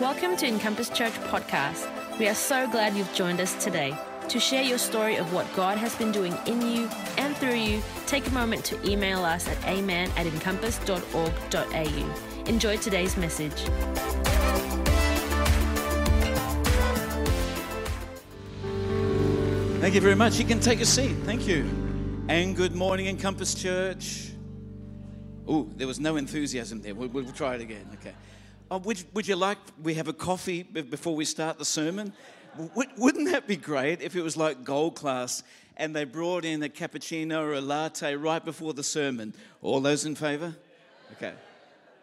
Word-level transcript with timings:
Welcome 0.00 0.36
to 0.36 0.46
Encompass 0.46 0.90
Church 0.90 1.14
Podcast. 1.30 1.88
We 2.18 2.28
are 2.28 2.34
so 2.34 2.68
glad 2.68 2.94
you've 2.94 3.14
joined 3.14 3.40
us 3.40 3.54
today. 3.64 3.96
To 4.28 4.38
share 4.38 4.62
your 4.62 4.76
story 4.76 5.16
of 5.16 5.32
what 5.32 5.46
God 5.56 5.78
has 5.78 5.94
been 5.94 6.12
doing 6.12 6.36
in 6.44 6.60
you 6.60 6.90
and 7.16 7.34
through 7.38 7.54
you, 7.54 7.80
take 8.04 8.26
a 8.26 8.30
moment 8.30 8.62
to 8.66 8.86
email 8.86 9.24
us 9.24 9.48
at 9.48 9.64
amen 9.64 10.10
at 10.18 10.26
encompass.org.au. 10.26 12.44
Enjoy 12.44 12.76
today's 12.76 13.16
message. 13.16 13.54
Thank 19.80 19.94
you 19.94 20.02
very 20.02 20.14
much. 20.14 20.38
You 20.38 20.44
can 20.44 20.60
take 20.60 20.82
a 20.82 20.86
seat. 20.86 21.14
Thank 21.24 21.46
you. 21.46 21.62
And 22.28 22.54
good 22.54 22.74
morning, 22.74 23.06
Encompass 23.06 23.54
Church. 23.54 24.32
Oh, 25.48 25.70
there 25.74 25.86
was 25.86 25.98
no 25.98 26.16
enthusiasm 26.16 26.82
there. 26.82 26.94
We'll, 26.94 27.08
we'll 27.08 27.32
try 27.32 27.54
it 27.54 27.62
again. 27.62 27.88
Okay. 27.94 28.12
Oh, 28.68 28.78
would, 28.78 29.04
would 29.14 29.28
you 29.28 29.36
like 29.36 29.58
we 29.80 29.94
have 29.94 30.08
a 30.08 30.12
coffee 30.12 30.64
before 30.64 31.14
we 31.14 31.24
start 31.24 31.56
the 31.56 31.64
sermon? 31.64 32.12
Wouldn't 32.74 33.30
that 33.30 33.46
be 33.46 33.54
great 33.54 34.02
if 34.02 34.16
it 34.16 34.22
was 34.22 34.36
like 34.36 34.64
gold 34.64 34.96
class 34.96 35.44
and 35.76 35.94
they 35.94 36.04
brought 36.04 36.44
in 36.44 36.62
a 36.64 36.68
cappuccino 36.68 37.42
or 37.42 37.52
a 37.52 37.60
latte 37.60 38.16
right 38.16 38.44
before 38.44 38.74
the 38.74 38.82
sermon? 38.82 39.34
All 39.62 39.80
those 39.80 40.04
in 40.04 40.16
favor? 40.16 40.56
Okay. 41.12 41.32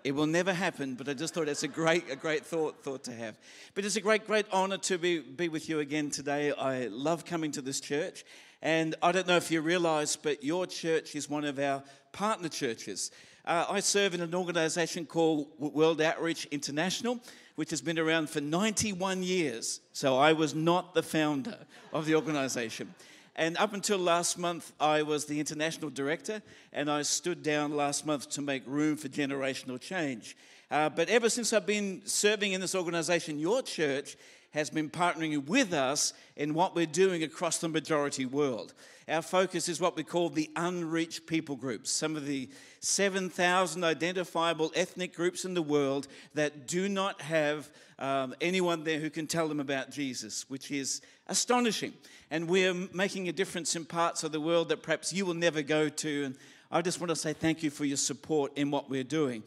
It 0.05 0.13
will 0.13 0.27
never 0.27 0.53
happen, 0.53 0.95
but 0.95 1.09
I 1.09 1.13
just 1.13 1.33
thought 1.33 1.49
it's 1.49 1.63
a 1.63 1.67
great, 1.67 2.09
a 2.09 2.15
great 2.15 2.45
thought, 2.45 2.81
thought 2.81 3.03
to 3.05 3.13
have. 3.13 3.37
But 3.73 3.83
it's 3.83 3.97
a 3.97 4.01
great, 4.01 4.25
great 4.25 4.45
honor 4.51 4.77
to 4.77 4.97
be, 4.97 5.19
be 5.19 5.49
with 5.49 5.67
you 5.67 5.79
again 5.79 6.11
today. 6.11 6.53
I 6.53 6.87
love 6.87 7.25
coming 7.25 7.51
to 7.53 7.61
this 7.61 7.81
church. 7.81 8.23
And 8.61 8.95
I 9.01 9.11
don't 9.11 9.27
know 9.27 9.35
if 9.35 9.51
you 9.51 9.59
realize, 9.59 10.15
but 10.15 10.45
your 10.45 10.65
church 10.65 11.13
is 11.15 11.29
one 11.29 11.43
of 11.43 11.59
our 11.59 11.83
partner 12.13 12.47
churches. 12.47 13.11
Uh, 13.45 13.65
I 13.69 13.81
serve 13.81 14.13
in 14.13 14.21
an 14.21 14.33
organization 14.33 15.05
called 15.05 15.47
World 15.59 15.99
Outreach 16.01 16.45
International, 16.45 17.19
which 17.55 17.71
has 17.71 17.81
been 17.81 17.99
around 17.99 18.29
for 18.29 18.39
91 18.39 19.21
years. 19.21 19.81
So 19.91 20.17
I 20.17 20.31
was 20.31 20.55
not 20.55 20.93
the 20.93 21.03
founder 21.03 21.57
of 21.91 22.05
the 22.05 22.15
organization. 22.15 22.93
And 23.35 23.57
up 23.57 23.73
until 23.73 23.97
last 23.97 24.37
month, 24.37 24.71
I 24.79 25.01
was 25.01 25.25
the 25.25 25.39
international 25.39 25.89
director, 25.89 26.41
and 26.71 26.89
I 26.89 27.01
stood 27.01 27.43
down 27.43 27.75
last 27.75 28.05
month 28.05 28.29
to 28.31 28.41
make 28.41 28.63
room 28.65 28.95
for 28.95 29.09
generational 29.09 29.79
change. 29.79 30.37
Uh, 30.71 30.87
but 30.89 31.09
ever 31.09 31.29
since 31.29 31.51
I've 31.51 31.65
been 31.65 32.01
serving 32.05 32.53
in 32.53 32.61
this 32.61 32.75
organization, 32.75 33.39
your 33.39 33.61
church 33.61 34.15
has 34.53 34.69
been 34.69 34.89
partnering 34.89 35.47
with 35.47 35.73
us 35.73 36.13
in 36.35 36.53
what 36.53 36.75
we're 36.75 36.85
doing 36.85 37.23
across 37.23 37.57
the 37.57 37.67
majority 37.67 38.25
world. 38.25 38.73
Our 39.09 39.21
focus 39.21 39.67
is 39.67 39.81
what 39.81 39.95
we 39.95 40.03
call 40.03 40.29
the 40.29 40.49
unreached 40.55 41.25
people 41.25 41.55
groups, 41.55 41.91
some 41.91 42.15
of 42.15 42.25
the 42.25 42.49
7,000 42.79 43.83
identifiable 43.83 44.71
ethnic 44.75 45.15
groups 45.15 45.43
in 45.43 45.55
the 45.55 45.61
world 45.61 46.07
that 46.35 46.67
do 46.67 46.87
not 46.87 47.21
have 47.21 47.69
um, 47.99 48.35
anyone 48.41 48.83
there 48.83 48.99
who 48.99 49.09
can 49.09 49.27
tell 49.27 49.47
them 49.47 49.59
about 49.59 49.91
Jesus, 49.91 50.49
which 50.49 50.71
is 50.71 51.01
astonishing. 51.27 51.93
And 52.31 52.47
we're 52.47 52.73
making 52.93 53.29
a 53.29 53.33
difference 53.33 53.75
in 53.75 53.85
parts 53.85 54.23
of 54.23 54.31
the 54.31 54.41
world 54.41 54.69
that 54.69 54.83
perhaps 54.83 55.11
you 55.11 55.25
will 55.25 55.33
never 55.33 55.61
go 55.61 55.89
to. 55.89 56.25
And 56.25 56.35
I 56.71 56.81
just 56.81 56.99
want 56.99 57.09
to 57.09 57.15
say 57.15 57.33
thank 57.33 57.63
you 57.63 57.69
for 57.69 57.85
your 57.85 57.97
support 57.97 58.55
in 58.55 58.71
what 58.71 58.89
we're 58.89 59.03
doing. 59.03 59.43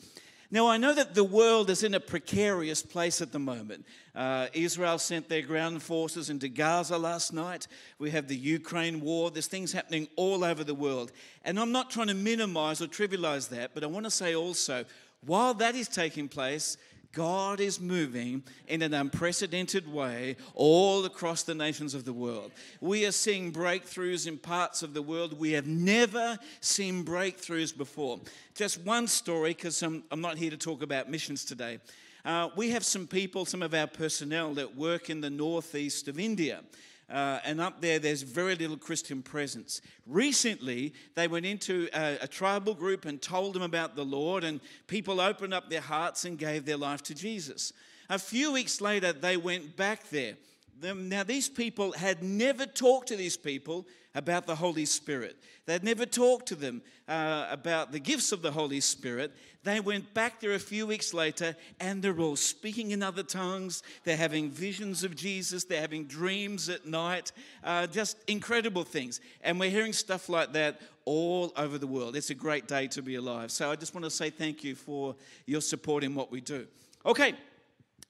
Now, 0.51 0.69
I 0.69 0.77
know 0.77 0.95
that 0.95 1.15
the 1.15 1.25
world 1.25 1.71
is 1.71 1.83
in 1.83 1.95
a 1.95 2.01
precarious 2.01 2.83
place 2.83 3.21
at 3.21 3.33
the 3.33 3.39
moment. 3.39 3.85
Uh, 4.15 4.47
Israel 4.53 4.99
sent 4.99 5.29
their 5.29 5.43
ground 5.43 5.83
forces 5.83 6.31
into 6.31 6.49
Gaza 6.49 6.97
last 6.97 7.33
night. 7.33 7.67
We 7.99 8.11
have 8.11 8.29
the 8.29 8.37
Ukraine 8.37 9.01
war. 9.01 9.31
There's 9.31 9.49
things 9.49 9.73
happening 9.73 10.07
all 10.15 10.45
over 10.45 10.63
the 10.63 10.75
world. 10.75 11.11
And 11.45 11.59
I'm 11.59 11.73
not 11.73 11.91
trying 11.91 12.09
to 12.09 12.15
minimize 12.15 12.81
or 12.81 12.87
trivialize 12.87 13.49
that, 13.49 13.75
but 13.75 13.83
I 13.83 13.87
want 13.87 14.05
to 14.05 14.11
say 14.11 14.37
also, 14.37 14.85
while 15.21 15.55
that 15.55 15.75
is 15.75 15.89
taking 15.89 16.29
place, 16.29 16.77
God 17.13 17.61
is 17.61 17.81
moving 17.81 18.43
in 18.69 18.83
an 18.83 18.95
unprecedented 18.95 19.91
way 19.91 20.37
all 20.55 21.05
across 21.05 21.43
the 21.43 21.55
nations 21.55 21.95
of 21.95 22.05
the 22.05 22.13
world. 22.13 22.53
We 22.81 23.07
are 23.07 23.13
seeing 23.13 23.53
breakthroughs 23.53 24.27
in 24.27 24.39
parts 24.39 24.83
of 24.83 24.95
the 24.95 25.03
world 25.03 25.39
we 25.39 25.53
have 25.53 25.67
never 25.67 26.39
seen 26.61 27.05
breakthroughs 27.05 27.77
before. 27.77 28.21
Just 28.55 28.81
one 28.83 29.07
story, 29.07 29.51
because 29.51 29.83
I'm, 29.83 30.05
I'm, 30.11 30.21
not 30.21 30.39
here 30.39 30.51
to 30.51 30.57
talk 30.57 30.83
about 30.83 31.11
missions 31.11 31.45
today. 31.45 31.79
Uh, 32.25 32.49
we 32.57 32.71
have 32.71 32.85
some 32.85 33.07
people, 33.07 33.45
some 33.45 33.63
of 33.63 33.73
our 33.73 33.87
personnel 33.87 34.55
that 34.55 34.77
work 34.77 35.11
in 35.11 35.21
the 35.21 35.31
northeast 35.31 36.09
of 36.09 36.19
India. 36.19 36.61
Uh, 37.09 37.39
and 37.45 37.61
up 37.61 37.81
there, 37.81 38.01
there's 38.01 38.23
very 38.23 38.57
little 38.57 38.77
Christian 38.77 39.23
presence. 39.23 39.81
Recently, 40.07 40.93
they 41.15 41.29
went 41.29 41.47
into 41.47 41.89
a, 41.95 42.19
a, 42.23 42.27
tribal 42.27 42.75
group 42.75 43.05
and 43.05 43.23
told 43.23 43.55
them 43.55 43.63
about 43.63 43.95
the 43.95 44.05
Lord, 44.05 44.43
and 44.43 44.61
people 44.89 45.21
opened 45.21 45.55
up 45.55 45.71
their 45.71 45.81
hearts 45.81 46.25
and 46.25 46.37
gave 46.37 46.65
their 46.65 46.77
life 46.77 47.03
to 47.05 47.15
Jesus. 47.15 47.73
A 48.11 48.19
few 48.19 48.53
weeks 48.53 48.81
later, 48.81 49.13
they 49.13 49.37
went 49.37 49.77
back 49.77 50.11
there. 50.11 50.35
Now, 50.83 51.23
these 51.23 51.49
people 51.49 51.93
had 51.93 52.23
never 52.23 52.67
talked 52.67 53.09
to 53.09 53.17
these 53.17 53.37
people 53.37 53.87
about 54.15 54.47
the 54.47 54.57
Holy 54.57 54.85
Spirit. 54.85 55.37
They'd 55.67 55.85
never 55.85 56.07
talked 56.07 56.47
to 56.47 56.55
them 56.55 56.83
uh, 57.09 57.47
about 57.51 57.93
the 57.93 57.99
gifts 57.99 58.33
of 58.33 58.43
the 58.43 58.51
Holy 58.51 58.81
Spirit. 58.81 59.33
They 59.63 59.81
went 59.81 60.15
back 60.15 60.41
there 60.41 60.53
a 60.53 60.59
few 60.59 60.87
weeks 60.87 61.13
later 61.13 61.57
and 61.81 62.03
they're 62.03 62.19
all 62.19 62.37
speaking 62.37 62.93
in 62.93 63.03
other 63.03 63.23
tongues. 63.23 63.83
They're 64.05 64.17
having 64.17 64.51
visions 64.51 65.05
of 65.05 65.17
Jesus. 65.17 65.65
They're 65.65 65.81
having 65.81 66.05
dreams 66.05 66.69
at 66.69 66.87
night. 66.87 67.33
Uh, 67.63 67.87
just 67.87 68.17
incredible 68.27 68.85
things. 68.85 69.21
And 69.43 69.61
we're 69.61 69.71
hearing 69.71 69.93
stuff 69.93 70.29
like 70.29 70.53
that 70.55 70.81
all 71.05 71.53
over 71.57 71.79
the 71.79 71.87
world. 71.87 72.17
It's 72.17 72.31
a 72.31 72.35
great 72.35 72.69
day 72.69 72.87
to 72.89 73.03
be 73.03 73.17
alive. 73.17 73.51
So 73.51 73.71
I 73.71 73.77
just 73.77 73.95
want 73.95 74.05
to 74.05 74.11
say 74.11 74.31
thank 74.31 74.65
you 74.65 74.75
for 74.75 75.15
your 75.47 75.61
support 75.61 76.05
in 76.05 76.15
what 76.15 76.31
we 76.31 76.41
do. 76.41 76.67
Okay, 77.05 77.35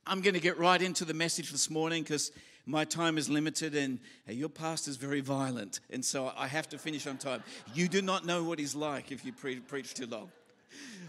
I'm 0.07 0.21
going 0.21 0.35
to 0.35 0.41
get 0.41 0.57
right 0.57 0.81
into 0.81 1.05
the 1.05 1.15
message 1.15 1.51
this 1.51 1.69
morning 1.69 2.05
because 2.05 2.31
my 2.67 2.85
time 2.85 3.17
is 3.17 3.29
limited 3.29 3.75
and 3.75 3.99
your 4.27 4.49
pastor 4.49 4.91
is 4.91 4.97
very 4.97 5.21
violent, 5.21 5.81
and 5.91 6.05
so 6.05 6.33
I 6.37 6.49
have 6.49 6.69
to 6.71 6.79
finish 6.79 7.07
on 7.07 7.17
time. 7.17 7.43
You 7.75 7.89
do 7.89 8.03
not 8.03 8.27
know 8.27 8.43
what 8.43 8.59
he's 8.59 8.75
like 8.75 9.13
if 9.13 9.25
you 9.25 9.33
pre- 9.33 9.61
preach 9.61 9.95
too 9.95 10.07
long. 10.07 10.31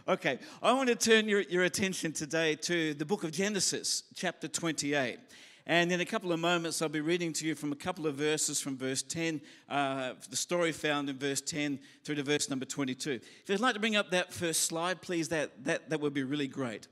Okay, 0.08 0.40
I 0.64 0.72
want 0.72 0.88
to 0.88 0.96
turn 0.96 1.28
your, 1.28 1.42
your 1.42 1.64
attention 1.64 2.14
today 2.14 2.56
to 2.56 2.94
the 2.94 3.04
book 3.04 3.24
of 3.24 3.32
Genesis, 3.32 4.04
chapter 4.16 4.48
28. 4.48 5.20
And 5.66 5.92
in 5.92 6.00
a 6.00 6.06
couple 6.06 6.32
of 6.32 6.40
moments, 6.40 6.82
I'll 6.82 6.88
be 6.88 7.02
reading 7.02 7.34
to 7.34 7.46
you 7.46 7.54
from 7.54 7.74
a 7.74 7.76
couple 7.76 8.08
of 8.08 8.16
verses 8.16 8.62
from 8.62 8.78
verse 8.78 9.02
10, 9.02 9.42
uh, 9.68 10.14
the 10.30 10.38
story 10.38 10.72
found 10.72 11.10
in 11.10 11.18
verse 11.18 11.42
10 11.42 11.78
through 12.06 12.16
to 12.16 12.24
verse 12.24 12.50
number 12.50 12.64
22. 12.64 13.12
If 13.12 13.50
you'd 13.50 13.60
like 13.60 13.74
to 13.74 13.82
bring 13.82 13.98
up 13.98 14.10
that 14.12 14.32
first 14.32 14.64
slide, 14.64 15.02
please, 15.02 15.28
that, 15.28 15.66
that, 15.66 15.90
that 15.90 16.00
would 16.00 16.14
be 16.14 16.24
really 16.24 16.48
great. 16.48 16.88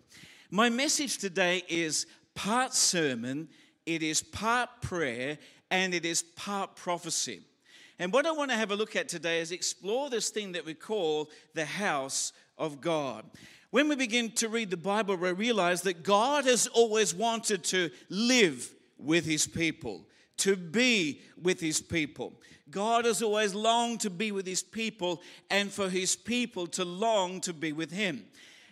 My 0.52 0.70
message 0.70 1.20
today 1.20 1.64
is 1.70 2.06
part 2.34 2.74
sermon 2.74 3.47
it 3.85 4.03
is 4.03 4.22
part 4.22 4.69
prayer, 4.81 5.38
and 5.72 5.94
it 5.94 6.06
is 6.06 6.23
part 6.23 6.75
prophecy. 6.75 7.41
And 8.00 8.12
what 8.12 8.25
I 8.25 8.31
want 8.31 8.51
to 8.51 8.57
have 8.57 8.72
a 8.72 8.75
look 8.75 8.96
at 8.96 9.07
today 9.07 9.40
is 9.40 9.51
explore 9.51 10.09
this 10.09 10.29
thing 10.29 10.51
that 10.53 10.66
we 10.66 10.73
call 10.73 11.29
the 11.53 11.66
house 11.66 12.34
of 12.57 12.81
God. 12.81 13.25
When 13.72 13.88
we 13.90 13.96
begin 13.96 14.31
to 14.31 14.50
read 14.50 14.69
the 14.69 14.78
Bible, 14.78 15.16
we 15.16 15.31
realize 15.31 15.81
that 15.84 16.03
God 16.03 16.46
has 16.46 16.68
always 16.68 17.13
wanted 17.13 17.63
to 17.66 17.90
live 18.09 18.73
with 18.97 19.25
his 19.25 19.47
people, 19.47 20.06
to 20.38 20.56
be 20.56 21.22
with 21.41 21.59
his 21.59 21.81
people. 21.81 22.34
God 22.69 23.06
has 23.06 23.22
always 23.22 23.53
longed 23.53 24.02
to 24.02 24.09
be 24.09 24.31
with 24.31 24.47
his 24.47 24.63
people 24.63 25.22
and 25.50 25.72
for 25.72 25.90
his 25.90 26.16
people 26.16 26.67
to 26.67 26.84
long 26.85 27.40
to 27.41 27.53
be 27.53 27.72
with 27.73 27.91
him. 27.91 28.25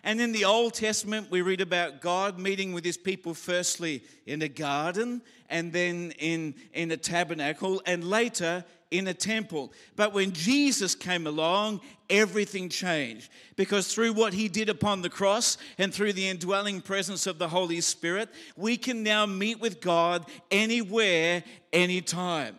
And 0.04 0.20
in 0.20 0.32
the 0.32 0.44
Old 0.44 0.74
Testament, 0.74 1.30
we 1.30 1.40
read 1.40 1.62
about 1.62 2.02
God 2.02 2.38
meeting 2.38 2.74
with 2.74 2.84
his 2.84 2.98
people 2.98 3.32
firstly 3.32 4.04
in 4.26 4.42
a 4.42 4.48
garden 4.48 5.22
and 5.48 5.72
then 5.72 6.12
in, 6.18 6.54
in 6.74 6.90
a 6.90 6.96
tabernacle 6.98 7.80
and 7.86 8.04
later 8.04 8.66
in 8.90 9.08
a 9.08 9.14
temple. 9.14 9.72
But 9.96 10.12
when 10.12 10.32
Jesus 10.32 10.94
came 10.94 11.26
along, 11.26 11.80
everything 12.10 12.68
changed 12.68 13.30
because 13.56 13.92
through 13.92 14.12
what 14.12 14.34
he 14.34 14.46
did 14.46 14.68
upon 14.68 15.00
the 15.00 15.08
cross 15.08 15.56
and 15.78 15.92
through 15.92 16.12
the 16.12 16.28
indwelling 16.28 16.82
presence 16.82 17.26
of 17.26 17.38
the 17.38 17.48
Holy 17.48 17.80
Spirit, 17.80 18.28
we 18.56 18.76
can 18.76 19.02
now 19.02 19.24
meet 19.24 19.58
with 19.58 19.80
God 19.80 20.26
anywhere, 20.50 21.42
anytime. 21.72 22.58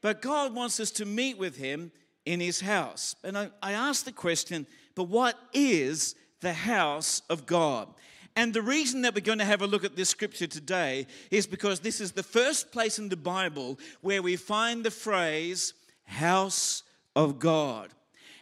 But 0.00 0.22
God 0.22 0.54
wants 0.54 0.80
us 0.80 0.90
to 0.92 1.04
meet 1.04 1.36
with 1.36 1.58
him 1.58 1.92
in 2.24 2.40
his 2.40 2.62
house. 2.62 3.14
And 3.22 3.36
I, 3.36 3.50
I 3.62 3.92
the 4.06 4.12
question, 4.12 4.66
but 4.94 5.04
what 5.04 5.38
is 5.52 6.14
the 6.40 6.52
house 6.52 7.22
of 7.28 7.46
God. 7.46 7.88
And 8.36 8.54
the 8.54 8.62
reason 8.62 9.02
that 9.02 9.14
we're 9.14 9.20
going 9.20 9.38
to 9.38 9.44
have 9.44 9.62
a 9.62 9.66
look 9.66 9.84
at 9.84 9.96
this 9.96 10.10
scripture 10.10 10.46
today 10.46 11.06
is 11.30 11.46
because 11.46 11.80
this 11.80 12.00
is 12.00 12.12
the 12.12 12.22
first 12.22 12.70
place 12.70 12.98
in 12.98 13.08
the 13.08 13.16
Bible 13.16 13.78
where 14.00 14.22
we 14.22 14.36
find 14.36 14.84
the 14.84 14.90
phrase 14.92 15.74
house 16.04 16.84
of 17.16 17.38
God. 17.38 17.90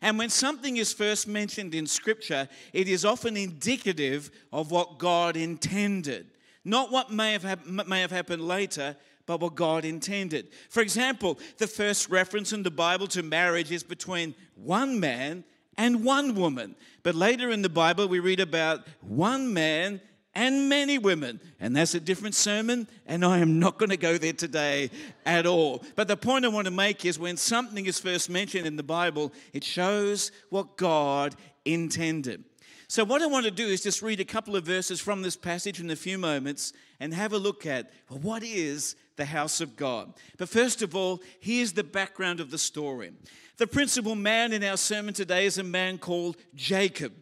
And 0.02 0.18
when 0.18 0.28
something 0.28 0.76
is 0.76 0.92
first 0.92 1.26
mentioned 1.26 1.74
in 1.74 1.86
scripture, 1.86 2.48
it 2.72 2.88
is 2.88 3.04
often 3.04 3.36
indicative 3.36 4.30
of 4.52 4.70
what 4.70 4.98
God 4.98 5.36
intended. 5.36 6.26
Not 6.64 6.92
what 6.92 7.10
may 7.10 7.32
have, 7.32 7.66
may 7.66 8.02
have 8.02 8.10
happened 8.10 8.46
later, 8.46 8.96
but 9.24 9.40
what 9.40 9.54
God 9.54 9.84
intended. 9.84 10.48
For 10.68 10.82
example, 10.82 11.38
the 11.58 11.66
first 11.66 12.10
reference 12.10 12.52
in 12.52 12.62
the 12.62 12.70
Bible 12.70 13.06
to 13.08 13.22
marriage 13.22 13.72
is 13.72 13.82
between 13.82 14.34
one 14.54 15.00
man 15.00 15.44
and 15.78 16.04
one 16.04 16.34
woman. 16.34 16.74
But 17.02 17.14
later 17.14 17.50
in 17.50 17.62
the 17.62 17.68
Bible, 17.68 18.08
we 18.08 18.18
read 18.18 18.40
about 18.40 18.86
one 19.00 19.52
man 19.52 20.00
and 20.36 20.68
many 20.68 20.98
women. 20.98 21.40
And 21.58 21.74
that's 21.74 21.94
a 21.94 22.00
different 22.00 22.34
sermon, 22.34 22.86
and 23.06 23.24
I 23.24 23.38
am 23.38 23.58
not 23.58 23.78
going 23.78 23.88
to 23.90 23.96
go 23.96 24.18
there 24.18 24.34
today 24.34 24.90
at 25.24 25.46
all. 25.46 25.82
But 25.96 26.08
the 26.08 26.16
point 26.16 26.44
I 26.44 26.48
want 26.48 26.66
to 26.66 26.70
make 26.70 27.04
is 27.04 27.18
when 27.18 27.38
something 27.38 27.86
is 27.86 27.98
first 27.98 28.28
mentioned 28.28 28.66
in 28.66 28.76
the 28.76 28.82
Bible, 28.82 29.32
it 29.54 29.64
shows 29.64 30.30
what 30.50 30.76
God 30.76 31.34
intended. 31.64 32.44
So, 32.88 33.02
what 33.02 33.20
I 33.20 33.26
want 33.26 33.46
to 33.46 33.50
do 33.50 33.66
is 33.66 33.82
just 33.82 34.00
read 34.00 34.20
a 34.20 34.24
couple 34.24 34.54
of 34.54 34.64
verses 34.64 35.00
from 35.00 35.22
this 35.22 35.36
passage 35.36 35.80
in 35.80 35.90
a 35.90 35.96
few 35.96 36.18
moments 36.18 36.72
and 37.00 37.12
have 37.12 37.32
a 37.32 37.38
look 37.38 37.66
at 37.66 37.90
well, 38.08 38.20
what 38.20 38.44
is 38.44 38.94
the 39.16 39.24
house 39.24 39.60
of 39.60 39.76
God. 39.76 40.12
But 40.38 40.48
first 40.48 40.82
of 40.82 40.94
all, 40.94 41.20
here's 41.40 41.72
the 41.72 41.84
background 41.84 42.40
of 42.40 42.50
the 42.50 42.58
story. 42.58 43.12
The 43.56 43.66
principal 43.66 44.14
man 44.14 44.52
in 44.52 44.62
our 44.62 44.76
sermon 44.76 45.14
today 45.14 45.46
is 45.46 45.58
a 45.58 45.64
man 45.64 45.98
called 45.98 46.36
Jacob. 46.54 47.12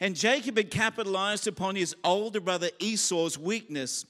And 0.00 0.14
Jacob 0.14 0.56
had 0.56 0.70
capitalized 0.70 1.46
upon 1.46 1.76
his 1.76 1.94
older 2.04 2.40
brother 2.40 2.70
Esau's 2.80 3.38
weakness 3.38 4.04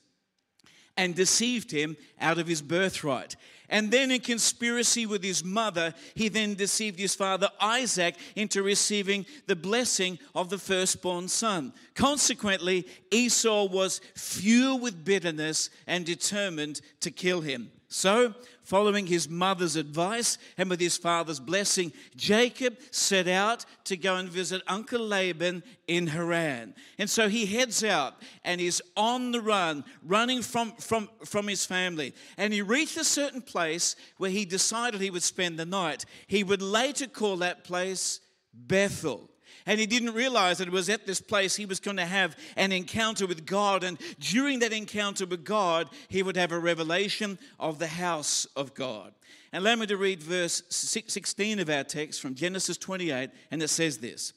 and 0.97 1.15
deceived 1.15 1.71
him 1.71 1.97
out 2.21 2.39
of 2.39 2.47
his 2.47 2.63
birthright. 2.63 3.37
And 3.69 3.91
then, 3.91 4.11
in 4.11 4.21
conspiracy 4.21 5.07
with 5.07 5.23
his 5.23 5.45
mother, 5.45 5.95
he 6.15 6.29
then 6.29 6.55
deceived 6.55 6.99
his 6.99 7.15
father 7.15 7.49
Isaac 7.61 8.17
into 8.35 8.63
receiving 8.63 9.27
the 9.47 9.57
blessing 9.57 10.19
of 10.35 10.51
the 10.51 10.59
firstborn 10.59 11.29
son. 11.29 11.73
Consequently, 11.95 12.87
Esau 13.11 13.65
was 13.65 14.01
fueled 14.15 14.83
with 14.83 15.05
bitterness 15.05 15.71
and 15.87 16.05
determined 16.05 16.81
to 17.01 17.11
kill 17.11 17.41
him. 17.41 17.71
So, 17.89 18.35
following 18.65 19.07
his 19.07 19.29
mother's 19.29 19.77
advice 19.77 20.39
and 20.59 20.69
with 20.69 20.81
his 20.81 20.97
father's 20.97 21.39
blessing, 21.39 21.93
Jacob 22.17 22.77
set 22.91 23.29
out 23.29 23.65
to 23.85 23.97
go 23.97 24.17
and 24.17 24.29
visit 24.29 24.61
Uncle 24.67 25.01
Laban 25.01 25.63
in 25.87 26.09
Haran. 26.09 26.75
And 26.99 27.09
so 27.09 27.29
he 27.29 27.47
heads 27.47 27.85
out 27.85 28.15
and 28.45 28.61
he's 28.61 28.83
on 28.97 29.31
the 29.31 29.41
run, 29.41 29.85
running 30.03 30.43
from, 30.43 30.73
from, 30.73 31.09
from 31.25 31.47
his 31.47 31.65
family. 31.65 32.13
And 32.37 32.53
he 32.53 32.61
reached 32.61 32.97
a 32.97 33.05
certain 33.05 33.43
place 33.43 33.95
where 34.17 34.31
he 34.31 34.45
decided 34.45 35.01
he 35.01 35.11
would 35.11 35.23
spend 35.23 35.57
the 35.57 35.67
night. 35.67 36.05
He 36.27 36.43
would 36.43 36.63
later 36.63 37.07
call 37.07 37.37
that 37.37 37.63
place 37.63 38.21
Bethel. 38.53 39.31
And 39.67 39.81
he 39.81 39.87
didn't 39.87 40.15
realize 40.15 40.59
that 40.59 40.69
it 40.69 40.73
was 40.73 40.89
at 40.89 41.07
this 41.07 41.21
place 41.21 41.57
he 41.57 41.67
was 41.67 41.81
going 41.81 41.97
to 41.97 42.07
have 42.07 42.37
an 42.57 42.71
encounter 42.71 43.27
with 43.27 43.45
God. 43.45 43.83
And 43.83 43.99
during 44.21 44.61
that 44.61 44.73
encounter 44.73 45.27
with 45.27 45.45
God, 45.45 45.91
he 46.09 46.23
would 46.23 46.37
have 46.37 46.53
a 46.53 46.59
revelation 46.59 47.37
of 47.59 47.81
the 47.81 47.89
house 47.89 48.47
of 48.57 48.75
God. 48.75 49.13
And 49.53 49.65
allow 49.65 49.77
me 49.77 49.87
to 49.87 49.97
read 49.97 50.23
verse 50.23 50.63
16 50.69 51.59
of 51.59 51.71
our 51.71 51.85
text 51.85 52.21
from 52.21 52.35
Genesis 52.35 52.77
28, 52.77 53.31
and 53.51 53.63
it 53.63 53.69
says 53.69 53.99
this 53.99 54.33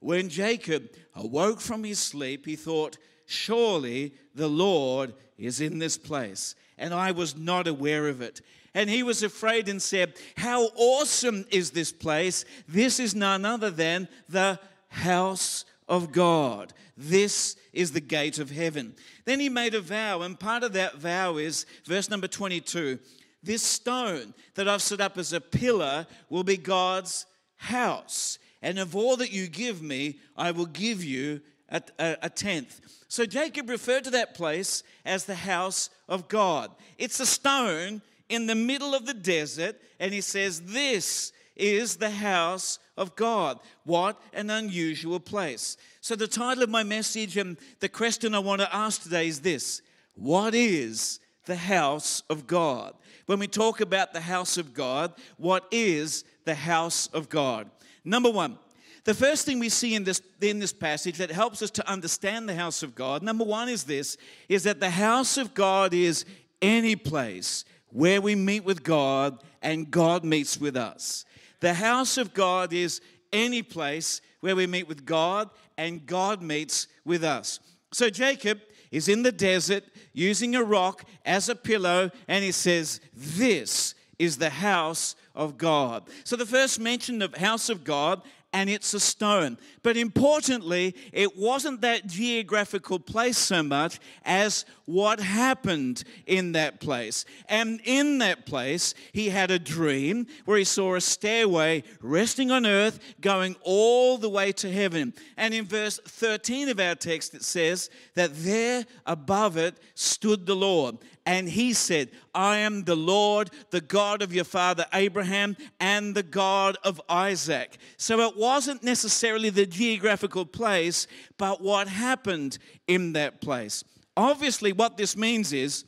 When 0.00 0.28
Jacob 0.28 0.90
awoke 1.14 1.60
from 1.60 1.84
his 1.84 1.98
sleep, 1.98 2.44
he 2.44 2.56
thought, 2.56 2.98
Surely 3.26 4.12
the 4.34 4.48
Lord 4.48 5.14
is 5.38 5.60
in 5.60 5.78
this 5.78 5.96
place, 5.96 6.54
and 6.76 6.92
I 6.92 7.12
was 7.12 7.36
not 7.36 7.66
aware 7.66 8.08
of 8.08 8.20
it. 8.20 8.42
And 8.74 8.90
he 8.90 9.04
was 9.04 9.22
afraid 9.22 9.68
and 9.68 9.80
said, 9.80 10.14
How 10.36 10.64
awesome 10.74 11.46
is 11.50 11.70
this 11.70 11.92
place! 11.92 12.44
This 12.66 12.98
is 12.98 13.14
none 13.14 13.44
other 13.44 13.70
than 13.70 14.08
the 14.28 14.58
house 14.94 15.64
of 15.88 16.12
God. 16.12 16.72
This 16.96 17.56
is 17.72 17.92
the 17.92 18.00
gate 18.00 18.38
of 18.38 18.50
heaven. 18.50 18.94
Then 19.24 19.40
he 19.40 19.48
made 19.48 19.74
a 19.74 19.80
vow, 19.80 20.22
and 20.22 20.38
part 20.38 20.62
of 20.62 20.72
that 20.74 20.96
vow 20.96 21.36
is 21.36 21.66
verse 21.86 22.08
number 22.08 22.28
22 22.28 22.98
this 23.44 23.62
stone 23.62 24.34
that 24.54 24.68
I've 24.68 24.82
set 24.82 25.00
up 25.00 25.18
as 25.18 25.32
a 25.32 25.40
pillar 25.40 26.06
will 26.30 26.44
be 26.44 26.56
God's 26.56 27.26
house. 27.56 28.38
And 28.62 28.78
of 28.78 28.96
all 28.96 29.16
that 29.18 29.32
you 29.32 29.46
give 29.46 29.82
me, 29.82 30.18
I 30.36 30.50
will 30.50 30.66
give 30.66 31.04
you 31.04 31.42
a, 31.68 31.82
a, 31.98 32.16
a, 32.22 32.30
tenth. 32.30 32.80
So 33.08 33.26
Jacob 33.26 33.68
referred 33.68 34.04
to 34.04 34.10
that 34.10 34.34
place 34.34 34.82
as 35.04 35.24
the 35.24 35.34
house 35.34 35.90
of 36.08 36.28
God. 36.28 36.70
It's 36.96 37.20
a 37.20 37.26
stone 37.26 38.00
in 38.30 38.46
the 38.46 38.54
middle 38.54 38.94
of 38.94 39.04
the 39.04 39.14
desert, 39.14 39.76
and 40.00 40.14
he 40.14 40.22
says, 40.22 40.62
This 40.62 41.32
is 41.56 41.96
the 41.96 42.10
house 42.10 42.78
of 42.96 43.16
God. 43.16 43.58
What 43.84 44.20
an 44.32 44.50
unusual 44.50 45.20
place. 45.20 45.76
So, 46.00 46.16
the 46.16 46.28
title 46.28 46.62
of 46.64 46.70
my 46.70 46.82
message 46.82 47.36
and 47.36 47.56
the 47.80 47.88
question 47.88 48.34
I 48.34 48.38
want 48.38 48.60
to 48.60 48.74
ask 48.74 49.02
today 49.02 49.28
is 49.28 49.40
this 49.40 49.82
What 50.14 50.54
is 50.54 51.20
the 51.46 51.56
house 51.56 52.22
of 52.28 52.46
God? 52.46 52.94
When 53.26 53.38
we 53.38 53.46
talk 53.46 53.80
about 53.80 54.12
the 54.12 54.20
house 54.20 54.58
of 54.58 54.74
God, 54.74 55.14
what 55.36 55.66
is 55.70 56.24
the 56.44 56.54
house 56.54 57.06
of 57.08 57.28
God? 57.28 57.70
Number 58.04 58.30
one, 58.30 58.58
the 59.04 59.14
first 59.14 59.44
thing 59.44 59.58
we 59.58 59.68
see 59.68 59.94
in 59.94 60.04
this, 60.04 60.20
in 60.40 60.58
this 60.58 60.72
passage 60.72 61.18
that 61.18 61.30
helps 61.30 61.62
us 61.62 61.70
to 61.72 61.88
understand 61.88 62.48
the 62.48 62.54
house 62.54 62.82
of 62.82 62.94
God, 62.94 63.22
number 63.22 63.44
one 63.44 63.68
is 63.68 63.84
this, 63.84 64.16
is 64.48 64.64
that 64.64 64.80
the 64.80 64.90
house 64.90 65.36
of 65.36 65.54
God 65.54 65.92
is 65.92 66.24
any 66.62 66.96
place 66.96 67.64
where 67.88 68.20
we 68.20 68.34
meet 68.34 68.64
with 68.64 68.82
God 68.82 69.42
and 69.62 69.90
God 69.90 70.24
meets 70.24 70.58
with 70.58 70.76
us. 70.76 71.24
The 71.60 71.74
house 71.74 72.18
of 72.18 72.34
God 72.34 72.72
is 72.72 73.00
any 73.32 73.62
place 73.62 74.20
where 74.40 74.56
we 74.56 74.66
meet 74.66 74.88
with 74.88 75.04
God 75.04 75.50
and 75.76 76.06
God 76.06 76.42
meets 76.42 76.86
with 77.04 77.24
us. 77.24 77.60
So 77.92 78.10
Jacob 78.10 78.60
is 78.90 79.08
in 79.08 79.22
the 79.22 79.32
desert 79.32 79.84
using 80.12 80.54
a 80.54 80.62
rock 80.62 81.04
as 81.24 81.48
a 81.48 81.54
pillow, 81.54 82.10
and 82.28 82.44
he 82.44 82.52
says, 82.52 83.00
This 83.12 83.94
is 84.18 84.36
the 84.36 84.50
house 84.50 85.16
of 85.34 85.58
God. 85.58 86.08
So 86.22 86.36
the 86.36 86.46
first 86.46 86.78
mention 86.78 87.22
of 87.22 87.36
house 87.36 87.68
of 87.68 87.82
God 87.82 88.22
and 88.54 88.70
it's 88.70 88.94
a 88.94 89.00
stone. 89.00 89.58
But 89.82 89.96
importantly, 89.96 90.94
it 91.12 91.36
wasn't 91.36 91.80
that 91.80 92.06
geographical 92.06 93.00
place 93.00 93.36
so 93.36 93.64
much 93.64 93.98
as 94.24 94.64
what 94.84 95.18
happened 95.18 96.04
in 96.24 96.52
that 96.52 96.78
place. 96.78 97.24
And 97.48 97.80
in 97.84 98.18
that 98.18 98.46
place, 98.46 98.94
he 99.12 99.28
had 99.28 99.50
a 99.50 99.58
dream 99.58 100.28
where 100.44 100.56
he 100.56 100.64
saw 100.64 100.94
a 100.94 101.00
stairway 101.00 101.82
resting 102.00 102.52
on 102.52 102.64
earth 102.64 103.00
going 103.20 103.56
all 103.62 104.18
the 104.18 104.30
way 104.30 104.52
to 104.52 104.70
heaven. 104.70 105.14
And 105.36 105.52
in 105.52 105.64
verse 105.64 105.98
13 106.06 106.68
of 106.68 106.78
our 106.78 106.94
text, 106.94 107.34
it 107.34 107.42
says 107.42 107.90
that 108.14 108.30
there 108.34 108.86
above 109.04 109.56
it 109.56 109.74
stood 109.94 110.46
the 110.46 110.54
Lord. 110.54 110.98
And 111.26 111.48
he 111.48 111.72
said, 111.72 112.10
I 112.34 112.58
am 112.58 112.84
the 112.84 112.96
Lord, 112.96 113.50
the 113.70 113.80
God 113.80 114.20
of 114.20 114.34
your 114.34 114.44
father 114.44 114.84
Abraham, 114.92 115.56
and 115.80 116.14
the 116.14 116.22
God 116.22 116.76
of 116.84 117.00
Isaac. 117.08 117.78
So 117.96 118.20
it 118.20 118.36
wasn't 118.36 118.82
necessarily 118.82 119.48
the 119.48 119.64
geographical 119.64 120.44
place, 120.44 121.06
but 121.38 121.62
what 121.62 121.88
happened 121.88 122.58
in 122.86 123.14
that 123.14 123.40
place. 123.40 123.84
Obviously, 124.16 124.72
what 124.72 124.98
this 124.98 125.16
means 125.16 125.52
is 125.52 125.84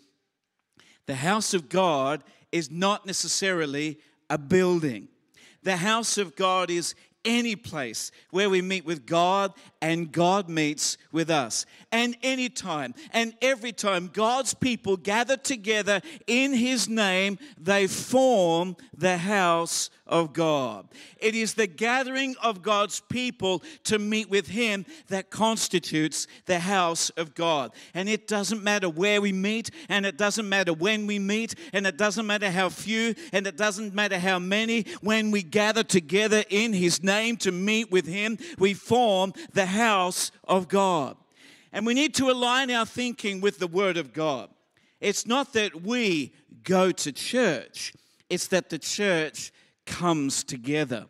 the 1.06 1.16
house 1.16 1.52
of 1.52 1.68
God 1.68 2.24
is 2.50 2.70
not 2.70 3.04
necessarily 3.04 3.98
a 4.30 4.38
building. 4.38 5.08
The 5.62 5.76
house 5.76 6.16
of 6.16 6.34
God 6.34 6.70
is 6.70 6.94
any 7.26 7.56
place 7.56 8.10
where 8.30 8.48
we 8.48 8.62
meet 8.62 8.86
with 8.86 9.04
God 9.04 9.52
and 9.82 10.10
God 10.10 10.48
meets 10.48 10.96
with 11.12 11.28
us. 11.28 11.66
And 11.92 12.16
anytime 12.22 12.94
and 13.12 13.34
every 13.42 13.72
time 13.72 14.08
God's 14.12 14.54
people 14.54 14.96
gather 14.96 15.36
together 15.36 16.00
in 16.26 16.54
His 16.54 16.88
name, 16.88 17.38
they 17.58 17.86
form 17.86 18.76
the 18.96 19.18
house 19.18 19.90
of 20.06 20.32
God. 20.32 20.86
It 21.18 21.34
is 21.34 21.54
the 21.54 21.66
gathering 21.66 22.36
of 22.42 22.62
God's 22.62 23.00
people 23.00 23.62
to 23.84 23.98
meet 23.98 24.30
with 24.30 24.48
Him 24.48 24.86
that 25.08 25.30
constitutes 25.30 26.26
the 26.46 26.60
house 26.60 27.10
of 27.10 27.34
God. 27.34 27.72
And 27.94 28.08
it 28.08 28.28
doesn't 28.28 28.62
matter 28.62 28.88
where 28.88 29.20
we 29.20 29.32
meet, 29.32 29.70
and 29.88 30.06
it 30.06 30.16
doesn't 30.16 30.48
matter 30.48 30.72
when 30.72 31.06
we 31.06 31.18
meet, 31.18 31.54
and 31.72 31.86
it 31.86 31.96
doesn't 31.96 32.26
matter 32.26 32.50
how 32.50 32.68
few, 32.68 33.14
and 33.32 33.46
it 33.46 33.56
doesn't 33.56 33.94
matter 33.94 34.18
how 34.18 34.38
many. 34.38 34.86
When 35.00 35.30
we 35.30 35.42
gather 35.42 35.82
together 35.82 36.44
in 36.50 36.72
His 36.72 37.02
name 37.02 37.36
to 37.38 37.52
meet 37.52 37.90
with 37.90 38.06
Him, 38.06 38.38
we 38.58 38.74
form 38.74 39.32
the 39.52 39.66
house 39.66 40.30
of 40.44 40.68
God. 40.68 41.16
And 41.72 41.84
we 41.84 41.94
need 41.94 42.14
to 42.14 42.30
align 42.30 42.70
our 42.70 42.86
thinking 42.86 43.40
with 43.40 43.58
the 43.58 43.66
Word 43.66 43.96
of 43.96 44.12
God. 44.12 44.48
It's 45.00 45.26
not 45.26 45.52
that 45.52 45.82
we 45.82 46.32
go 46.62 46.90
to 46.90 47.12
church, 47.12 47.92
it's 48.30 48.48
that 48.48 48.70
the 48.70 48.78
church 48.78 49.52
comes 49.86 50.44
together. 50.44 51.06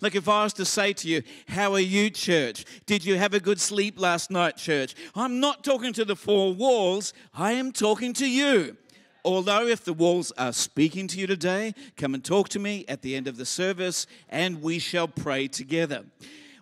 Like 0.00 0.14
if 0.14 0.28
I 0.28 0.44
was 0.44 0.52
to 0.54 0.64
say 0.64 0.92
to 0.94 1.08
you, 1.08 1.22
How 1.48 1.72
are 1.72 1.80
you, 1.80 2.10
church? 2.10 2.64
Did 2.86 3.04
you 3.04 3.16
have 3.16 3.34
a 3.34 3.40
good 3.40 3.60
sleep 3.60 4.00
last 4.00 4.30
night, 4.30 4.56
church? 4.56 4.94
I'm 5.14 5.40
not 5.40 5.64
talking 5.64 5.92
to 5.94 6.04
the 6.04 6.16
four 6.16 6.54
walls, 6.54 7.12
I 7.34 7.52
am 7.52 7.72
talking 7.72 8.12
to 8.14 8.28
you. 8.28 8.76
Although, 9.22 9.66
if 9.66 9.84
the 9.84 9.92
walls 9.92 10.32
are 10.38 10.52
speaking 10.52 11.06
to 11.08 11.18
you 11.18 11.26
today, 11.26 11.74
come 11.98 12.14
and 12.14 12.24
talk 12.24 12.48
to 12.50 12.58
me 12.58 12.86
at 12.88 13.02
the 13.02 13.14
end 13.14 13.28
of 13.28 13.36
the 13.36 13.44
service 13.44 14.06
and 14.30 14.62
we 14.62 14.78
shall 14.78 15.08
pray 15.08 15.46
together. 15.46 16.04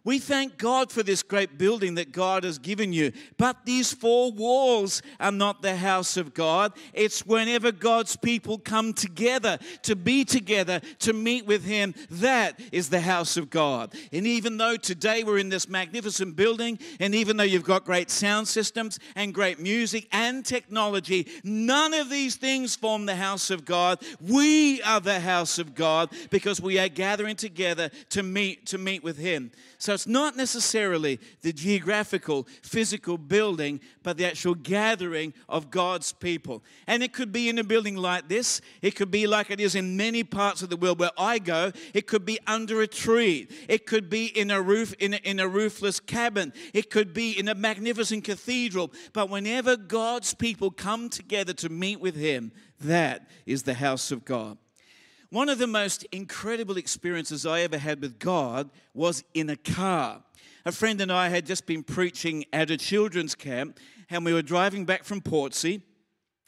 We 0.08 0.18
thank 0.18 0.56
God 0.56 0.90
for 0.90 1.02
this 1.02 1.22
great 1.22 1.58
building 1.58 1.96
that 1.96 2.12
God 2.12 2.44
has 2.44 2.58
given 2.58 2.94
you. 2.94 3.12
But 3.36 3.66
these 3.66 3.92
four 3.92 4.32
walls 4.32 5.02
are 5.20 5.30
not 5.30 5.60
the 5.60 5.76
house 5.76 6.16
of 6.16 6.32
God. 6.32 6.72
It's 6.94 7.26
whenever 7.26 7.72
God's 7.72 8.16
people 8.16 8.56
come 8.56 8.94
together 8.94 9.58
to 9.82 9.94
be 9.94 10.24
together, 10.24 10.80
to 11.00 11.12
meet 11.12 11.44
with 11.44 11.62
Him, 11.62 11.94
that 12.08 12.58
is 12.72 12.88
the 12.88 13.02
house 13.02 13.36
of 13.36 13.50
God. 13.50 13.92
And 14.10 14.26
even 14.26 14.56
though 14.56 14.78
today 14.78 15.24
we're 15.24 15.36
in 15.36 15.50
this 15.50 15.68
magnificent 15.68 16.36
building, 16.36 16.78
and 17.00 17.14
even 17.14 17.36
though 17.36 17.44
you've 17.44 17.62
got 17.62 17.84
great 17.84 18.08
sound 18.08 18.48
systems 18.48 18.98
and 19.14 19.34
great 19.34 19.60
music 19.60 20.08
and 20.10 20.42
technology, 20.42 21.28
none 21.44 21.92
of 21.92 22.08
these 22.08 22.36
things 22.36 22.74
form 22.74 23.04
the 23.04 23.14
house 23.14 23.50
of 23.50 23.66
God. 23.66 24.02
We 24.22 24.80
are 24.84 25.00
the 25.00 25.20
house 25.20 25.58
of 25.58 25.74
God 25.74 26.08
because 26.30 26.62
we 26.62 26.78
are 26.78 26.88
gathering 26.88 27.36
together 27.36 27.90
to 28.08 28.22
meet 28.22 28.64
to 28.68 28.78
meet 28.78 29.04
with 29.04 29.18
Him. 29.18 29.50
So 29.80 29.94
it's 29.94 30.08
not 30.08 30.36
necessarily 30.36 31.20
the 31.42 31.52
geographical, 31.52 32.48
physical 32.62 33.16
building, 33.16 33.80
but 34.02 34.16
the 34.16 34.26
actual 34.26 34.56
gathering 34.56 35.32
of 35.48 35.70
God's 35.70 36.12
people. 36.12 36.64
And 36.88 37.00
it 37.00 37.12
could 37.12 37.30
be 37.30 37.48
in 37.48 37.58
a 37.58 37.64
building 37.64 37.94
like 37.94 38.28
this, 38.28 38.60
it 38.82 38.96
could 38.96 39.12
be 39.12 39.28
like 39.28 39.52
it 39.52 39.60
is 39.60 39.76
in 39.76 39.96
many 39.96 40.24
parts 40.24 40.62
of 40.62 40.68
the 40.68 40.76
world 40.76 40.98
where 40.98 41.12
I 41.16 41.38
go, 41.38 41.70
it 41.94 42.08
could 42.08 42.24
be 42.24 42.40
under 42.44 42.82
a 42.82 42.88
tree, 42.88 43.46
it 43.68 43.86
could 43.86 44.10
be 44.10 44.26
in 44.26 44.50
a 44.50 44.60
roof, 44.60 44.94
in 44.98 45.14
a, 45.14 45.18
in 45.18 45.38
a 45.38 45.46
roofless 45.46 46.00
cabin, 46.00 46.52
it 46.74 46.90
could 46.90 47.14
be 47.14 47.38
in 47.38 47.46
a 47.46 47.54
magnificent 47.54 48.24
cathedral. 48.24 48.92
But 49.12 49.30
whenever 49.30 49.76
God's 49.76 50.34
people 50.34 50.72
come 50.72 51.08
together 51.08 51.52
to 51.52 51.68
meet 51.68 52.00
with 52.00 52.16
Him, 52.16 52.50
that 52.80 53.28
is 53.46 53.62
the 53.62 53.74
house 53.74 54.10
of 54.10 54.24
God. 54.24 54.58
One 55.30 55.50
of 55.50 55.58
the 55.58 55.66
most 55.66 56.04
incredible 56.10 56.78
experiences 56.78 57.44
I 57.44 57.60
ever 57.60 57.76
had 57.76 58.00
with 58.00 58.18
God 58.18 58.70
was 58.94 59.24
in 59.34 59.50
a 59.50 59.56
car. 59.56 60.22
A 60.64 60.72
friend 60.72 60.98
and 61.02 61.12
I 61.12 61.28
had 61.28 61.44
just 61.44 61.66
been 61.66 61.82
preaching 61.82 62.46
at 62.50 62.70
a 62.70 62.78
children's 62.78 63.34
camp, 63.34 63.78
and 64.08 64.24
we 64.24 64.32
were 64.32 64.40
driving 64.40 64.86
back 64.86 65.04
from 65.04 65.20
Portsea, 65.20 65.82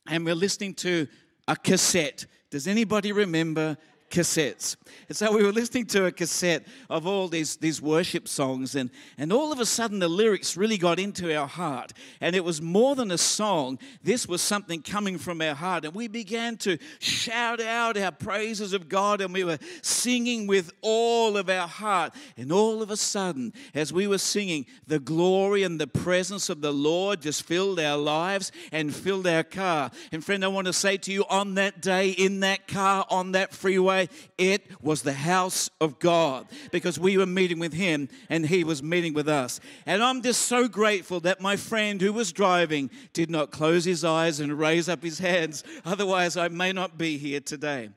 and 0.09 0.25
we 0.25 0.33
we're 0.33 0.37
listening 0.37 0.73
to 0.77 1.07
a 1.47 1.57
cassette. 1.57 2.25
Does 2.51 2.67
anybody 2.67 3.13
remember 3.13 3.77
cassettes. 4.11 4.77
And 5.09 5.17
so 5.17 5.33
we 5.37 5.43
were 5.43 5.53
listening 5.53 5.87
to 5.87 6.07
a 6.07 6.13
cassette 6.13 6.65
of 6.89 7.07
all 7.07 7.29
these, 7.29 7.57
these 7.57 7.81
worship 7.81 8.29
songs, 8.29 8.75
and, 8.75 8.91
and 9.17 9.33
all 9.33 9.53
of 9.53 9.61
a 9.61 9.67
sudden 9.67 10.01
the 10.01 10.09
lyrics 10.09 10.57
really 10.57 10.79
got 10.79 10.99
into 10.99 11.37
our 11.37 11.47
heart. 11.47 11.93
And 12.21 12.37
it 12.37 12.45
was 12.45 12.61
more 12.61 12.95
than 12.95 13.11
a 13.11 13.19
song, 13.19 13.79
this 14.03 14.27
was 14.27 14.43
something 14.43 14.83
coming 14.83 15.19
from 15.19 15.41
our 15.41 15.55
heart. 15.55 15.85
And 15.85 15.95
we 15.95 16.09
began 16.09 16.57
to 16.59 16.79
shout 16.99 17.61
out 17.61 17.97
our 17.97 18.13
praises 18.13 18.73
of 18.73 18.89
God, 18.89 19.21
and 19.21 19.33
we 19.33 19.45
were 19.45 19.59
singing 19.83 20.47
with 20.47 20.73
all 20.81 21.37
of 21.37 21.49
our 21.49 21.69
heart. 21.69 22.13
And 22.37 22.53
all 22.53 22.83
of 22.83 22.91
a 22.91 22.97
sudden, 22.97 23.53
as 23.75 23.93
we 23.93 24.07
were 24.07 24.19
singing, 24.19 24.67
the 24.87 24.99
glory 24.99 25.63
and 25.63 25.81
the 25.81 25.87
presence 25.87 26.51
of 26.51 26.61
the 26.61 26.73
Lord 26.73 27.23
just 27.23 27.45
filled 27.45 27.81
our 27.81 27.97
lives 27.97 28.53
and 28.73 28.95
filled 28.95 29.27
our 29.27 29.45
car. 29.45 29.91
And 30.13 30.25
friend, 30.25 30.45
I 30.45 30.49
want 30.49 30.67
to 30.67 30.73
say 30.73 30.97
to 30.99 31.13
you 31.13 31.25
on 31.31 31.55
that 31.55 31.81
day, 31.81 32.11
in 32.11 32.41
that 32.41 32.67
car, 32.67 33.07
on 33.09 33.33
that 33.33 33.53
freeway, 33.53 34.00
it 34.39 34.67
was 34.81 35.03
the 35.03 35.13
house 35.13 35.71
of 35.81 35.99
God 35.99 36.47
because 36.71 36.99
we 36.99 37.17
were 37.17 37.27
meeting 37.27 37.59
with 37.59 37.73
Him 37.73 38.09
and 38.29 38.47
He 38.47 38.65
was 38.65 38.83
meeting 38.83 39.15
with 39.15 39.29
us. 39.29 39.61
And 39.87 40.03
I'm 40.03 40.23
just 40.23 40.43
so 40.43 40.69
grateful 40.69 41.21
that 41.21 41.41
my 41.41 41.57
friend 41.57 42.01
who 42.01 42.13
was 42.13 42.33
driving 42.33 42.91
did 43.13 43.31
not 43.31 43.51
close 43.51 43.85
his 43.85 44.05
eyes 44.05 44.41
and 44.41 44.59
raise 44.59 44.89
up 44.89 45.03
his 45.03 45.19
hands. 45.19 45.65
Otherwise, 45.85 46.37
I 46.37 46.49
may 46.49 46.73
not 46.73 46.97
be 46.97 47.19
here 47.19 47.41
today. 47.41 47.91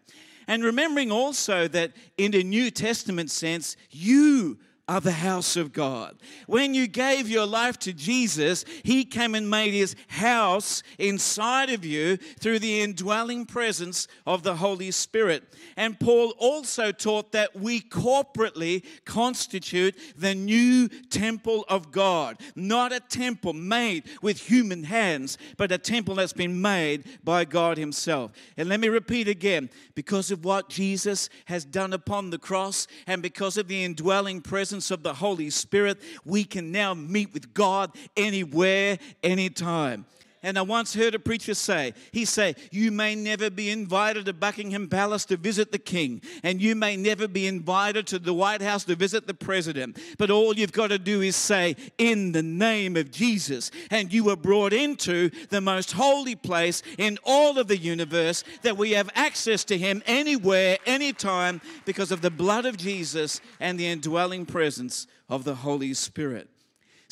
And 0.48 0.64
remembering 0.64 1.12
also 1.12 1.68
that 1.70 1.92
in 2.18 2.36
a 2.36 2.44
New 2.44 2.70
Testament 2.70 3.32
sense, 3.32 3.78
you 3.90 4.58
are 4.88 5.00
the 5.00 5.14
house 5.14 5.56
of 5.56 5.72
God. 5.72 6.18
When 6.46 6.74
you 6.74 6.88
gave 6.88 7.30
your 7.30 7.46
life 7.46 7.80
to 7.80 7.94
Jesus, 7.94 8.66
He 8.84 9.06
came 9.06 9.34
and 9.34 9.50
made 9.50 9.74
His 9.74 9.96
house 10.10 10.84
inside 11.00 11.70
of 11.70 11.86
you 11.86 12.18
through 12.18 12.60
the 12.60 12.82
indwelling 12.82 13.46
presence 13.46 14.10
of 14.28 14.44
the 14.44 14.58
Holy 14.58 14.92
Spirit. 14.92 15.44
And 15.78 15.98
Paul 15.98 16.34
also 16.38 16.92
taught 16.92 17.32
that 17.32 17.56
we 17.56 17.80
corporately 17.80 18.84
constitute 19.06 19.96
the 20.18 20.36
new 20.36 20.90
temple 21.10 21.64
of 21.70 21.92
God, 21.92 22.38
not 22.54 22.92
a 22.92 23.00
temple 23.00 23.54
made 23.54 24.04
with 24.22 24.38
human 24.38 24.84
hands, 24.84 25.38
but 25.56 25.72
a 25.72 25.78
temple 25.78 26.16
that's 26.16 26.34
been 26.34 26.62
made 26.62 27.06
by 27.24 27.46
God 27.46 27.78
Himself. 27.78 28.32
And 28.58 28.68
let 28.68 28.82
me 28.82 28.90
repeat 28.90 29.30
again 29.30 29.70
because 29.96 30.30
of 30.30 30.44
what 30.44 30.68
Jesus 30.68 31.30
has 31.46 31.64
done 31.64 31.94
upon 31.94 32.32
the 32.32 32.38
cross 32.38 32.86
and 33.08 33.22
because 33.22 33.56
of 33.56 33.70
the 33.70 33.82
indwelling 33.82 34.42
presence 34.42 34.73
presence 34.74 34.90
of 34.90 35.04
the 35.04 35.14
Holy 35.14 35.52
Spirit, 35.52 36.00
we 36.26 36.44
can 36.44 36.72
now 36.72 36.96
meet 36.96 37.32
with 37.32 37.54
God 37.54 37.92
anywhere, 38.18 38.98
anytime. 39.22 40.04
And 40.44 40.58
I 40.58 40.62
once 40.62 40.94
heard 40.94 41.16
a 41.16 41.20
preacher 41.20 41.54
say, 41.54 41.94
he 42.12 42.26
say, 42.26 42.56
you 42.70 42.92
may 42.92 43.16
never 43.16 43.50
be 43.50 43.70
invited 43.70 44.26
to 44.26 44.34
Buckingham 44.34 44.90
Palace 44.90 45.24
to 45.26 45.38
visit 45.38 45.72
the 45.72 45.80
king, 45.80 46.22
and 46.44 46.62
you 46.62 46.76
may 46.76 46.98
never 46.98 47.30
be 47.30 47.48
invited 47.48 48.06
to 48.08 48.20
the 48.20 48.34
White 48.34 48.62
House 48.62 48.84
to 48.84 48.96
visit 48.96 49.26
the 49.26 49.34
president. 49.34 49.98
But 50.18 50.30
all 50.30 50.54
you've 50.54 50.74
got 50.74 50.88
to 50.88 51.00
do 51.00 51.22
is 51.22 51.38
say, 51.38 51.78
in 51.98 52.34
the 52.34 52.44
name 52.44 52.98
of 52.98 53.10
Jesus, 53.10 53.72
and 53.90 54.12
you 54.12 54.30
are 54.30 54.36
brought 54.36 54.74
into 54.74 55.30
the 55.50 55.62
most 55.62 55.94
holy 55.94 56.36
place 56.36 56.84
in 56.98 57.18
all 57.24 57.58
of 57.58 57.68
the 57.70 57.78
universe 57.78 58.44
that 58.64 58.76
we 58.76 58.92
have 58.92 59.10
access 59.16 59.64
to 59.64 59.78
him 59.78 60.04
anywhere, 60.06 60.78
anytime, 60.86 61.62
because 61.86 62.12
of 62.12 62.22
the 62.22 62.30
blood 62.30 62.66
of 62.66 62.76
Jesus 62.76 63.40
and 63.62 63.80
the 63.80 63.88
indwelling 63.88 64.46
presence 64.46 65.08
of 65.30 65.46
the 65.46 65.56
Holy 65.56 65.94
Spirit. 65.94 66.50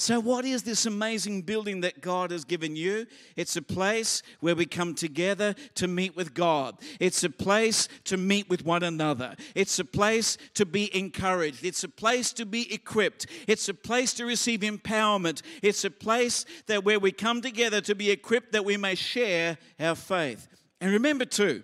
So, 0.02 0.20
what 0.20 0.46
is 0.46 0.64
this 0.64 0.88
amazing 0.88 1.44
building 1.44 1.82
that 1.82 2.02
God 2.02 2.32
has 2.32 2.44
given 2.44 2.76
you? 2.76 3.06
It's 3.36 3.56
a 3.56 3.62
place 3.62 4.24
where 4.40 4.56
we 4.56 4.66
come 4.66 4.96
together 4.96 5.54
to 5.76 5.88
meet 5.88 6.16
with 6.16 6.34
God. 6.34 6.80
It's 7.00 7.24
a 7.24 7.30
place 7.30 7.88
to 8.06 8.18
meet 8.18 8.50
with 8.50 8.66
one 8.66 8.82
another. 8.82 9.36
It's 9.54 9.78
a 9.78 9.86
place 9.86 10.40
to 10.56 10.66
be 10.66 10.90
encouraged. 10.98 11.64
It's 11.64 11.84
a 11.84 11.88
place 11.88 12.34
to 12.34 12.48
be 12.48 12.74
equipped. 12.74 13.28
It's 13.48 13.70
a 13.70 13.76
place 13.76 14.16
to 14.16 14.26
receive 14.26 14.62
empowerment. 14.62 15.44
It's 15.62 15.86
a 15.86 15.92
place 15.92 16.46
that 16.66 16.84
where 16.84 17.00
we 17.00 17.12
come 17.12 17.40
together 17.40 17.80
to 17.82 17.94
be 17.94 18.10
equipped 18.10 18.54
that 18.54 18.66
we 18.66 18.78
may 18.78 18.96
share 18.96 19.60
our 19.80 19.94
faith. 19.94 20.48
And 20.82 20.92
remember, 20.92 21.26
too, 21.26 21.62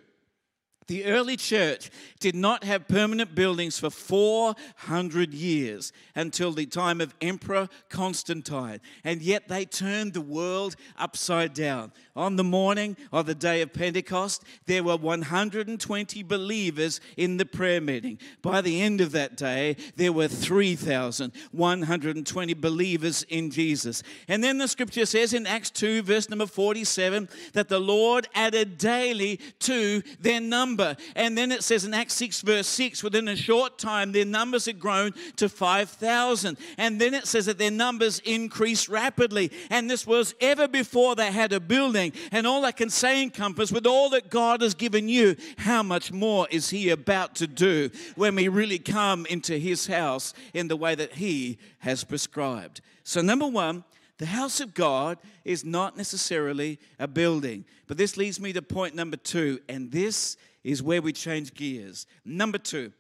the 0.88 1.06
early 1.06 1.38
church 1.38 1.90
did 2.20 2.36
not 2.36 2.64
have 2.64 2.88
permanent 2.88 3.36
buildings 3.36 3.78
for 3.78 3.90
400 3.90 5.34
years 5.34 5.92
until 6.16 6.52
the 6.52 6.66
time 6.66 7.02
of 7.02 7.14
Emperor 7.22 7.68
Constantine, 7.90 8.80
and 9.04 9.22
yet 9.22 9.48
they 9.48 9.66
turned 9.66 10.14
the 10.14 10.22
world 10.22 10.76
upside 10.98 11.54
down. 11.54 11.92
On 12.16 12.36
the 12.36 12.44
morning 12.44 12.98
of 13.14 13.28
the 13.28 13.36
day 13.36 13.62
of 13.62 13.72
Pentecost, 13.74 14.44
there 14.66 14.84
were 14.84 14.98
120 14.98 16.24
believers 16.24 17.00
in 17.16 17.38
the 17.38 17.46
prayer 17.46 17.80
meeting. 17.80 18.18
By 18.42 18.62
the 18.62 18.82
end 18.82 19.02
of 19.02 19.12
that 19.12 19.38
day, 19.38 19.76
there 19.96 20.12
were 20.12 20.28
3,120 20.28 22.54
believers 22.56 23.24
in 23.30 23.52
Jesus. 23.52 24.02
And 24.28 24.44
then 24.44 24.58
the 24.58 24.68
scripture 24.68 25.06
says 25.06 25.34
in 25.34 25.46
Acts 25.46 25.70
2, 25.70 26.02
verse 26.02 26.28
number 26.30 26.48
47, 26.48 27.30
that 27.54 27.70
the 27.70 27.80
Lord 27.80 28.28
added 28.34 28.80
daily 28.80 29.40
to 29.60 30.02
their 30.20 30.42
number. 30.42 30.77
And 31.16 31.38
then 31.38 31.52
it 31.52 31.64
says 31.64 31.86
in 31.86 31.94
Acts 31.94 32.14
6, 32.16 32.42
verse 32.42 32.68
6, 32.68 33.04
within 33.04 33.28
a 33.28 33.36
short 33.36 33.78
time, 33.78 34.12
their 34.12 34.26
numbers 34.26 34.66
had 34.66 34.80
grown 34.80 35.14
to 35.38 35.50
5,000. 35.50 36.58
And 36.78 37.00
then 37.02 37.14
it 37.14 37.28
says 37.28 37.46
that 37.48 37.58
their 37.58 37.72
numbers 37.72 38.20
increased 38.20 38.90
rapidly. 38.90 39.52
And 39.70 39.90
this 39.90 40.06
was 40.06 40.36
ever 40.42 40.68
before 40.68 41.16
they 41.16 41.32
had 41.32 41.54
a 41.54 41.60
building 41.60 42.14
and 42.32 42.46
all 42.46 42.66
I 42.66 42.72
can 42.72 42.90
say 42.90 43.24
Encompass, 43.24 43.72
with 43.72 43.86
all 43.86 44.10
that 44.12 44.30
God 44.30 44.62
has 44.62 44.74
given 44.74 45.10
you, 45.10 45.36
how 45.58 45.84
much 45.84 46.12
more 46.12 46.48
is 46.52 46.70
He 46.70 46.90
about 46.90 47.36
to 47.36 47.48
do 47.48 47.90
when 48.16 48.36
we 48.36 48.48
really 48.48 48.80
come 48.80 49.26
into 49.28 49.58
His 49.58 49.88
house 49.88 50.34
in 50.54 50.68
the 50.68 50.76
way 50.76 50.96
that 50.96 51.14
He 51.14 51.58
has 51.80 52.04
prescribed? 52.04 52.82
So, 53.04 53.22
number 53.22 53.48
one, 53.48 53.84
the 54.18 54.26
house 54.26 54.60
of 54.60 54.74
God 54.74 55.20
is 55.46 55.64
not 55.64 55.96
necessarily 55.96 56.80
a 57.00 57.08
building. 57.08 57.66
But 57.86 57.98
this 57.98 58.18
leads 58.18 58.40
me 58.40 58.52
to 58.54 58.62
point 58.62 58.96
number 58.96 59.18
two, 59.18 59.60
and 59.70 59.92
this 59.92 60.38
is 60.64 60.82
where 60.82 61.02
we 61.02 61.14
change 61.14 61.54
gears. 61.54 62.08
Number 62.26 62.58
two, 62.58 62.92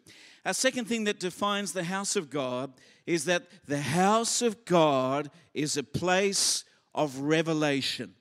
a 0.45 0.53
second 0.53 0.85
thing 0.85 1.05
that 1.05 1.19
defines 1.19 1.73
the 1.73 1.83
house 1.83 2.15
of 2.15 2.29
God 2.29 2.71
is 3.05 3.25
that 3.25 3.43
the 3.65 3.81
house 3.81 4.41
of 4.41 4.63
God 4.65 5.31
is 5.53 5.75
a 5.75 5.83
place 5.83 6.63
of 6.93 7.17
revelation. 7.19 8.13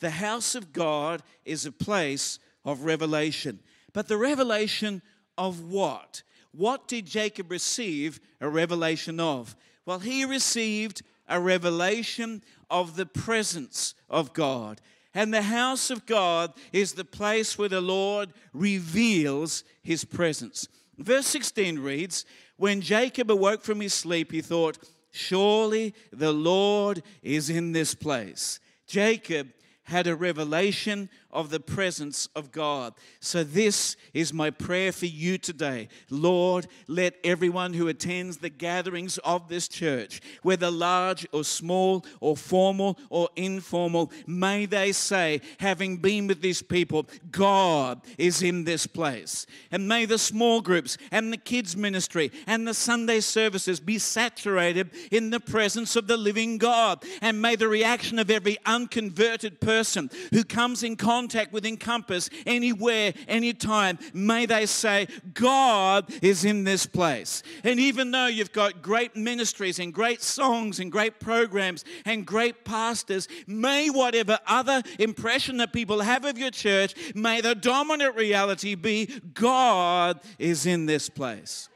The 0.00 0.10
house 0.10 0.54
of 0.54 0.72
God 0.72 1.22
is 1.44 1.64
a 1.64 1.72
place 1.72 2.38
of 2.64 2.84
revelation. 2.84 3.60
But 3.92 4.08
the 4.08 4.16
revelation 4.16 5.00
of 5.38 5.62
what? 5.62 6.22
What 6.50 6.88
did 6.88 7.06
Jacob 7.06 7.50
receive 7.50 8.20
a 8.40 8.48
revelation 8.48 9.20
of? 9.20 9.56
Well, 9.86 10.00
he 10.00 10.24
received 10.24 11.02
a 11.28 11.40
revelation 11.40 12.42
of 12.70 12.96
the 12.96 13.06
presence 13.06 13.94
of 14.08 14.32
God. 14.32 14.80
And 15.14 15.32
the 15.32 15.42
house 15.42 15.90
of 15.90 16.06
God 16.06 16.54
is 16.72 16.94
the 16.94 17.04
place 17.04 17.58
where 17.58 17.68
the 17.68 17.80
Lord 17.80 18.32
reveals 18.52 19.62
his 19.82 20.04
presence. 20.04 20.68
Verse 20.98 21.26
16 21.26 21.78
reads 21.78 22.24
When 22.56 22.80
Jacob 22.80 23.30
awoke 23.30 23.62
from 23.62 23.80
his 23.80 23.92
sleep, 23.92 24.32
he 24.32 24.40
thought, 24.40 24.78
Surely 25.10 25.94
the 26.10 26.32
Lord 26.32 27.02
is 27.22 27.50
in 27.50 27.72
this 27.72 27.94
place. 27.94 28.58
Jacob 28.86 29.48
had 29.84 30.06
a 30.06 30.16
revelation 30.16 31.10
of 31.32 31.50
the 31.50 31.60
presence 31.60 32.28
of 32.36 32.52
God. 32.52 32.94
So, 33.20 33.42
this 33.42 33.96
is 34.12 34.32
my 34.32 34.50
prayer 34.50 34.92
for 34.92 35.06
you 35.06 35.38
today. 35.38 35.88
Lord, 36.10 36.66
let 36.86 37.14
everyone 37.24 37.72
who 37.72 37.88
attends 37.88 38.38
the 38.38 38.50
gatherings 38.50 39.18
of 39.18 39.48
this 39.48 39.68
church, 39.68 40.20
whether 40.42 40.70
large 40.70 41.26
or 41.32 41.44
small 41.44 42.04
or 42.20 42.36
formal 42.36 42.98
or 43.08 43.28
informal, 43.36 44.12
may 44.26 44.66
they 44.66 44.92
say, 44.92 45.40
having 45.58 45.96
been 45.96 46.26
with 46.26 46.42
these 46.42 46.62
people, 46.62 47.06
God 47.30 48.02
is 48.18 48.42
in 48.42 48.64
this 48.64 48.86
place. 48.86 49.46
And 49.70 49.88
may 49.88 50.04
the 50.04 50.18
small 50.18 50.60
groups 50.60 50.98
and 51.10 51.32
the 51.32 51.38
kids' 51.38 51.76
ministry 51.76 52.30
and 52.46 52.66
the 52.66 52.74
Sunday 52.74 53.20
services 53.20 53.80
be 53.80 53.98
saturated 53.98 54.90
in 55.10 55.30
the 55.30 55.40
presence 55.40 55.96
of 55.96 56.06
the 56.06 56.16
living 56.16 56.58
God. 56.58 57.02
And 57.20 57.40
may 57.40 57.56
the 57.56 57.68
reaction 57.68 58.18
of 58.18 58.30
every 58.30 58.58
unconverted 58.66 59.60
person 59.60 60.10
who 60.32 60.44
comes 60.44 60.82
in 60.82 60.96
contact 60.96 61.21
contact 61.22 61.52
with 61.52 61.64
Encompass 61.64 62.28
anywhere, 62.46 63.14
anytime, 63.28 63.96
may 64.12 64.44
they 64.44 64.66
say, 64.66 65.06
God 65.34 66.12
is 66.20 66.44
in 66.44 66.64
this 66.64 66.84
place. 66.84 67.44
And 67.62 67.78
even 67.78 68.10
though 68.10 68.26
you've 68.26 68.52
got 68.52 68.82
great 68.82 69.14
ministries 69.14 69.78
and 69.78 69.94
great 69.94 70.20
songs 70.20 70.80
and 70.80 70.90
great 70.90 71.20
programs 71.20 71.84
and 72.04 72.26
great 72.26 72.64
pastors, 72.64 73.28
may 73.46 73.88
whatever 73.88 74.36
other 74.48 74.82
impression 74.98 75.58
that 75.58 75.72
people 75.72 76.00
have 76.00 76.24
of 76.24 76.38
your 76.38 76.50
church, 76.50 77.14
may 77.14 77.40
the 77.40 77.54
dominant 77.54 78.16
reality 78.16 78.74
be 78.74 79.06
God 79.32 80.20
is 80.40 80.66
in 80.66 80.86
this 80.86 81.08
place. 81.08 81.68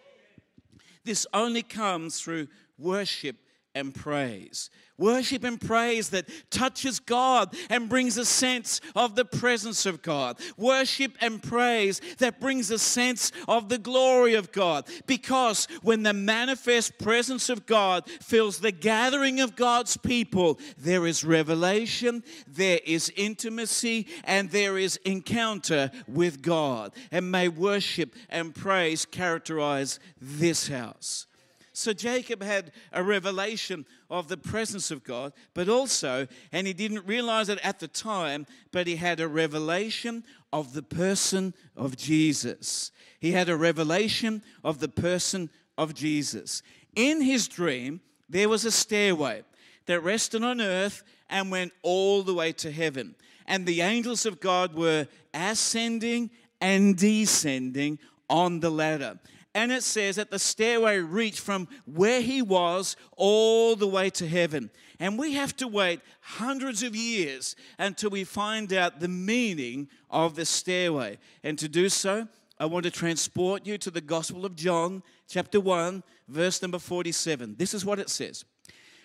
This 1.05 1.25
only 1.33 1.63
comes 1.63 2.21
through 2.21 2.49
worship 2.79 3.37
and 3.77 3.95
praise. 3.95 4.71
Worship 4.99 5.45
and 5.45 5.61
praise 5.61 6.09
that 6.11 6.27
touches 6.51 6.99
God 6.99 7.55
and 7.69 7.87
brings 7.87 8.17
a 8.17 8.25
sense 8.25 8.81
of 8.95 9.15
the 9.15 9.27
presence 9.27 9.85
of 9.85 10.01
God. 10.01 10.39
Worship 10.57 11.13
and 11.21 11.43
praise 11.43 12.01
that 12.17 12.41
brings 12.41 12.71
a 12.71 12.79
sense 12.79 13.31
of 13.47 13.69
the 13.69 13.77
glory 13.77 14.33
of 14.33 14.53
God. 14.53 14.87
Because 15.07 15.69
when 15.83 16.03
the 16.03 16.15
manifest 16.15 16.99
presence 16.99 17.51
of 17.51 17.67
God 17.67 18.09
fills 18.09 18.59
the 18.59 18.73
gathering 18.73 19.41
of 19.41 19.55
God's 19.55 19.99
people, 19.99 20.59
there 20.79 21.07
is 21.07 21.23
revelation, 21.23 22.25
there 22.49 22.81
is 22.87 23.13
intimacy, 23.17 24.07
and 24.25 24.51
there 24.51 24.79
is 24.79 24.97
encounter 25.05 25.91
with 26.09 26.41
God. 26.41 26.95
And 27.13 27.31
may 27.31 27.49
worship 27.49 28.15
and 28.31 28.55
praise 28.55 29.05
characterize 29.05 30.01
this 30.19 30.69
house. 30.69 31.27
So 31.77 31.93
Jacob 31.93 32.43
had 32.43 32.73
a 32.91 33.03
revelation 33.03 33.85
of 34.09 34.29
the 34.29 34.39
presence 34.39 34.91
of 34.91 35.05
God, 35.05 35.35
but 35.53 35.69
also, 35.69 36.27
and 36.51 36.67
he 36.67 36.73
didn't 36.73 37.07
realize 37.07 37.51
it 37.51 37.59
at 37.63 37.81
the 37.81 37.87
time, 37.87 38.47
but 38.73 38.87
he 38.87 38.97
had 38.97 39.21
a 39.21 39.29
revelation 39.29 40.25
of 40.55 40.73
the 40.73 40.83
person 40.83 41.53
of 41.77 41.95
Jesus. 41.95 42.93
He 43.21 43.33
had 43.33 43.51
a 43.51 43.59
revelation 43.59 44.43
of 44.65 44.79
the 44.79 44.89
person 44.89 45.51
of 45.77 45.93
Jesus. 45.93 46.63
In 46.95 47.21
his 47.21 47.47
dream, 47.47 48.01
there 48.27 48.49
was 48.49 48.65
a 48.65 48.71
stairway 48.71 49.43
that 49.85 50.01
rested 50.01 50.43
on 50.43 50.63
earth 50.63 51.03
and 51.29 51.51
went 51.51 51.75
all 51.83 52.23
the 52.23 52.33
way 52.33 52.53
to 52.53 52.73
heaven. 52.73 53.15
And 53.47 53.67
the 53.67 53.83
angels 53.83 54.25
of 54.25 54.41
God 54.41 54.75
were 54.75 55.09
ascending 55.35 56.31
and 56.59 56.97
descending 56.97 57.99
on 58.31 58.61
the 58.61 58.71
ladder 58.71 59.19
and 59.57 59.73
it 59.73 59.83
says 59.83 60.17
that 60.17 60.31
the 60.31 60.39
stairway 60.39 60.99
reached 60.99 61.41
from 61.41 61.67
where 61.87 62.21
he 62.21 62.43
was 62.43 62.95
all 63.17 63.75
the 63.75 63.87
way 63.87 64.11
to 64.11 64.29
heaven. 64.29 64.69
And 65.01 65.19
we 65.19 65.33
have 65.33 65.57
to 65.57 65.67
wait 65.67 66.03
hundreds 66.21 66.83
of 66.83 66.95
years 66.95 67.57
until 67.79 68.11
we 68.11 68.25
find 68.25 68.71
out 68.75 69.01
the 69.01 69.09
meaning 69.09 69.89
of 70.11 70.37
the 70.37 70.45
stairway. 70.45 71.17
And 71.43 71.59
to 71.59 71.71
do 71.71 71.89
so, 71.89 72.29
I 72.61 72.67
want 72.67 72.85
to 72.85 72.91
transport 72.91 73.65
you 73.65 73.79
to 73.79 73.91
the 73.91 74.03
Gospel 74.03 74.45
of 74.45 74.57
John, 74.57 75.03
chapter 75.27 75.59
1, 75.59 76.03
verse 76.29 76.61
number 76.61 76.79
47. 76.79 77.57
This 77.57 77.73
is 77.73 77.83
what 77.83 77.99
it 77.99 78.11
says. 78.11 78.45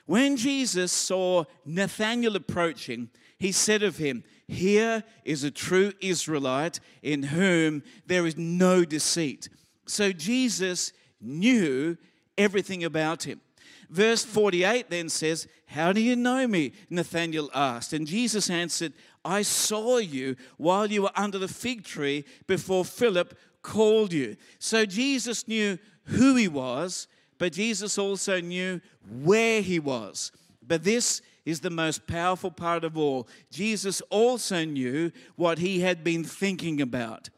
When 0.06 0.36
Jesus 0.36 0.92
saw 0.92 1.46
Nathanael 1.64 2.36
approaching, 2.36 3.10
he 3.40 3.54
said 3.54 3.84
of 3.84 3.96
him, 3.96 4.26
Here 4.50 5.06
is 5.24 5.46
a 5.46 5.52
true 5.52 5.94
Israelite 6.02 6.82
in 7.02 7.24
whom 7.24 7.84
there 8.06 8.28
is 8.28 8.36
no 8.36 8.84
deceit. 8.84 9.48
So 9.92 10.14
Jesus 10.14 10.94
knew 11.20 11.98
everything 12.38 12.86
about 12.86 13.24
him. 13.24 13.42
Verse 13.90 14.24
48 14.24 14.90
then 14.90 15.10
says, 15.10 15.50
How 15.66 15.92
do 15.92 16.00
you 16.00 16.16
know 16.16 16.48
me? 16.48 16.72
Nathanael 16.90 17.50
asked. 17.54 17.92
And 17.92 18.08
Jesus 18.08 18.50
answered, 18.50 18.94
I 19.26 19.42
saw 19.42 19.98
you 19.98 20.38
while 20.56 20.90
you 20.90 21.02
were 21.02 21.12
under 21.14 21.38
the 21.38 21.50
fig 21.50 21.84
tree 21.84 22.24
before 22.48 22.86
Philip 22.86 23.38
called 23.64 24.14
you. 24.14 24.38
So 24.60 24.86
Jesus 24.86 25.46
knew 25.46 25.78
who 26.06 26.36
he 26.36 26.48
was, 26.48 27.10
but 27.38 27.52
Jesus 27.52 27.98
also 27.98 28.40
knew 28.40 28.80
where 29.24 29.62
he 29.62 29.78
was. 29.78 30.32
But 30.66 30.86
this 30.86 31.22
is 31.44 31.60
the 31.60 31.70
most 31.70 32.08
powerful 32.08 32.52
part 32.52 32.86
of 32.86 32.98
all. 32.98 33.28
Jesus 33.52 34.00
also 34.10 34.64
knew 34.64 35.12
what 35.36 35.60
he 35.60 35.82
had 35.82 36.02
been 36.02 36.24
thinking 36.24 36.80
about. 36.80 37.30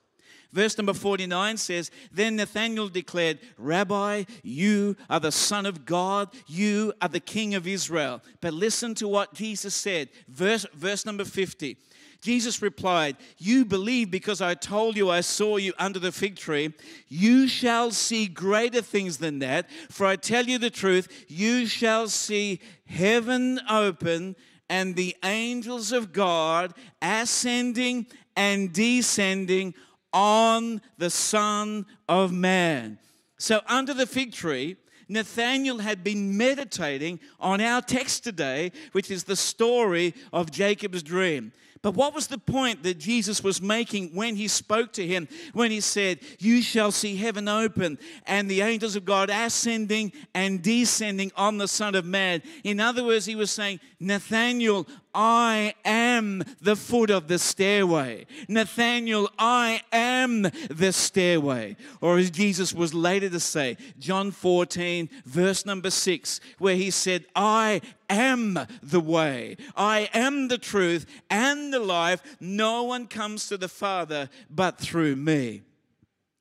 Verse 0.53 0.77
number 0.77 0.93
49 0.93 1.57
says, 1.57 1.89
Then 2.11 2.35
Nathanael 2.35 2.87
declared, 2.87 3.39
Rabbi, 3.57 4.23
you 4.43 4.95
are 5.09 5.19
the 5.19 5.31
Son 5.31 5.65
of 5.65 5.83
God, 5.83 6.29
you 6.45 6.93
are 7.01 7.09
the 7.09 7.19
King 7.19 7.55
of 7.55 7.67
Israel. 7.67 8.21
But 8.39 8.53
listen 8.53 8.93
to 8.95 9.07
what 9.07 9.33
Jesus 9.33 9.73
said. 9.73 10.09
Verse, 10.27 10.67
verse 10.75 11.07
number 11.07 11.25
50. 11.25 11.75
Jesus 12.21 12.61
replied, 12.61 13.17
You 13.39 13.65
believe 13.65 14.11
because 14.11 14.41
I 14.41 14.53
told 14.53 14.95
you 14.95 15.09
I 15.09 15.21
saw 15.21 15.57
you 15.57 15.73
under 15.79 15.99
the 15.99 16.11
fig 16.11 16.37
tree. 16.37 16.73
You 17.09 17.47
shall 17.47 17.89
see 17.89 18.27
greater 18.27 18.81
things 18.81 19.17
than 19.17 19.39
that. 19.39 19.69
For 19.89 20.05
I 20.05 20.15
tell 20.15 20.45
you 20.45 20.59
the 20.59 20.69
truth, 20.69 21.25
you 21.27 21.65
shall 21.65 22.07
see 22.07 22.61
heaven 22.85 23.59
open 23.67 24.35
and 24.69 24.95
the 24.95 25.15
angels 25.23 25.91
of 25.91 26.13
God 26.13 26.73
ascending 27.01 28.05
and 28.35 28.71
descending 28.71 29.73
on 30.13 30.81
the 30.97 31.09
Son 31.09 31.85
of 32.07 32.31
Man. 32.31 32.99
So, 33.37 33.61
under 33.67 33.93
the 33.93 34.05
fig 34.05 34.31
tree, 34.31 34.77
Nathanael 35.09 35.79
had 35.79 36.03
been 36.03 36.37
meditating 36.37 37.19
on 37.39 37.59
our 37.59 37.81
text 37.81 38.23
today, 38.23 38.71
which 38.93 39.11
is 39.11 39.25
the 39.25 39.35
story 39.35 40.13
of 40.31 40.51
Jacob's 40.51 41.03
dream. 41.03 41.51
But 41.83 41.95
what 41.95 42.15
was 42.15 42.27
the 42.27 42.37
point 42.37 42.83
that 42.83 42.97
Jesus 42.97 43.43
was 43.43 43.61
making 43.61 44.15
when 44.15 44.37
he 44.37 44.47
spoke 44.47 44.93
to 44.93 45.05
him? 45.05 45.27
When 45.51 45.69
he 45.69 45.81
said, 45.81 46.19
You 46.39 46.61
shall 46.61 46.93
see 46.93 47.17
heaven 47.17 47.49
open 47.49 47.99
and 48.25 48.49
the 48.49 48.61
angels 48.61 48.95
of 48.95 49.03
God 49.03 49.29
ascending 49.29 50.13
and 50.33 50.61
descending 50.61 51.33
on 51.35 51.57
the 51.57 51.67
Son 51.67 51.93
of 51.93 52.05
Man. 52.05 52.41
In 52.63 52.79
other 52.79 53.03
words, 53.03 53.25
he 53.25 53.35
was 53.35 53.51
saying, 53.51 53.81
Nathanael, 53.99 54.87
I 55.13 55.75
am 55.85 56.43
the 56.61 56.75
foot 56.75 57.09
of 57.09 57.27
the 57.27 57.39
stairway. 57.39 58.25
Nathanael, 58.47 59.29
I 59.37 59.81
am 59.91 60.43
the 60.69 60.91
stairway. 60.91 61.75
Or 62.01 62.17
as 62.17 62.31
Jesus 62.31 62.73
was 62.73 62.93
later 62.93 63.29
to 63.29 63.39
say, 63.39 63.77
John 63.99 64.31
14, 64.31 65.09
verse 65.25 65.65
number 65.65 65.89
6, 65.89 66.39
where 66.57 66.75
he 66.75 66.91
said, 66.91 67.25
I 67.35 67.81
am 68.09 68.59
the 68.81 68.99
way, 68.99 69.57
I 69.75 70.09
am 70.13 70.47
the 70.47 70.57
truth 70.57 71.05
and 71.29 71.73
the 71.73 71.79
life. 71.79 72.21
No 72.39 72.83
one 72.83 73.07
comes 73.07 73.47
to 73.47 73.57
the 73.57 73.69
Father 73.69 74.29
but 74.49 74.77
through 74.77 75.15
me. 75.15 75.63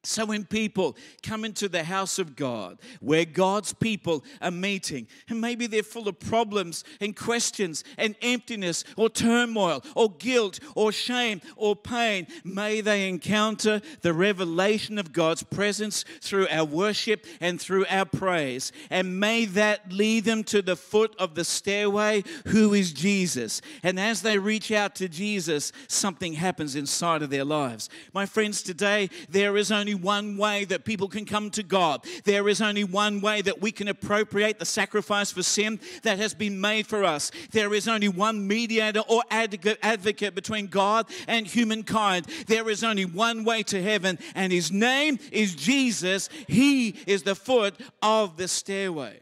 So, 0.04 0.24
when 0.24 0.44
people 0.44 0.96
come 1.22 1.44
into 1.44 1.68
the 1.68 1.84
house 1.84 2.18
of 2.18 2.34
God, 2.34 2.78
where 3.00 3.24
God's 3.24 3.72
people 3.72 4.24
are 4.40 4.50
meeting, 4.50 5.06
and 5.28 5.40
maybe 5.40 5.68
they're 5.68 5.84
full 5.84 6.08
of 6.08 6.18
problems 6.18 6.82
and 7.00 7.14
questions 7.14 7.84
and 7.96 8.16
emptiness 8.20 8.82
or 8.96 9.08
turmoil 9.08 9.84
or 9.94 10.10
guilt 10.10 10.58
or 10.74 10.90
shame 10.90 11.40
or 11.54 11.76
pain, 11.76 12.26
may 12.42 12.80
they 12.80 13.08
encounter 13.08 13.80
the 14.00 14.12
revelation 14.12 14.98
of 14.98 15.12
God's 15.12 15.44
presence 15.44 16.04
through 16.20 16.48
our 16.48 16.64
worship 16.64 17.24
and 17.40 17.60
through 17.60 17.86
our 17.88 18.04
praise. 18.04 18.72
And 18.90 19.20
may 19.20 19.44
that 19.44 19.92
lead 19.92 20.24
them 20.24 20.42
to 20.44 20.62
the 20.62 20.74
foot 20.74 21.14
of 21.20 21.36
the 21.36 21.44
stairway, 21.44 22.24
who 22.48 22.74
is 22.74 22.92
Jesus. 22.92 23.62
And 23.84 24.00
as 24.00 24.22
they 24.22 24.38
reach 24.38 24.72
out 24.72 24.96
to 24.96 25.08
Jesus, 25.08 25.72
something 25.86 26.32
happens 26.32 26.74
inside 26.74 27.22
of 27.22 27.30
their 27.30 27.44
lives. 27.44 27.88
My 28.12 28.26
friends, 28.26 28.62
today 28.62 29.08
there 29.28 29.56
is 29.56 29.70
only 29.70 29.91
only 29.92 30.02
one 30.02 30.36
way 30.36 30.64
that 30.64 30.84
people 30.84 31.08
can 31.08 31.24
come 31.24 31.50
to 31.50 31.62
God. 31.62 32.04
There 32.24 32.48
is 32.48 32.60
only 32.62 32.84
one 32.84 33.20
way 33.20 33.42
that 33.42 33.60
we 33.60 33.72
can 33.72 33.88
appropriate 33.88 34.58
the 34.58 34.64
sacrifice 34.64 35.32
for 35.32 35.42
sin 35.42 35.80
that 36.02 36.18
has 36.18 36.34
been 36.34 36.60
made 36.60 36.86
for 36.86 37.04
us. 37.04 37.30
There 37.50 37.74
is 37.74 37.88
only 37.88 38.08
one 38.08 38.46
mediator 38.46 39.00
or 39.00 39.22
advocate 39.30 40.34
between 40.34 40.68
God 40.68 41.06
and 41.28 41.46
humankind. 41.46 42.26
There 42.46 42.68
is 42.70 42.82
only 42.84 43.04
one 43.04 43.44
way 43.44 43.62
to 43.64 43.82
heaven, 43.82 44.18
and 44.34 44.52
his 44.52 44.70
name 44.72 45.18
is 45.30 45.54
Jesus. 45.54 46.28
He 46.48 46.94
is 47.06 47.22
the 47.22 47.34
foot 47.34 47.74
of 48.02 48.36
the 48.36 48.48
stairway. 48.48 49.18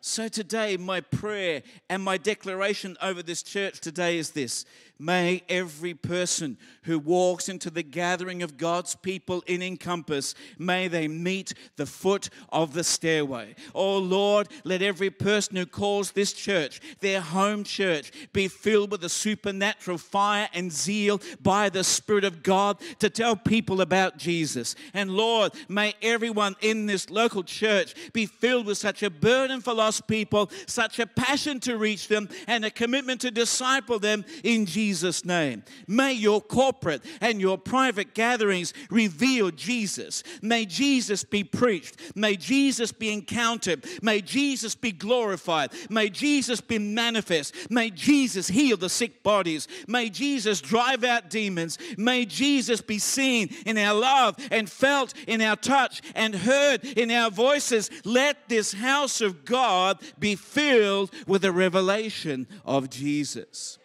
So 0.00 0.28
today, 0.28 0.76
my 0.76 1.00
prayer 1.00 1.62
and 1.88 2.02
my 2.02 2.16
declaration 2.16 2.96
over 3.02 3.22
this 3.22 3.42
church 3.42 3.80
today 3.80 4.18
is 4.18 4.30
this 4.30 4.64
May 4.98 5.42
every 5.50 5.92
person 5.92 6.56
who 6.84 6.98
walks 6.98 7.50
into 7.50 7.68
the 7.68 7.82
gathering 7.82 8.42
of 8.42 8.56
God's 8.56 8.94
people 8.94 9.44
in 9.46 9.60
Encompass, 9.60 10.34
may 10.58 10.88
they 10.88 11.06
meet 11.06 11.52
the 11.76 11.84
foot 11.84 12.30
of 12.48 12.72
the 12.72 12.82
stairway. 12.82 13.56
Oh 13.74 13.98
Lord, 13.98 14.48
let 14.64 14.80
every 14.80 15.10
person 15.10 15.56
who 15.56 15.66
calls 15.66 16.12
this 16.12 16.32
church 16.32 16.80
their 17.00 17.20
home 17.20 17.62
church 17.62 18.10
be 18.32 18.48
filled 18.48 18.90
with 18.90 19.02
the 19.02 19.10
supernatural 19.10 19.98
fire 19.98 20.48
and 20.54 20.72
zeal 20.72 21.20
by 21.42 21.68
the 21.68 21.84
Spirit 21.84 22.24
of 22.24 22.42
God 22.42 22.78
to 23.00 23.10
tell 23.10 23.36
people 23.36 23.82
about 23.82 24.16
Jesus. 24.16 24.76
And 24.94 25.10
Lord, 25.10 25.52
may 25.68 25.92
everyone 26.00 26.56
in 26.62 26.86
this 26.86 27.10
local 27.10 27.42
church 27.42 27.94
be 28.14 28.24
filled 28.24 28.64
with 28.64 28.78
such 28.78 29.02
a 29.02 29.10
burden 29.10 29.60
for 29.60 29.74
lost 29.74 30.06
people, 30.06 30.50
such 30.66 30.98
a 30.98 31.06
passion 31.06 31.60
to 31.60 31.76
reach 31.76 32.08
them, 32.08 32.30
and 32.46 32.64
a 32.64 32.70
commitment 32.70 33.20
to 33.20 33.30
disciple 33.30 33.98
them 33.98 34.24
in 34.42 34.64
Jesus. 34.64 34.85
Jesus' 34.86 35.24
name. 35.24 35.64
May 35.88 36.12
your 36.12 36.40
corporate 36.40 37.02
and 37.20 37.40
your 37.40 37.58
private 37.58 38.14
gatherings 38.14 38.72
reveal 38.88 39.50
Jesus. 39.50 40.22
May 40.42 40.64
Jesus 40.64 41.24
be 41.24 41.42
preached. 41.42 41.96
May 42.14 42.36
Jesus 42.36 42.92
be 42.92 43.12
encountered. 43.12 43.84
May 44.00 44.20
Jesus 44.20 44.76
be 44.76 44.92
glorified. 44.92 45.72
May 45.90 46.08
Jesus 46.08 46.60
be 46.60 46.78
manifest. 46.78 47.68
May 47.68 47.90
Jesus 47.90 48.46
heal 48.46 48.76
the 48.76 48.88
sick 48.88 49.24
bodies. 49.24 49.66
May 49.88 50.08
Jesus 50.08 50.60
drive 50.60 51.02
out 51.02 51.30
demons. 51.30 51.78
May 51.98 52.24
Jesus 52.24 52.80
be 52.80 53.00
seen 53.00 53.52
in 53.66 53.76
our 53.78 53.94
love 53.94 54.36
and 54.52 54.70
felt 54.70 55.14
in 55.26 55.40
our 55.40 55.56
touch 55.56 56.00
and 56.14 56.32
heard 56.32 56.84
in 56.84 57.10
our 57.10 57.32
voices. 57.32 57.90
Let 58.04 58.48
this 58.48 58.72
house 58.72 59.20
of 59.20 59.44
God 59.44 59.98
be 60.16 60.36
filled 60.36 61.10
with 61.26 61.42
the 61.42 61.50
revelation 61.50 62.46
of 62.64 62.88
Jesus. 62.88 63.78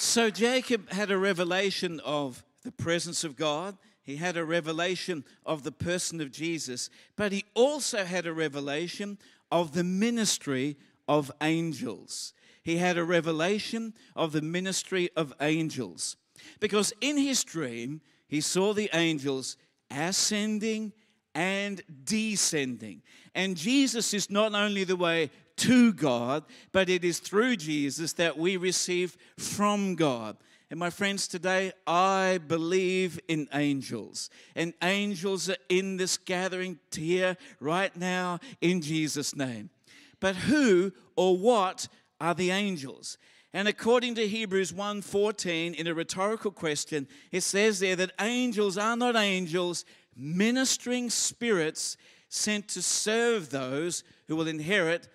So 0.00 0.30
Jacob 0.30 0.92
had 0.92 1.10
a 1.10 1.18
revelation 1.18 2.00
of 2.04 2.44
the 2.62 2.70
presence 2.70 3.24
of 3.24 3.34
God. 3.34 3.76
He 4.00 4.14
had 4.14 4.36
a 4.36 4.44
revelation 4.44 5.24
of 5.44 5.64
the 5.64 5.72
person 5.72 6.20
of 6.20 6.30
Jesus, 6.30 6.88
but 7.16 7.32
he 7.32 7.44
also 7.52 8.04
had 8.04 8.24
a 8.24 8.32
revelation 8.32 9.18
of 9.50 9.74
the 9.74 9.82
ministry 9.82 10.76
of 11.08 11.32
angels. 11.40 12.32
He 12.62 12.76
had 12.76 12.96
a 12.96 13.02
revelation 13.02 13.92
of 14.14 14.30
the 14.30 14.40
ministry 14.40 15.10
of 15.16 15.34
angels. 15.40 16.16
Because 16.60 16.92
in 17.00 17.16
his 17.16 17.42
dream, 17.42 18.00
he 18.28 18.40
saw 18.40 18.72
the 18.72 18.90
angels 18.92 19.56
ascending 19.90 20.92
and 21.38 21.80
descending. 22.02 23.00
And 23.32 23.56
Jesus 23.56 24.12
is 24.12 24.28
not 24.28 24.56
only 24.56 24.82
the 24.82 24.96
way 24.96 25.30
to 25.58 25.92
God, 25.92 26.42
but 26.72 26.88
it 26.88 27.04
is 27.04 27.20
through 27.20 27.54
Jesus 27.56 28.12
that 28.14 28.36
we 28.36 28.56
receive 28.56 29.16
from 29.38 29.94
God. 29.94 30.36
And 30.68 30.80
my 30.80 30.90
friends, 30.90 31.28
today 31.28 31.70
I 31.86 32.40
believe 32.48 33.20
in 33.28 33.48
angels. 33.54 34.30
And 34.56 34.74
angels 34.82 35.48
are 35.48 35.56
in 35.68 35.96
this 35.96 36.16
gathering 36.16 36.80
here 36.92 37.36
right 37.60 37.96
now 37.96 38.40
in 38.60 38.82
Jesus' 38.82 39.36
name. 39.36 39.70
But 40.18 40.34
who 40.34 40.90
or 41.14 41.38
what 41.38 41.86
are 42.20 42.34
the 42.34 42.50
angels? 42.50 43.16
And 43.52 43.68
according 43.68 44.16
to 44.16 44.26
Hebrews 44.26 44.72
1:14 44.72 45.74
in 45.74 45.86
a 45.86 45.94
rhetorical 45.94 46.50
question, 46.50 47.06
it 47.30 47.42
says 47.42 47.78
there 47.78 47.96
that 47.96 48.12
angels 48.20 48.76
are 48.76 48.96
not 48.96 49.14
angels, 49.16 49.84
ministering 50.18 51.08
spirits 51.08 51.96
sent 52.28 52.68
to 52.68 52.82
serve 52.82 53.50
those 53.50 54.04
who 54.26 54.36
will 54.36 54.48
inherit 54.48 55.08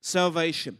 salvation. 0.00 0.78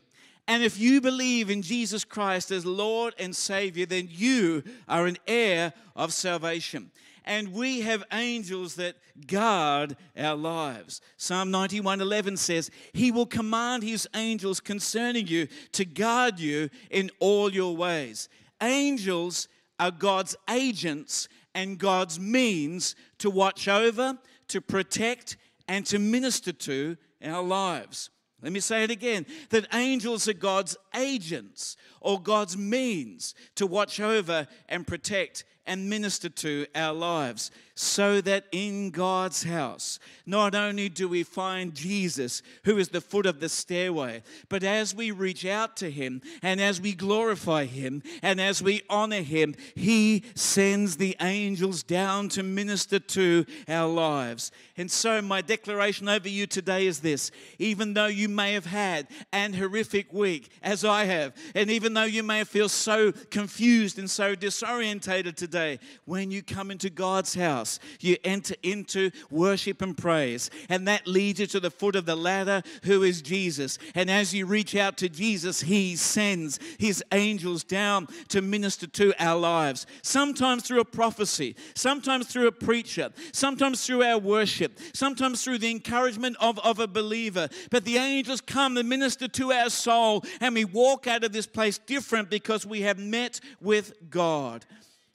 And 0.49 0.63
if 0.63 0.79
you 0.79 1.01
believe 1.01 1.51
in 1.51 1.63
Jesus 1.63 2.05
Christ 2.05 2.53
as 2.53 2.65
Lord 2.65 3.15
and 3.19 3.35
Savior, 3.35 3.85
then 3.85 4.09
you 4.09 4.63
are 4.89 5.07
an 5.07 5.19
heir 5.27 5.73
of 5.97 6.13
salvation. 6.13 6.93
And 7.25 7.53
we 7.53 7.81
have 7.81 8.05
angels 8.13 8.77
that 8.77 8.97
guard 9.27 9.97
our 10.17 10.37
lives. 10.37 11.01
Psalm 11.17 11.51
91:11 11.51 12.37
says, 12.37 12.71
"He 12.93 13.11
will 13.11 13.27
command 13.27 13.83
his 13.83 14.07
angels 14.15 14.61
concerning 14.61 15.27
you 15.27 15.49
to 15.73 15.85
guard 15.85 16.39
you 16.39 16.71
in 16.89 17.11
all 17.19 17.53
your 17.53 17.77
ways." 17.77 18.29
Angels 18.61 19.49
are 19.81 19.91
God's 19.91 20.37
agents 20.49 21.29
and 21.57 21.79
God's 21.79 22.21
means 22.21 22.95
to 23.19 23.31
watch 23.31 23.67
over, 23.67 24.19
to 24.49 24.61
protect, 24.61 25.39
and 25.67 25.87
to 25.87 25.99
minister 25.99 26.53
to 26.53 26.99
our 27.25 27.43
lives. 27.43 28.11
Let 28.43 28.53
me 28.53 28.61
say 28.61 28.85
it 28.85 28.91
again 28.91 29.25
that 29.49 29.67
angels 29.73 30.29
are 30.29 30.35
God's 30.35 30.77
agents 30.95 31.79
or 32.03 32.21
God's 32.21 32.59
means 32.59 33.35
to 33.55 33.67
watch 33.67 33.99
over 33.99 34.47
and 34.69 34.87
protect 34.87 35.45
and 35.67 35.89
minister 35.89 36.29
to 36.29 36.67
our 36.75 36.93
lives 36.93 37.51
so 37.79 38.23
that 38.23 38.47
in 38.53 38.91
God's 38.91 39.43
house, 39.43 39.99
not 40.25 40.55
only 40.55 40.89
do 40.89 41.09
we 41.11 41.23
find 41.23 41.75
Jesus, 41.75 42.43
who 42.65 42.79
is 42.79 42.89
the 42.89 43.03
foot 43.03 43.27
of 43.27 43.39
the 43.39 43.51
stairway, 43.51 44.23
but 44.49 44.65
as 44.65 44.95
we 44.95 45.11
reach 45.11 45.45
out 45.45 45.77
to 45.77 45.91
him 45.91 46.23
and 46.43 46.59
as 46.59 46.81
we 46.81 46.95
glorify 46.95 47.67
him 47.67 48.03
and 48.23 48.41
as 48.41 48.63
we 48.63 48.81
honor 48.89 49.21
him, 49.21 49.55
he 49.75 50.25
sends 50.35 50.97
the 50.97 51.17
angels 51.21 51.83
down 51.83 52.31
to 52.31 52.43
minister 52.43 52.99
to 52.99 53.45
our 53.69 53.89
lives. 53.89 54.51
And 54.79 54.91
so, 54.91 55.21
my 55.21 55.43
declaration 55.43 56.09
over 56.09 56.31
you 56.31 56.47
today 56.47 56.87
is 56.87 57.01
this 57.01 57.31
even 57.59 57.93
though 57.93 58.07
you 58.07 58.31
may 58.31 58.55
have 58.55 58.67
had 58.67 59.07
an 59.33 59.53
horrific 59.53 60.15
week, 60.15 60.51
as 60.63 60.83
I 60.83 61.05
have, 61.05 61.35
and 61.55 61.71
even 61.71 61.93
though 61.93 62.05
you 62.05 62.23
may 62.23 62.45
feel 62.45 62.71
so 62.71 63.13
confused 63.13 63.99
and 63.99 64.09
so 64.09 64.35
disorientated 64.35 65.35
today, 65.35 65.79
when 66.07 66.31
you 66.31 66.43
come 66.43 66.71
into 66.71 66.89
God's 66.89 67.35
house, 67.35 67.66
house, 67.67 67.81
you 68.01 68.17
enter 68.25 68.55
into 68.63 69.11
worship 69.31 69.83
and 69.83 69.97
praise. 69.97 70.51
And 70.69 70.87
that 70.89 71.07
leads 71.07 71.41
you 71.41 71.47
to 71.49 71.61
the 71.61 71.71
foot 71.71 71.97
of 71.97 72.07
the 72.07 72.17
ladder, 72.17 72.63
who 72.85 73.03
is 73.03 73.23
Jesus. 73.23 73.79
And 73.95 74.11
as 74.11 74.33
you 74.33 74.47
reach 74.47 74.77
out 74.77 74.97
to 74.99 75.09
Jesus, 75.09 75.63
He 75.63 75.97
sends 75.97 76.59
His 76.79 77.03
angels 77.13 77.65
down 77.65 78.09
to 78.29 78.41
minister 78.41 78.87
to 78.87 79.13
our 79.19 79.39
lives. 79.39 79.87
Sometimes 80.03 80.67
through 80.67 80.81
a 80.81 80.85
prophecy, 80.85 81.57
sometimes 81.75 82.27
through 82.29 82.47
a 82.47 82.53
preacher, 82.53 83.11
sometimes 83.33 83.85
through 83.85 84.03
our 84.03 84.19
worship, 84.19 84.79
sometimes 84.95 85.43
through 85.43 85.59
the 85.59 85.71
encouragement 85.71 86.37
of, 86.41 86.59
of 86.61 86.79
a 86.79 86.87
believer. 86.87 87.49
But 87.71 87.85
the 87.85 87.97
angels 87.97 88.41
come 88.41 88.77
and 88.77 88.89
minister 88.89 89.29
to 89.29 89.53
our 89.53 89.71
soul, 89.71 90.25
and 90.41 90.55
we 90.55 90.65
walk 90.65 91.07
out 91.07 91.25
of 91.25 91.33
this 91.33 91.47
place 91.47 91.79
different 91.79 92.31
because 92.31 92.65
we 92.65 92.83
have 92.83 92.99
met 92.99 93.41
with 93.61 93.93
God. 94.11 94.65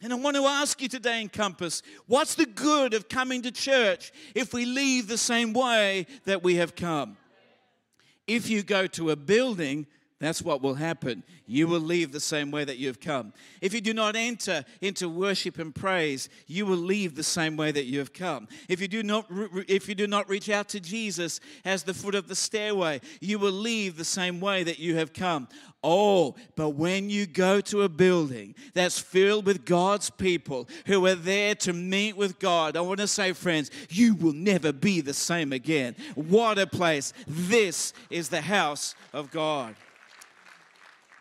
And 0.01 0.11
I 0.11 0.15
want 0.15 0.35
to 0.35 0.45
ask 0.45 0.81
you 0.81 0.87
today, 0.87 1.21
Encompass, 1.21 1.83
what's 2.07 2.33
the 2.33 2.47
good 2.47 2.95
of 2.95 3.07
coming 3.07 3.43
to 3.43 3.51
church 3.51 4.11
if 4.33 4.53
we 4.53 4.65
leave 4.65 5.07
the 5.07 5.17
same 5.17 5.53
way 5.53 6.07
that 6.25 6.41
we 6.41 6.55
have 6.55 6.75
come? 6.75 7.17
If 8.25 8.49
you 8.49 8.63
go 8.63 8.87
to 8.87 9.11
a 9.11 9.15
building, 9.15 9.85
that's 10.21 10.43
what 10.43 10.61
will 10.61 10.75
happen. 10.75 11.23
You 11.47 11.67
will 11.67 11.79
leave 11.79 12.11
the 12.11 12.19
same 12.19 12.51
way 12.51 12.63
that 12.63 12.77
you've 12.77 12.99
come. 12.99 13.33
If 13.59 13.73
you 13.73 13.81
do 13.81 13.91
not 13.93 14.15
enter 14.15 14.63
into 14.79 15.09
worship 15.09 15.57
and 15.57 15.73
praise, 15.73 16.29
you 16.45 16.67
will 16.67 16.77
leave 16.77 17.15
the 17.15 17.23
same 17.23 17.57
way 17.57 17.71
that 17.71 17.85
you 17.85 17.97
have 17.99 18.13
come. 18.13 18.47
If 18.69 18.79
you 18.79 18.87
do 18.87 19.01
not 19.01 19.25
if 19.67 19.89
you 19.89 19.95
do 19.95 20.05
not 20.05 20.29
reach 20.29 20.49
out 20.49 20.69
to 20.69 20.79
Jesus 20.79 21.39
as 21.65 21.83
the 21.83 21.95
foot 21.95 22.13
of 22.13 22.27
the 22.27 22.35
stairway, 22.35 23.01
you 23.19 23.39
will 23.39 23.51
leave 23.51 23.97
the 23.97 24.05
same 24.05 24.39
way 24.39 24.61
that 24.63 24.77
you 24.77 24.95
have 24.97 25.11
come. 25.11 25.47
Oh, 25.83 26.35
but 26.55 26.69
when 26.69 27.09
you 27.09 27.25
go 27.25 27.59
to 27.61 27.81
a 27.81 27.89
building 27.89 28.53
that's 28.75 28.99
filled 28.99 29.47
with 29.47 29.65
God's 29.65 30.11
people 30.11 30.69
who 30.85 31.07
are 31.07 31.15
there 31.15 31.55
to 31.55 31.73
meet 31.73 32.15
with 32.15 32.37
God, 32.37 32.77
I 32.77 32.81
want 32.81 32.99
to 32.99 33.07
say, 33.07 33.33
friends, 33.33 33.71
you 33.89 34.13
will 34.13 34.33
never 34.33 34.71
be 34.71 35.01
the 35.01 35.15
same 35.15 35.51
again. 35.51 35.95
What 36.13 36.59
a 36.59 36.67
place. 36.67 37.13
This 37.25 37.93
is 38.11 38.29
the 38.29 38.41
house 38.41 38.93
of 39.11 39.31
God. 39.31 39.75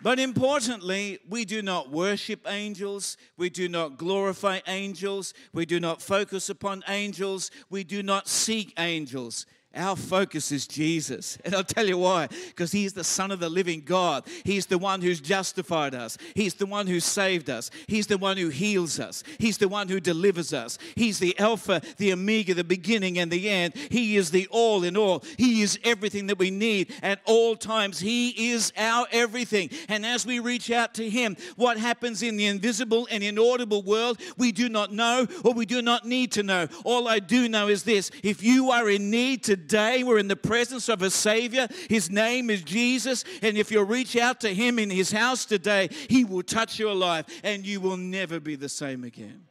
But 0.03 0.19
importantly, 0.19 1.19
we 1.29 1.45
do 1.45 1.61
not 1.61 1.91
worship 1.91 2.41
angels, 2.49 3.19
we 3.37 3.51
do 3.51 3.69
not 3.69 3.99
glorify 3.99 4.61
angels, 4.67 5.35
we 5.53 5.67
do 5.67 5.79
not 5.79 6.01
focus 6.01 6.49
upon 6.49 6.83
angels, 6.89 7.51
we 7.69 7.85
do 7.85 8.03
not 8.03 8.27
seek 8.27 8.73
angels. 8.79 9.45
Our 9.75 9.95
focus 9.95 10.51
is 10.51 10.67
Jesus. 10.67 11.39
And 11.51 11.55
I'll 11.55 11.65
tell 11.65 11.87
you 11.87 11.99
why. 11.99 12.29
Because 12.49 12.71
He's 12.71 12.93
the 12.93 13.03
Son 13.03 13.31
of 13.31 13.41
the 13.41 13.49
living 13.49 13.83
God. 13.85 14.25
He's 14.45 14.67
the 14.67 14.79
one 14.79 15.01
who's 15.01 15.21
justified 15.21 15.95
us. 15.95 16.17
He's 16.35 16.55
the 16.55 16.67
one 16.67 16.87
who 16.87 17.01
saved 17.01 17.51
us. 17.51 17.71
He's 17.89 18.07
the 18.07 18.19
one 18.19 18.37
who 18.37 18.51
heals 18.51 19.01
us. 19.01 19.25
He's 19.39 19.59
the 19.59 19.69
one 19.69 19.89
who 19.89 19.99
delivers 19.99 20.53
us. 20.53 20.79
He's 20.95 21.19
the 21.19 21.37
Alpha, 21.39 21.83
the 21.97 22.13
Omega, 22.13 22.55
the 22.55 22.63
beginning 22.63 23.19
and 23.19 23.33
the 23.33 23.49
end. 23.49 23.75
He 23.75 24.17
is 24.17 24.31
the 24.31 24.47
all 24.51 24.85
in 24.85 24.97
all. 24.97 25.25
He 25.39 25.63
is 25.63 25.79
everything 25.83 26.29
that 26.29 26.39
we 26.39 26.51
need 26.51 26.93
at 27.03 27.21
all 27.25 27.57
times. 27.57 27.99
He 27.99 28.53
is 28.53 28.73
our 28.77 29.07
everything. 29.11 29.71
And 29.89 30.07
as 30.07 30.25
we 30.25 30.39
reach 30.39 30.71
out 30.71 30.95
to 30.95 31.09
Him, 31.09 31.37
what 31.57 31.79
happens 31.79 32.23
in 32.23 32.37
the 32.37 32.47
invisible 32.47 33.09
and 33.11 33.25
inaudible 33.25 33.83
world, 33.83 34.21
we 34.37 34.53
do 34.53 34.69
not 34.69 34.93
know 34.93 35.27
or 35.45 35.53
we 35.53 35.67
do 35.67 35.83
not 35.83 36.05
need 36.05 36.33
to 36.33 36.43
know. 36.43 36.69
All 36.85 37.09
I 37.09 37.19
do 37.19 37.49
know 37.49 37.69
is 37.69 37.83
this 37.83 38.11
if 38.23 38.43
you 38.43 38.71
are 38.71 38.89
in 38.89 39.11
need 39.11 39.43
to 39.45 39.57
today 39.61 40.03
we're 40.03 40.19
in 40.19 40.29
the 40.29 40.37
presence 40.37 40.89
of 40.89 41.03
a 41.03 41.11
Savior. 41.11 41.69
His 41.89 42.11
name 42.11 42.49
is 42.51 42.63
Jesus. 42.63 43.25
And 43.43 43.59
if 43.59 43.71
you 43.71 43.83
reach 43.83 44.17
out 44.17 44.41
to 44.41 44.55
Him 44.55 44.79
in 44.79 44.91
His 44.91 45.13
house 45.13 45.45
today, 45.45 45.91
He 46.09 46.25
will 46.25 46.43
touch 46.43 46.79
your 46.79 46.95
life 46.95 47.27
and 47.45 47.67
you 47.67 47.81
will 47.81 47.97
never 47.97 48.41
be 48.41 48.57
the 48.57 48.69
same 48.69 49.05
again. 49.05 49.45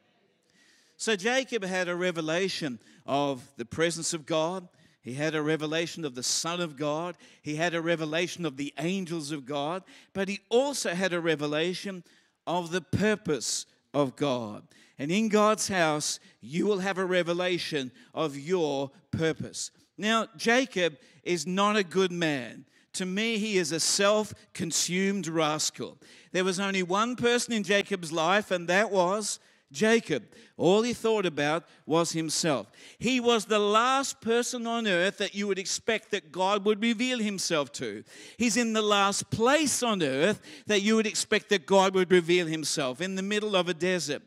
So 0.97 1.15
Jacob 1.15 1.63
had 1.63 1.87
a 1.87 1.95
revelation 1.95 2.79
of 3.05 3.43
the 3.57 3.65
presence 3.65 4.13
of 4.13 4.25
God. 4.25 4.67
He 5.01 5.13
had 5.13 5.35
a 5.35 5.41
revelation 5.41 6.03
of 6.03 6.15
the 6.15 6.23
Son 6.23 6.59
of 6.59 6.75
God. 6.75 7.15
He 7.41 7.55
had 7.55 7.73
a 7.73 7.81
revelation 7.81 8.45
of 8.45 8.57
the 8.57 8.73
angels 8.79 9.31
of 9.31 9.45
God. 9.45 9.83
But 10.13 10.27
he 10.27 10.39
also 10.49 10.93
had 10.93 11.13
a 11.13 11.21
revelation 11.21 12.03
of 12.47 12.71
the 12.71 12.81
purpose 12.81 13.65
of 13.93 14.15
God. 14.15 14.63
And 14.97 15.11
in 15.11 15.29
God's 15.29 15.69
house, 15.69 16.19
you 16.41 16.65
will 16.65 16.79
have 16.79 16.97
a 16.97 17.05
revelation 17.05 17.91
of 18.13 18.37
your 18.37 18.91
purpose. 19.11 19.71
Now, 19.99 20.27
Jacob 20.37 20.97
is 21.23 21.45
not 21.45 21.75
a 21.75 21.83
good 21.83 22.11
man. 22.11 22.65
To 22.93 23.05
me, 23.05 23.37
he 23.37 23.57
is 23.57 23.73
a 23.73 23.79
self 23.79 24.33
consumed 24.53 25.27
rascal. 25.27 25.97
There 26.31 26.45
was 26.45 26.59
only 26.59 26.83
one 26.83 27.17
person 27.17 27.53
in 27.53 27.63
Jacob's 27.63 28.11
life, 28.11 28.49
and 28.49 28.67
that 28.69 28.91
was 28.91 29.39
Jacob. 29.73 30.23
All 30.55 30.81
he 30.81 30.93
thought 30.93 31.25
about 31.25 31.65
was 31.85 32.13
himself. 32.13 32.71
He 32.97 33.19
was 33.19 33.45
the 33.45 33.59
last 33.59 34.21
person 34.21 34.65
on 34.65 34.87
earth 34.87 35.17
that 35.17 35.35
you 35.35 35.47
would 35.47 35.59
expect 35.59 36.11
that 36.11 36.31
God 36.31 36.63
would 36.65 36.81
reveal 36.81 37.19
himself 37.19 37.71
to. 37.73 38.03
He's 38.37 38.57
in 38.57 38.71
the 38.71 38.81
last 38.81 39.29
place 39.29 39.83
on 39.83 40.01
earth 40.01 40.41
that 40.67 40.81
you 40.81 40.95
would 40.95 41.07
expect 41.07 41.49
that 41.49 41.65
God 41.65 41.93
would 41.93 42.09
reveal 42.09 42.47
himself, 42.47 43.01
in 43.01 43.15
the 43.15 43.21
middle 43.21 43.55
of 43.55 43.67
a 43.67 43.73
desert. 43.73 44.21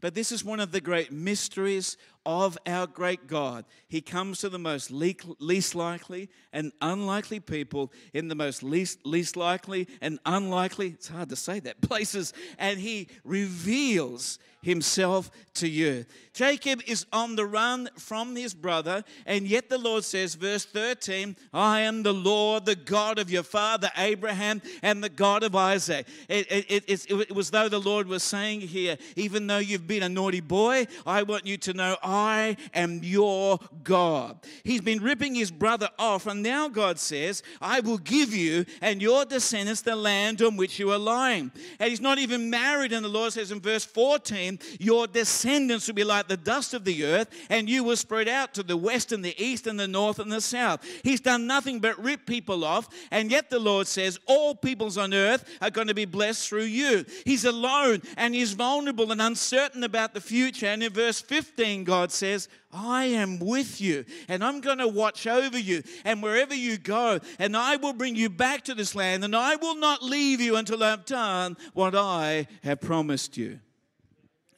But 0.00 0.14
this 0.14 0.30
is 0.32 0.44
one 0.44 0.60
of 0.60 0.70
the 0.70 0.82
great 0.82 1.10
mysteries 1.10 1.96
of 2.26 2.56
our 2.66 2.86
great 2.86 3.26
God. 3.26 3.64
He 3.88 4.00
comes 4.00 4.40
to 4.40 4.48
the 4.48 4.58
most 4.58 4.90
least 4.90 5.74
likely 5.74 6.28
and 6.52 6.72
unlikely 6.80 7.40
people 7.40 7.92
in 8.12 8.28
the 8.28 8.34
most 8.34 8.62
least, 8.62 9.04
least 9.04 9.36
likely 9.36 9.88
and 10.00 10.18
unlikely, 10.24 10.88
it's 10.88 11.08
hard 11.08 11.28
to 11.30 11.36
say 11.36 11.60
that, 11.60 11.80
places, 11.80 12.32
and 12.58 12.78
He 12.78 13.08
reveals 13.24 14.38
Himself 14.64 15.30
to 15.54 15.68
you. 15.68 16.04
Jacob 16.32 16.82
is 16.88 17.06
on 17.12 17.36
the 17.36 17.46
run 17.46 17.88
from 17.96 18.34
his 18.34 18.54
brother, 18.54 19.04
and 19.24 19.46
yet 19.46 19.68
the 19.68 19.78
Lord 19.78 20.02
says, 20.02 20.34
verse 20.34 20.64
13, 20.64 21.36
I 21.52 21.82
am 21.82 22.02
the 22.02 22.12
Lord, 22.12 22.66
the 22.66 22.74
God 22.74 23.20
of 23.20 23.30
your 23.30 23.44
father 23.44 23.88
Abraham 23.96 24.60
and 24.82 25.02
the 25.02 25.08
God 25.08 25.44
of 25.44 25.54
Isaac. 25.54 26.08
It, 26.28 26.50
it, 26.50 26.84
it, 26.88 27.10
it 27.10 27.34
was 27.34 27.52
though 27.52 27.68
the 27.68 27.78
Lord 27.78 28.08
was 28.08 28.24
saying 28.24 28.62
here, 28.62 28.98
even 29.14 29.46
though 29.46 29.58
you've 29.58 29.86
been 29.86 30.02
a 30.02 30.08
naughty 30.08 30.40
boy, 30.40 30.88
I 31.06 31.22
want 31.22 31.46
you 31.46 31.56
to 31.58 31.72
know 31.72 31.96
I 32.02 32.56
am 32.74 33.00
your 33.04 33.60
God. 33.84 34.38
He's 34.64 34.80
been 34.80 35.04
ripping 35.04 35.36
his 35.36 35.52
brother 35.52 35.88
off, 36.00 36.26
and 36.26 36.42
now 36.42 36.68
God 36.68 36.98
says, 36.98 37.44
I 37.60 37.78
will 37.78 37.98
give 37.98 38.34
you 38.34 38.64
and 38.80 39.00
your 39.00 39.24
descendants 39.24 39.82
the 39.82 39.94
land 39.94 40.42
on 40.42 40.56
which 40.56 40.80
you 40.80 40.90
are 40.90 40.98
lying. 40.98 41.52
And 41.78 41.90
he's 41.90 42.00
not 42.00 42.18
even 42.18 42.50
married, 42.50 42.92
and 42.92 43.04
the 43.04 43.08
Lord 43.08 43.32
says 43.32 43.52
in 43.52 43.60
verse 43.60 43.84
14, 43.84 44.53
Your 44.78 45.06
descendants 45.06 45.86
will 45.86 45.94
be 45.94 46.04
like 46.04 46.28
the 46.28 46.36
dust 46.36 46.74
of 46.74 46.84
the 46.84 47.04
earth, 47.04 47.28
and 47.48 47.68
you 47.68 47.84
will 47.84 47.96
spread 47.96 48.28
out 48.28 48.54
to 48.54 48.62
the 48.62 48.76
west 48.76 49.12
and 49.12 49.24
the 49.24 49.34
east 49.42 49.66
and 49.66 49.78
the 49.78 49.88
north 49.88 50.18
and 50.18 50.30
the 50.30 50.40
south. 50.40 50.84
He's 51.02 51.20
done 51.20 51.46
nothing 51.46 51.80
but 51.80 52.02
rip 52.02 52.26
people 52.26 52.64
off, 52.64 52.88
and 53.10 53.30
yet 53.30 53.50
the 53.50 53.58
Lord 53.58 53.86
says, 53.86 54.18
All 54.26 54.54
peoples 54.54 54.98
on 54.98 55.14
earth 55.14 55.44
are 55.60 55.70
going 55.70 55.88
to 55.88 55.94
be 55.94 56.04
blessed 56.04 56.48
through 56.48 56.64
you. 56.64 57.04
He's 57.24 57.44
alone 57.44 58.02
and 58.16 58.34
he's 58.34 58.52
vulnerable 58.52 59.12
and 59.12 59.20
uncertain 59.20 59.84
about 59.84 60.14
the 60.14 60.20
future. 60.20 60.66
And 60.66 60.82
in 60.82 60.92
verse 60.92 61.20
15, 61.20 61.84
God 61.84 62.12
says, 62.12 62.48
I 62.72 63.04
am 63.04 63.38
with 63.38 63.80
you 63.80 64.04
and 64.28 64.42
I'm 64.42 64.60
going 64.60 64.78
to 64.78 64.88
watch 64.88 65.26
over 65.26 65.58
you 65.58 65.82
and 66.04 66.22
wherever 66.22 66.54
you 66.54 66.76
go, 66.76 67.20
and 67.38 67.56
I 67.56 67.76
will 67.76 67.92
bring 67.92 68.16
you 68.16 68.28
back 68.28 68.64
to 68.64 68.74
this 68.74 68.94
land, 68.94 69.24
and 69.24 69.34
I 69.34 69.56
will 69.56 69.76
not 69.76 70.02
leave 70.02 70.40
you 70.40 70.56
until 70.56 70.82
I've 70.82 71.04
done 71.04 71.56
what 71.72 71.94
I 71.94 72.46
have 72.62 72.80
promised 72.80 73.36
you. 73.36 73.60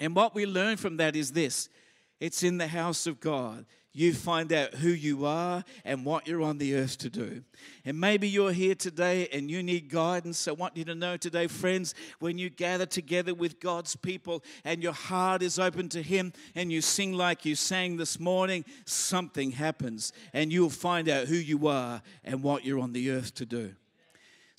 And 0.00 0.14
what 0.14 0.34
we 0.34 0.46
learn 0.46 0.76
from 0.76 0.96
that 0.98 1.16
is 1.16 1.32
this 1.32 1.68
it's 2.20 2.42
in 2.42 2.58
the 2.58 2.68
house 2.68 3.06
of 3.06 3.20
God 3.20 3.66
you 3.96 4.12
find 4.12 4.52
out 4.52 4.74
who 4.74 4.90
you 4.90 5.24
are 5.24 5.64
and 5.82 6.04
what 6.04 6.28
you're 6.28 6.42
on 6.42 6.58
the 6.58 6.74
earth 6.74 6.98
to 6.98 7.08
do. 7.08 7.42
And 7.82 7.98
maybe 7.98 8.28
you're 8.28 8.52
here 8.52 8.74
today 8.74 9.26
and 9.32 9.50
you 9.50 9.62
need 9.62 9.88
guidance. 9.88 10.46
I 10.46 10.52
want 10.52 10.76
you 10.76 10.84
to 10.84 10.94
know 10.94 11.16
today, 11.16 11.46
friends, 11.46 11.94
when 12.18 12.36
you 12.36 12.50
gather 12.50 12.84
together 12.84 13.32
with 13.32 13.58
God's 13.58 13.96
people 13.96 14.44
and 14.66 14.82
your 14.82 14.92
heart 14.92 15.42
is 15.42 15.58
open 15.58 15.88
to 15.88 16.02
Him 16.02 16.34
and 16.54 16.70
you 16.70 16.82
sing 16.82 17.14
like 17.14 17.46
you 17.46 17.54
sang 17.54 17.96
this 17.96 18.20
morning, 18.20 18.66
something 18.84 19.52
happens 19.52 20.12
and 20.34 20.52
you'll 20.52 20.68
find 20.68 21.08
out 21.08 21.28
who 21.28 21.36
you 21.36 21.66
are 21.66 22.02
and 22.22 22.42
what 22.42 22.66
you're 22.66 22.80
on 22.80 22.92
the 22.92 23.10
earth 23.10 23.34
to 23.36 23.46
do. 23.46 23.74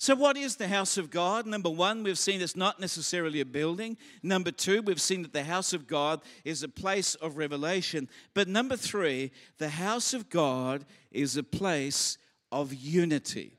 So, 0.00 0.14
what 0.14 0.36
is 0.36 0.54
the 0.54 0.68
house 0.68 0.96
of 0.96 1.10
God? 1.10 1.44
Number 1.44 1.68
one, 1.68 2.04
we've 2.04 2.18
seen 2.18 2.40
it's 2.40 2.54
not 2.54 2.78
necessarily 2.78 3.40
a 3.40 3.44
building. 3.44 3.96
Number 4.22 4.52
two, 4.52 4.80
we've 4.80 5.00
seen 5.00 5.22
that 5.22 5.32
the 5.32 5.42
house 5.42 5.72
of 5.72 5.88
God 5.88 6.20
is 6.44 6.62
a 6.62 6.68
place 6.68 7.16
of 7.16 7.36
revelation. 7.36 8.08
But 8.32 8.46
number 8.46 8.76
three, 8.76 9.32
the 9.58 9.70
house 9.70 10.14
of 10.14 10.30
God 10.30 10.84
is 11.10 11.36
a 11.36 11.42
place 11.42 12.16
of 12.52 12.72
unity. 12.72 13.58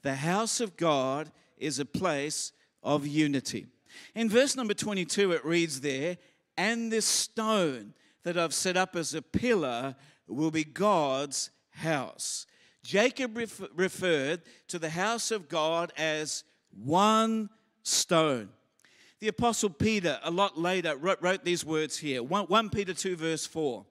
The 0.00 0.14
house 0.14 0.58
of 0.58 0.78
God 0.78 1.30
is 1.58 1.78
a 1.78 1.84
place 1.84 2.52
of 2.82 3.06
unity. 3.06 3.66
In 4.14 4.30
verse 4.30 4.56
number 4.56 4.74
22, 4.74 5.32
it 5.32 5.44
reads 5.44 5.82
there, 5.82 6.16
and 6.56 6.90
this 6.90 7.04
stone 7.04 7.92
that 8.22 8.38
I've 8.38 8.54
set 8.54 8.78
up 8.78 8.96
as 8.96 9.12
a 9.12 9.20
pillar 9.20 9.96
will 10.26 10.50
be 10.50 10.64
God's 10.64 11.50
house. 11.70 12.46
Jacob 12.84 13.36
ref- 13.36 13.60
referred 13.74 14.42
to 14.68 14.78
the 14.78 14.90
house 14.90 15.32
of 15.32 15.48
God 15.48 15.92
as 15.96 16.44
one 16.70 17.50
stone. 17.82 18.50
The 19.18 19.28
Apostle 19.28 19.70
Peter, 19.70 20.20
a 20.22 20.30
lot 20.30 20.58
later, 20.58 20.96
wrote, 20.96 21.18
wrote 21.20 21.44
these 21.44 21.64
words 21.64 21.98
here 21.98 22.22
1, 22.22 22.44
1 22.44 22.70
Peter 22.70 22.94
2, 22.94 23.16
verse 23.16 23.46
4. 23.46 23.84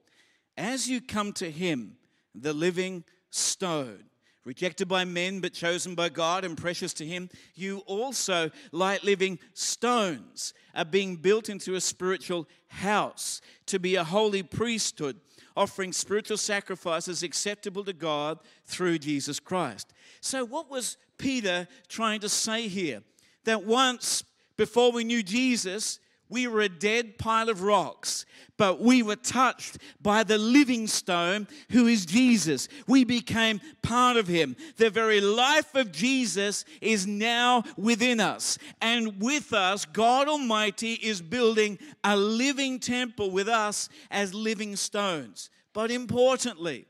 As 0.55 0.87
you 0.87 1.01
come 1.01 1.33
to 1.33 1.49
him, 1.49 1.97
the 2.35 2.53
living 2.53 3.03
stone, 3.31 4.03
rejected 4.45 4.87
by 4.87 5.05
men 5.05 5.39
but 5.39 5.53
chosen 5.53 5.95
by 5.95 6.09
God 6.09 6.45
and 6.45 6.57
precious 6.57 6.93
to 6.95 7.05
Him, 7.05 7.29
you 7.55 7.79
also, 7.85 8.51
like 8.71 9.03
living 9.03 9.39
stones, 9.53 10.53
are 10.75 10.85
being 10.85 11.15
built 11.15 11.49
into 11.49 11.75
a 11.75 11.81
spiritual 11.81 12.47
house 12.67 13.41
to 13.67 13.79
be 13.79 13.95
a 13.95 14.03
holy 14.03 14.43
priesthood 14.43 15.19
offering 15.55 15.93
spiritual 15.93 16.37
sacrifices 16.37 17.23
acceptable 17.23 17.83
to 17.83 17.93
God 17.93 18.39
through 18.65 18.99
Jesus 18.99 19.39
Christ. 19.39 19.93
So, 20.21 20.45
what 20.45 20.69
was 20.69 20.97
Peter 21.17 21.67
trying 21.87 22.21
to 22.21 22.29
say 22.29 22.67
here? 22.67 23.03
That 23.45 23.65
once, 23.65 24.23
before 24.57 24.91
we 24.91 25.03
knew 25.03 25.23
Jesus, 25.23 25.99
we 26.29 26.47
were 26.47 26.61
a 26.61 26.69
dead 26.69 27.17
pile 27.17 27.49
of 27.49 27.61
rocks, 27.61 28.25
but 28.57 28.79
we 28.79 29.03
were 29.03 29.15
touched 29.15 29.77
by 30.01 30.23
the 30.23 30.37
living 30.37 30.87
stone 30.87 31.47
who 31.71 31.87
is 31.87 32.05
Jesus. 32.05 32.67
We 32.87 33.03
became 33.03 33.61
part 33.81 34.17
of 34.17 34.27
him. 34.27 34.55
The 34.77 34.89
very 34.89 35.21
life 35.21 35.75
of 35.75 35.91
Jesus 35.91 36.65
is 36.81 37.05
now 37.05 37.63
within 37.77 38.19
us. 38.19 38.57
And 38.81 39.21
with 39.21 39.53
us, 39.53 39.85
God 39.85 40.27
Almighty 40.27 40.93
is 40.93 41.21
building 41.21 41.77
a 42.03 42.15
living 42.15 42.79
temple 42.79 43.31
with 43.31 43.47
us 43.47 43.89
as 44.09 44.33
living 44.33 44.75
stones. 44.75 45.49
But 45.73 45.91
importantly, 45.91 46.85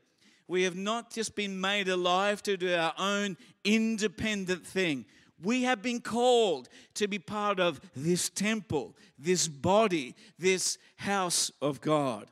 we 0.46 0.62
have 0.64 0.76
not 0.76 1.10
just 1.10 1.34
been 1.34 1.60
made 1.60 1.88
alive 1.88 2.42
to 2.42 2.56
do 2.56 2.74
our 2.74 2.92
own 2.98 3.36
independent 3.64 4.66
thing. 4.66 5.06
We 5.44 5.62
have 5.64 5.82
been 5.82 6.00
called 6.00 6.68
to 6.94 7.06
be 7.06 7.18
part 7.18 7.60
of 7.60 7.80
this 7.94 8.28
temple, 8.30 8.96
this 9.18 9.46
body, 9.46 10.14
this 10.38 10.78
house 10.96 11.52
of 11.60 11.80
God. 11.80 12.26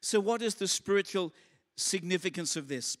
So, 0.00 0.20
what 0.20 0.42
is 0.42 0.56
the 0.56 0.68
spiritual 0.68 1.32
significance 1.76 2.56
of 2.56 2.68
this? 2.68 2.96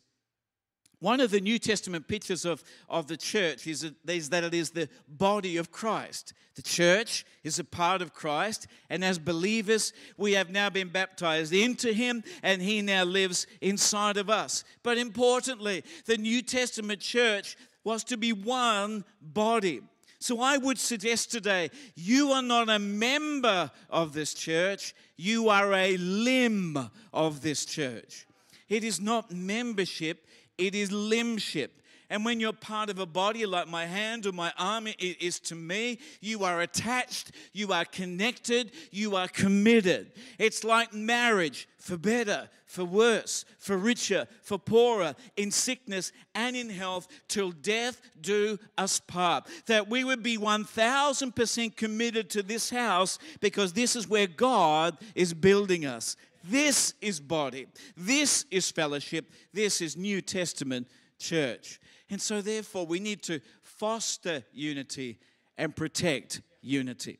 One 1.02 1.18
of 1.18 1.32
the 1.32 1.40
New 1.40 1.58
Testament 1.58 2.06
pictures 2.06 2.44
of, 2.44 2.62
of 2.88 3.08
the 3.08 3.16
church 3.16 3.66
is 3.66 3.80
that, 3.80 3.94
is 4.06 4.30
that 4.30 4.44
it 4.44 4.54
is 4.54 4.70
the 4.70 4.88
body 5.08 5.56
of 5.56 5.72
Christ. 5.72 6.32
The 6.54 6.62
church 6.62 7.24
is 7.42 7.58
a 7.58 7.64
part 7.64 8.02
of 8.02 8.14
Christ, 8.14 8.68
and 8.88 9.04
as 9.04 9.18
believers, 9.18 9.92
we 10.16 10.34
have 10.34 10.50
now 10.50 10.70
been 10.70 10.90
baptized 10.90 11.52
into 11.52 11.92
Him, 11.92 12.22
and 12.42 12.62
He 12.62 12.82
now 12.82 13.02
lives 13.02 13.48
inside 13.60 14.16
of 14.16 14.30
us. 14.30 14.62
But 14.84 14.96
importantly, 14.96 15.82
the 16.04 16.18
New 16.18 16.40
Testament 16.40 17.00
church 17.00 17.56
was 17.84 18.04
to 18.04 18.16
be 18.16 18.32
one 18.32 19.04
body. 19.20 19.80
So 20.18 20.40
I 20.40 20.56
would 20.56 20.78
suggest 20.78 21.32
today 21.32 21.70
you 21.96 22.30
are 22.30 22.42
not 22.42 22.68
a 22.68 22.78
member 22.78 23.70
of 23.90 24.12
this 24.12 24.34
church, 24.34 24.94
you 25.16 25.48
are 25.48 25.72
a 25.72 25.96
limb 25.96 26.90
of 27.12 27.42
this 27.42 27.64
church. 27.64 28.26
It 28.68 28.84
is 28.84 29.00
not 29.00 29.32
membership, 29.32 30.26
it 30.56 30.74
is 30.74 30.92
limbship. 30.92 31.81
And 32.12 32.26
when 32.26 32.40
you're 32.40 32.52
part 32.52 32.90
of 32.90 32.98
a 32.98 33.06
body 33.06 33.46
like 33.46 33.68
my 33.68 33.86
hand 33.86 34.26
or 34.26 34.32
my 34.32 34.52
arm 34.58 34.86
is 34.98 35.40
to 35.40 35.54
me, 35.54 35.98
you 36.20 36.44
are 36.44 36.60
attached, 36.60 37.32
you 37.54 37.72
are 37.72 37.86
connected, 37.86 38.70
you 38.90 39.16
are 39.16 39.28
committed. 39.28 40.12
It's 40.38 40.62
like 40.62 40.92
marriage 40.92 41.66
for 41.78 41.96
better, 41.96 42.50
for 42.66 42.84
worse, 42.84 43.46
for 43.58 43.78
richer, 43.78 44.28
for 44.42 44.58
poorer, 44.58 45.14
in 45.38 45.50
sickness 45.50 46.12
and 46.34 46.54
in 46.54 46.68
health, 46.68 47.08
till 47.28 47.50
death 47.50 48.02
do 48.20 48.58
us 48.76 49.00
part. 49.00 49.46
That 49.64 49.88
we 49.88 50.04
would 50.04 50.22
be 50.22 50.36
1000% 50.36 51.76
committed 51.76 52.28
to 52.28 52.42
this 52.42 52.68
house 52.68 53.18
because 53.40 53.72
this 53.72 53.96
is 53.96 54.06
where 54.06 54.26
God 54.26 54.98
is 55.14 55.32
building 55.32 55.86
us. 55.86 56.16
This 56.44 56.92
is 57.00 57.20
body. 57.20 57.68
This 57.96 58.44
is 58.50 58.70
fellowship. 58.70 59.30
This 59.54 59.80
is 59.80 59.96
New 59.96 60.20
Testament 60.20 60.88
church. 61.18 61.78
And 62.12 62.20
so, 62.20 62.42
therefore, 62.42 62.84
we 62.84 63.00
need 63.00 63.22
to 63.22 63.40
foster 63.62 64.44
unity 64.52 65.18
and 65.56 65.74
protect 65.74 66.42
unity. 66.60 67.18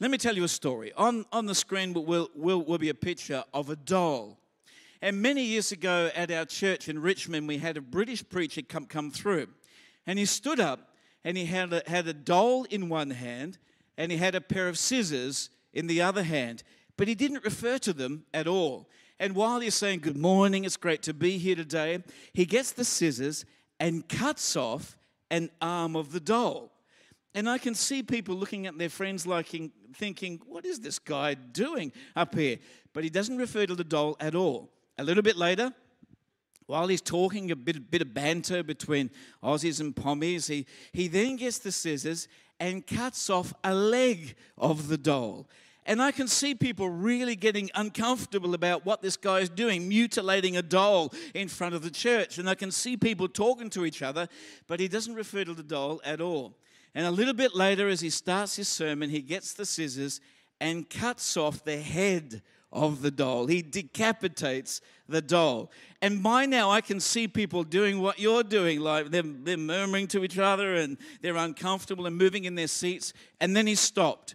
Let 0.00 0.10
me 0.10 0.18
tell 0.18 0.36
you 0.36 0.44
a 0.44 0.48
story. 0.48 0.92
On, 0.92 1.24
on 1.32 1.46
the 1.46 1.54
screen 1.54 1.94
will, 1.94 2.28
will, 2.34 2.62
will 2.62 2.76
be 2.76 2.90
a 2.90 2.94
picture 2.94 3.42
of 3.54 3.70
a 3.70 3.76
doll. 3.76 4.38
And 5.00 5.22
many 5.22 5.42
years 5.42 5.72
ago 5.72 6.10
at 6.14 6.30
our 6.30 6.44
church 6.44 6.90
in 6.90 7.00
Richmond, 7.00 7.48
we 7.48 7.56
had 7.56 7.78
a 7.78 7.80
British 7.80 8.22
preacher 8.28 8.60
come, 8.60 8.84
come 8.84 9.10
through. 9.10 9.48
And 10.06 10.18
he 10.18 10.26
stood 10.26 10.60
up 10.60 10.94
and 11.24 11.38
he 11.38 11.46
had 11.46 11.72
a, 11.72 11.82
had 11.86 12.06
a 12.06 12.12
doll 12.12 12.64
in 12.64 12.90
one 12.90 13.10
hand 13.10 13.56
and 13.96 14.12
he 14.12 14.18
had 14.18 14.34
a 14.34 14.42
pair 14.42 14.68
of 14.68 14.78
scissors 14.78 15.48
in 15.72 15.86
the 15.86 16.02
other 16.02 16.22
hand 16.22 16.62
but 16.98 17.08
he 17.08 17.14
didn't 17.14 17.44
refer 17.44 17.78
to 17.78 17.94
them 17.94 18.24
at 18.34 18.46
all. 18.46 18.90
And 19.18 19.34
while 19.34 19.60
he's 19.60 19.74
saying, 19.74 20.00
Good 20.00 20.18
morning, 20.18 20.64
it's 20.64 20.76
great 20.76 21.00
to 21.04 21.14
be 21.14 21.38
here 21.38 21.56
today, 21.56 22.02
he 22.34 22.44
gets 22.44 22.72
the 22.72 22.84
scissors 22.84 23.46
and 23.80 24.08
cuts 24.08 24.56
off 24.56 24.96
an 25.30 25.50
arm 25.60 25.96
of 25.96 26.12
the 26.12 26.20
doll. 26.20 26.72
And 27.34 27.48
I 27.48 27.58
can 27.58 27.74
see 27.74 28.02
people 28.02 28.34
looking 28.34 28.66
at 28.66 28.78
their 28.78 28.88
friends 28.88 29.26
like 29.26 29.54
thinking, 29.94 30.40
What 30.46 30.64
is 30.64 30.80
this 30.80 30.98
guy 30.98 31.34
doing 31.34 31.92
up 32.16 32.34
here? 32.34 32.58
But 32.92 33.04
he 33.04 33.10
doesn't 33.10 33.38
refer 33.38 33.66
to 33.66 33.74
the 33.74 33.84
doll 33.84 34.16
at 34.18 34.34
all. 34.34 34.70
A 34.98 35.04
little 35.04 35.22
bit 35.22 35.36
later, 35.36 35.72
while 36.66 36.88
he's 36.88 37.00
talking 37.00 37.50
a 37.50 37.56
bit, 37.56 37.90
bit 37.90 38.02
of 38.02 38.12
banter 38.12 38.62
between 38.62 39.10
Aussies 39.42 39.80
and 39.80 39.94
Pommies, 39.94 40.48
he, 40.48 40.66
he 40.92 41.08
then 41.08 41.36
gets 41.36 41.58
the 41.58 41.72
scissors 41.72 42.28
and 42.60 42.86
cuts 42.86 43.30
off 43.30 43.54
a 43.64 43.74
leg 43.74 44.34
of 44.56 44.88
the 44.88 44.98
doll. 44.98 45.46
And 45.88 46.02
I 46.02 46.12
can 46.12 46.28
see 46.28 46.54
people 46.54 46.90
really 46.90 47.34
getting 47.34 47.70
uncomfortable 47.74 48.52
about 48.52 48.84
what 48.84 49.00
this 49.00 49.16
guy 49.16 49.38
is 49.38 49.48
doing, 49.48 49.88
mutilating 49.88 50.58
a 50.58 50.62
doll 50.62 51.14
in 51.32 51.48
front 51.48 51.74
of 51.74 51.80
the 51.80 51.90
church. 51.90 52.36
And 52.36 52.46
I 52.46 52.54
can 52.54 52.70
see 52.70 52.98
people 52.98 53.26
talking 53.26 53.70
to 53.70 53.86
each 53.86 54.02
other, 54.02 54.28
but 54.66 54.80
he 54.80 54.86
doesn't 54.86 55.14
refer 55.14 55.44
to 55.44 55.54
the 55.54 55.62
doll 55.62 56.02
at 56.04 56.20
all. 56.20 56.54
And 56.94 57.06
a 57.06 57.10
little 57.10 57.32
bit 57.32 57.54
later, 57.54 57.88
as 57.88 58.02
he 58.02 58.10
starts 58.10 58.56
his 58.56 58.68
sermon, 58.68 59.08
he 59.08 59.22
gets 59.22 59.54
the 59.54 59.64
scissors 59.64 60.20
and 60.60 60.90
cuts 60.90 61.38
off 61.38 61.64
the 61.64 61.78
head 61.78 62.42
of 62.70 63.00
the 63.00 63.10
doll. 63.10 63.46
He 63.46 63.62
decapitates 63.62 64.82
the 65.08 65.22
doll. 65.22 65.70
And 66.02 66.22
by 66.22 66.44
now, 66.44 66.70
I 66.70 66.82
can 66.82 67.00
see 67.00 67.28
people 67.28 67.62
doing 67.62 68.02
what 68.02 68.18
you're 68.18 68.42
doing, 68.42 68.80
like 68.80 69.10
they're, 69.10 69.22
they're 69.22 69.56
murmuring 69.56 70.08
to 70.08 70.22
each 70.22 70.38
other 70.38 70.74
and 70.74 70.98
they're 71.22 71.36
uncomfortable 71.36 72.04
and 72.04 72.18
moving 72.18 72.44
in 72.44 72.56
their 72.56 72.68
seats. 72.68 73.14
And 73.40 73.56
then 73.56 73.66
he 73.66 73.74
stopped 73.74 74.34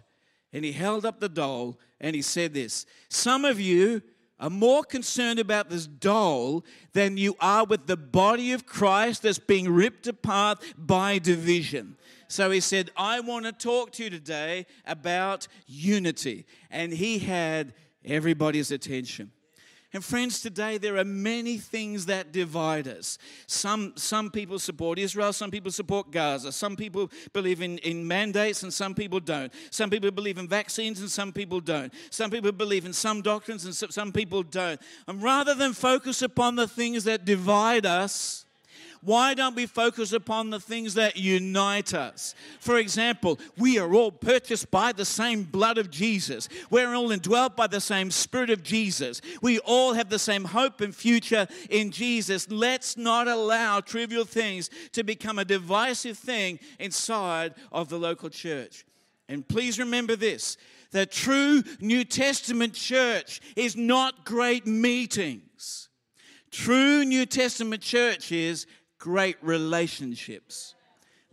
and 0.54 0.64
he 0.64 0.72
held 0.72 1.04
up 1.04 1.18
the 1.20 1.28
doll 1.28 1.78
and 2.00 2.14
he 2.16 2.22
said 2.22 2.54
this 2.54 2.86
Some 3.10 3.44
of 3.44 3.60
you 3.60 4.00
are 4.40 4.50
more 4.50 4.84
concerned 4.84 5.38
about 5.38 5.68
this 5.68 5.86
doll 5.86 6.64
than 6.92 7.16
you 7.16 7.36
are 7.40 7.64
with 7.64 7.86
the 7.86 7.96
body 7.96 8.52
of 8.52 8.64
Christ 8.64 9.22
that's 9.22 9.38
being 9.38 9.70
ripped 9.70 10.06
apart 10.06 10.62
by 10.78 11.18
division. 11.18 11.96
So 12.28 12.50
he 12.50 12.60
said, 12.60 12.90
I 12.96 13.20
want 13.20 13.44
to 13.44 13.52
talk 13.52 13.92
to 13.92 14.04
you 14.04 14.10
today 14.10 14.66
about 14.86 15.46
unity. 15.66 16.46
And 16.70 16.92
he 16.92 17.18
had 17.18 17.74
everybody's 18.04 18.70
attention. 18.70 19.30
And 19.94 20.04
friends, 20.04 20.42
today 20.42 20.76
there 20.76 20.96
are 20.96 21.04
many 21.04 21.56
things 21.56 22.06
that 22.06 22.32
divide 22.32 22.88
us. 22.88 23.16
Some, 23.46 23.92
some 23.94 24.28
people 24.28 24.58
support 24.58 24.98
Israel, 24.98 25.32
some 25.32 25.52
people 25.52 25.70
support 25.70 26.10
Gaza, 26.10 26.50
some 26.50 26.74
people 26.74 27.12
believe 27.32 27.62
in, 27.62 27.78
in 27.78 28.06
mandates, 28.06 28.64
and 28.64 28.74
some 28.74 28.92
people 28.96 29.20
don't. 29.20 29.52
Some 29.70 29.90
people 29.90 30.10
believe 30.10 30.36
in 30.36 30.48
vaccines, 30.48 31.00
and 31.00 31.08
some 31.08 31.32
people 31.32 31.60
don't. 31.60 31.94
Some 32.10 32.32
people 32.32 32.50
believe 32.50 32.86
in 32.86 32.92
some 32.92 33.22
doctrines, 33.22 33.64
and 33.66 33.74
some 33.74 34.10
people 34.10 34.42
don't. 34.42 34.80
And 35.06 35.22
rather 35.22 35.54
than 35.54 35.72
focus 35.72 36.22
upon 36.22 36.56
the 36.56 36.66
things 36.66 37.04
that 37.04 37.24
divide 37.24 37.86
us, 37.86 38.43
why 39.04 39.34
don't 39.34 39.54
we 39.54 39.66
focus 39.66 40.12
upon 40.12 40.50
the 40.50 40.60
things 40.60 40.94
that 40.94 41.16
unite 41.16 41.92
us? 41.94 42.34
For 42.58 42.78
example, 42.78 43.38
we 43.58 43.78
are 43.78 43.92
all 43.94 44.10
purchased 44.10 44.70
by 44.70 44.92
the 44.92 45.04
same 45.04 45.42
blood 45.42 45.78
of 45.78 45.90
Jesus. 45.90 46.48
We're 46.70 46.94
all 46.94 47.10
indwelt 47.10 47.56
by 47.56 47.66
the 47.66 47.80
same 47.80 48.10
Spirit 48.10 48.50
of 48.50 48.62
Jesus. 48.62 49.20
We 49.42 49.58
all 49.60 49.92
have 49.94 50.08
the 50.08 50.18
same 50.18 50.44
hope 50.44 50.80
and 50.80 50.94
future 50.94 51.46
in 51.68 51.90
Jesus. 51.90 52.50
Let's 52.50 52.96
not 52.96 53.28
allow 53.28 53.80
trivial 53.80 54.24
things 54.24 54.70
to 54.92 55.04
become 55.04 55.38
a 55.38 55.44
divisive 55.44 56.18
thing 56.18 56.58
inside 56.78 57.54
of 57.72 57.88
the 57.88 57.98
local 57.98 58.30
church. 58.30 58.84
And 59.28 59.46
please 59.46 59.78
remember 59.78 60.16
this 60.16 60.56
the 60.90 61.06
true 61.06 61.64
New 61.80 62.04
Testament 62.04 62.72
church 62.72 63.40
is 63.56 63.76
not 63.76 64.24
great 64.24 64.64
meetings. 64.64 65.88
True 66.52 67.04
New 67.04 67.26
Testament 67.26 67.82
church 67.82 68.30
is 68.30 68.66
great 69.04 69.36
relationships. 69.42 70.73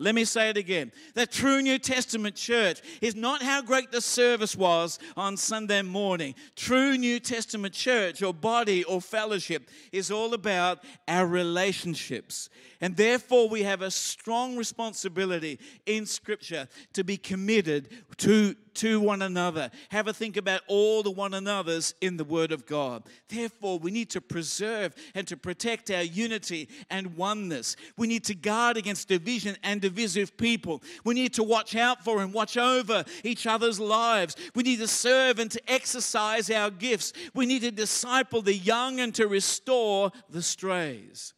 Let 0.02 0.16
me 0.16 0.26
say 0.26 0.50
it 0.50 0.58
again. 0.58 0.92
The 1.14 1.28
true 1.28 1.62
New 1.62 1.78
Testament 1.78 2.36
church 2.36 2.82
is 3.02 3.16
not 3.16 3.44
how 3.44 3.62
great 3.62 3.92
the 3.92 4.02
service 4.02 4.56
was 4.56 4.98
on 5.16 5.38
Sunday 5.38 5.84
morning. 5.84 6.34
True 6.56 6.98
New 6.98 7.20
Testament 7.20 7.76
church 7.76 8.24
or 8.24 8.34
body 8.34 8.84
or 8.84 9.00
fellowship 9.00 9.70
is 9.92 10.10
all 10.10 10.34
about 10.34 10.80
our 11.08 11.28
relationships. 11.28 12.50
And 12.82 12.98
therefore, 12.98 13.48
we 13.48 13.62
have 13.62 13.84
a 13.84 13.92
strong 13.92 14.58
responsibility 14.58 15.60
in 15.86 16.08
Scripture 16.08 16.68
to 16.94 17.04
be 17.04 17.16
committed 17.16 17.90
to, 18.18 18.56
to 18.74 19.00
one 19.00 19.22
another. 19.22 19.70
Have 19.90 20.08
a 20.08 20.14
think 20.14 20.36
about 20.36 20.62
all 20.66 21.04
the 21.04 21.12
one 21.12 21.36
another's 21.36 21.94
in 22.02 22.18
the 22.18 22.24
Word 22.24 22.52
of 22.52 22.66
God. 22.66 23.04
Therefore, 23.30 23.78
we 23.78 23.92
need 23.92 24.10
to 24.10 24.22
preserve 24.22 24.96
and 25.14 25.28
to 25.28 25.38
protect 25.38 25.92
our 25.92 26.02
unity 26.02 26.70
and 26.90 27.16
oneness. 27.16 27.76
We 27.98 28.08
need 28.08 28.24
to 28.26 28.34
guard 28.34 28.78
against 28.78 29.08
division 29.08 29.58
and 29.62 29.80
divisive 29.91 30.38
people. 30.38 30.82
We 31.04 31.13
need 31.13 31.34
to 31.34 31.43
watch 31.43 31.75
out 31.75 32.04
for 32.04 32.21
and 32.21 32.34
watch 32.34 32.58
over 32.58 33.04
each 33.23 33.45
other's 33.45 33.80
lives. 33.80 34.36
We 34.56 34.63
need 34.63 34.80
to 34.80 34.88
serve 34.88 35.39
and 35.39 35.51
to 35.51 35.71
exercise 35.71 36.49
our 36.49 36.71
gifts. 36.71 37.13
We 37.34 37.45
need 37.45 37.62
to 37.62 37.71
disciple 37.71 38.41
the 38.41 38.56
young 38.56 38.99
and 38.99 39.13
to 39.15 39.27
restore 39.27 40.12
the 40.30 40.41
strays. 40.41 41.34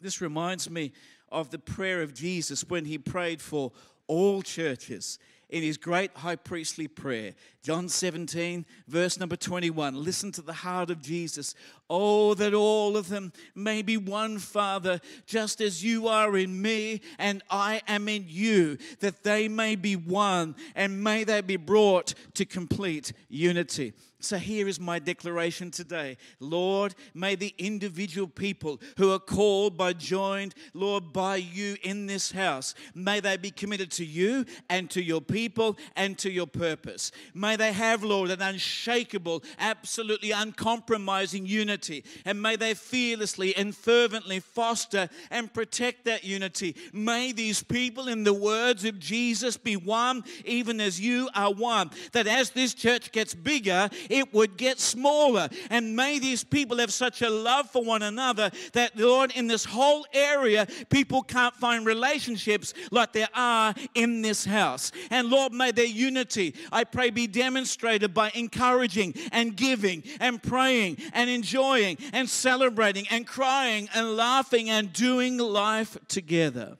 This 0.00 0.20
reminds 0.20 0.70
me 0.70 0.92
of 1.30 1.50
the 1.50 1.58
prayer 1.58 2.02
of 2.02 2.14
Jesus 2.14 2.64
when 2.68 2.84
he 2.84 2.98
prayed 2.98 3.42
for 3.42 3.72
all 4.06 4.42
churches 4.42 5.18
in 5.48 5.62
his 5.62 5.76
great 5.76 6.10
high 6.16 6.36
priestly 6.36 6.88
prayer. 6.88 7.34
John 7.62 7.88
17, 7.88 8.66
verse 8.88 9.18
number 9.18 9.36
21. 9.36 9.94
Listen 9.94 10.32
to 10.32 10.42
the 10.42 10.52
heart 10.52 10.90
of 10.90 11.00
Jesus. 11.00 11.54
Oh, 11.88 12.34
that 12.34 12.54
all 12.54 12.96
of 12.96 13.08
them 13.08 13.32
may 13.54 13.82
be 13.82 13.96
one, 13.96 14.38
Father, 14.38 15.00
just 15.26 15.60
as 15.60 15.84
you 15.84 16.08
are 16.08 16.36
in 16.36 16.60
me 16.60 17.00
and 17.18 17.42
I 17.48 17.82
am 17.86 18.08
in 18.08 18.24
you, 18.28 18.78
that 19.00 19.22
they 19.22 19.48
may 19.48 19.76
be 19.76 19.94
one 19.94 20.56
and 20.74 21.02
may 21.02 21.24
they 21.24 21.40
be 21.40 21.56
brought 21.56 22.14
to 22.34 22.44
complete 22.44 23.12
unity. 23.28 23.92
So 24.18 24.38
here 24.38 24.66
is 24.66 24.80
my 24.80 24.98
declaration 24.98 25.70
today. 25.70 26.16
Lord, 26.40 26.94
may 27.14 27.34
the 27.34 27.54
individual 27.58 28.26
people 28.26 28.80
who 28.96 29.12
are 29.12 29.18
called 29.18 29.76
by 29.76 29.92
joined, 29.92 30.54
Lord, 30.72 31.12
by 31.12 31.36
you 31.36 31.76
in 31.82 32.06
this 32.06 32.32
house, 32.32 32.74
may 32.94 33.20
they 33.20 33.36
be 33.36 33.50
committed 33.50 33.90
to 33.92 34.06
you 34.06 34.46
and 34.70 34.88
to 34.90 35.02
your 35.02 35.20
people 35.20 35.76
and 35.96 36.16
to 36.18 36.30
your 36.30 36.46
purpose. 36.46 37.12
May 37.34 37.56
they 37.56 37.72
have, 37.72 38.02
Lord, 38.02 38.30
an 38.30 38.40
unshakable, 38.40 39.44
absolutely 39.58 40.30
uncompromising 40.30 41.44
unity. 41.44 42.02
And 42.24 42.40
may 42.40 42.56
they 42.56 42.72
fearlessly 42.72 43.54
and 43.54 43.76
fervently 43.76 44.40
foster 44.40 45.10
and 45.30 45.52
protect 45.52 46.06
that 46.06 46.24
unity. 46.24 46.74
May 46.92 47.32
these 47.32 47.62
people, 47.62 48.08
in 48.08 48.24
the 48.24 48.32
words 48.32 48.86
of 48.86 48.98
Jesus, 48.98 49.58
be 49.58 49.76
one, 49.76 50.24
even 50.46 50.80
as 50.80 50.98
you 50.98 51.28
are 51.34 51.52
one. 51.52 51.90
That 52.12 52.26
as 52.26 52.50
this 52.50 52.72
church 52.72 53.12
gets 53.12 53.34
bigger, 53.34 53.90
it 54.10 54.32
would 54.32 54.56
get 54.56 54.78
smaller. 54.78 55.48
And 55.70 55.96
may 55.96 56.18
these 56.18 56.44
people 56.44 56.78
have 56.78 56.92
such 56.92 57.22
a 57.22 57.30
love 57.30 57.70
for 57.70 57.82
one 57.82 58.02
another 58.02 58.50
that, 58.72 58.96
Lord, 58.96 59.32
in 59.32 59.46
this 59.46 59.64
whole 59.64 60.06
area, 60.12 60.66
people 60.90 61.22
can't 61.22 61.54
find 61.54 61.86
relationships 61.86 62.74
like 62.90 63.12
there 63.12 63.28
are 63.34 63.74
in 63.94 64.22
this 64.22 64.44
house. 64.44 64.92
And 65.10 65.28
Lord, 65.28 65.52
may 65.52 65.72
their 65.72 65.86
unity, 65.86 66.54
I 66.72 66.84
pray, 66.84 67.10
be 67.10 67.26
demonstrated 67.26 68.14
by 68.14 68.30
encouraging 68.34 69.14
and 69.32 69.56
giving 69.56 70.02
and 70.20 70.42
praying 70.42 70.98
and 71.12 71.28
enjoying 71.30 71.98
and 72.12 72.28
celebrating 72.28 73.06
and 73.10 73.26
crying 73.26 73.88
and 73.94 74.16
laughing 74.16 74.70
and 74.70 74.92
doing 74.92 75.38
life 75.38 75.96
together. 76.08 76.76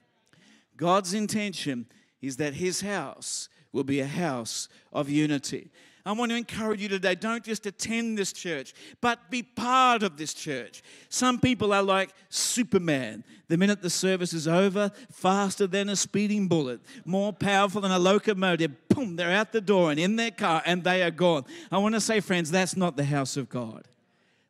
God's 0.75 1.13
intention 1.13 1.87
is 2.21 2.37
that 2.37 2.53
His 2.53 2.81
house 2.81 3.49
will 3.71 3.83
be 3.83 3.99
a 3.99 4.07
house 4.07 4.69
of 4.93 5.09
unity. 5.09 5.69
I 6.07 6.13
want 6.13 6.31
to 6.31 6.37
encourage 6.37 6.81
you 6.81 6.87
today 6.87 7.15
don't 7.15 7.43
just 7.43 7.65
attend 7.65 8.17
this 8.17 8.31
church, 8.31 8.73
but 9.01 9.29
be 9.29 9.43
part 9.43 10.03
of 10.03 10.15
this 10.15 10.33
church. 10.33 10.81
Some 11.09 11.37
people 11.37 11.73
are 11.73 11.83
like 11.83 12.11
Superman. 12.29 13.25
The 13.49 13.57
minute 13.57 13.81
the 13.81 13.89
service 13.89 14.31
is 14.31 14.47
over, 14.47 14.89
faster 15.11 15.67
than 15.67 15.89
a 15.89 15.97
speeding 15.97 16.47
bullet, 16.47 16.79
more 17.03 17.33
powerful 17.33 17.81
than 17.81 17.91
a 17.91 17.99
locomotive, 17.99 18.71
boom, 18.87 19.17
they're 19.17 19.33
out 19.33 19.51
the 19.51 19.59
door 19.59 19.91
and 19.91 19.99
in 19.99 20.15
their 20.15 20.31
car 20.31 20.61
and 20.65 20.81
they 20.81 21.03
are 21.03 21.11
gone. 21.11 21.43
I 21.69 21.77
want 21.79 21.95
to 21.95 21.99
say, 21.99 22.21
friends, 22.21 22.51
that's 22.51 22.77
not 22.77 22.95
the 22.95 23.03
house 23.03 23.35
of 23.35 23.49
God. 23.49 23.85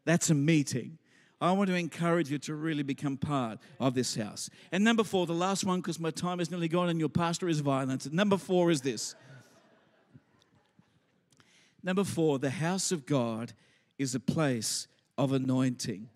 That's 0.06 0.30
a 0.30 0.36
meeting. 0.36 1.00
I 1.42 1.54
want 1.54 1.70
to 1.72 1.76
encourage 1.76 2.30
you 2.30 2.38
to 2.38 2.54
really 2.54 2.84
become 2.84 3.18
part 3.18 3.58
of 3.80 3.96
this 3.96 4.16
house. 4.16 4.52
And 4.72 4.84
number 4.84 5.04
four, 5.04 5.26
the 5.26 5.34
last 5.34 5.66
one, 5.66 5.80
because 5.80 6.00
my 6.00 6.12
time 6.12 6.40
is 6.40 6.52
nearly 6.52 6.68
gone 6.68 6.90
and 6.90 7.00
your 7.00 7.10
pastor 7.10 7.50
is 7.50 7.62
violent. 7.62 8.14
Number 8.14 8.38
four 8.38 8.70
is 8.70 8.82
this 8.82 9.16
Number 11.88 12.04
four, 12.04 12.38
the 12.38 12.50
house 12.50 12.92
of 12.92 13.06
God 13.06 13.54
is 13.98 14.14
a 14.14 14.20
place 14.20 14.90
of 15.18 15.32
anointing. 15.32 16.10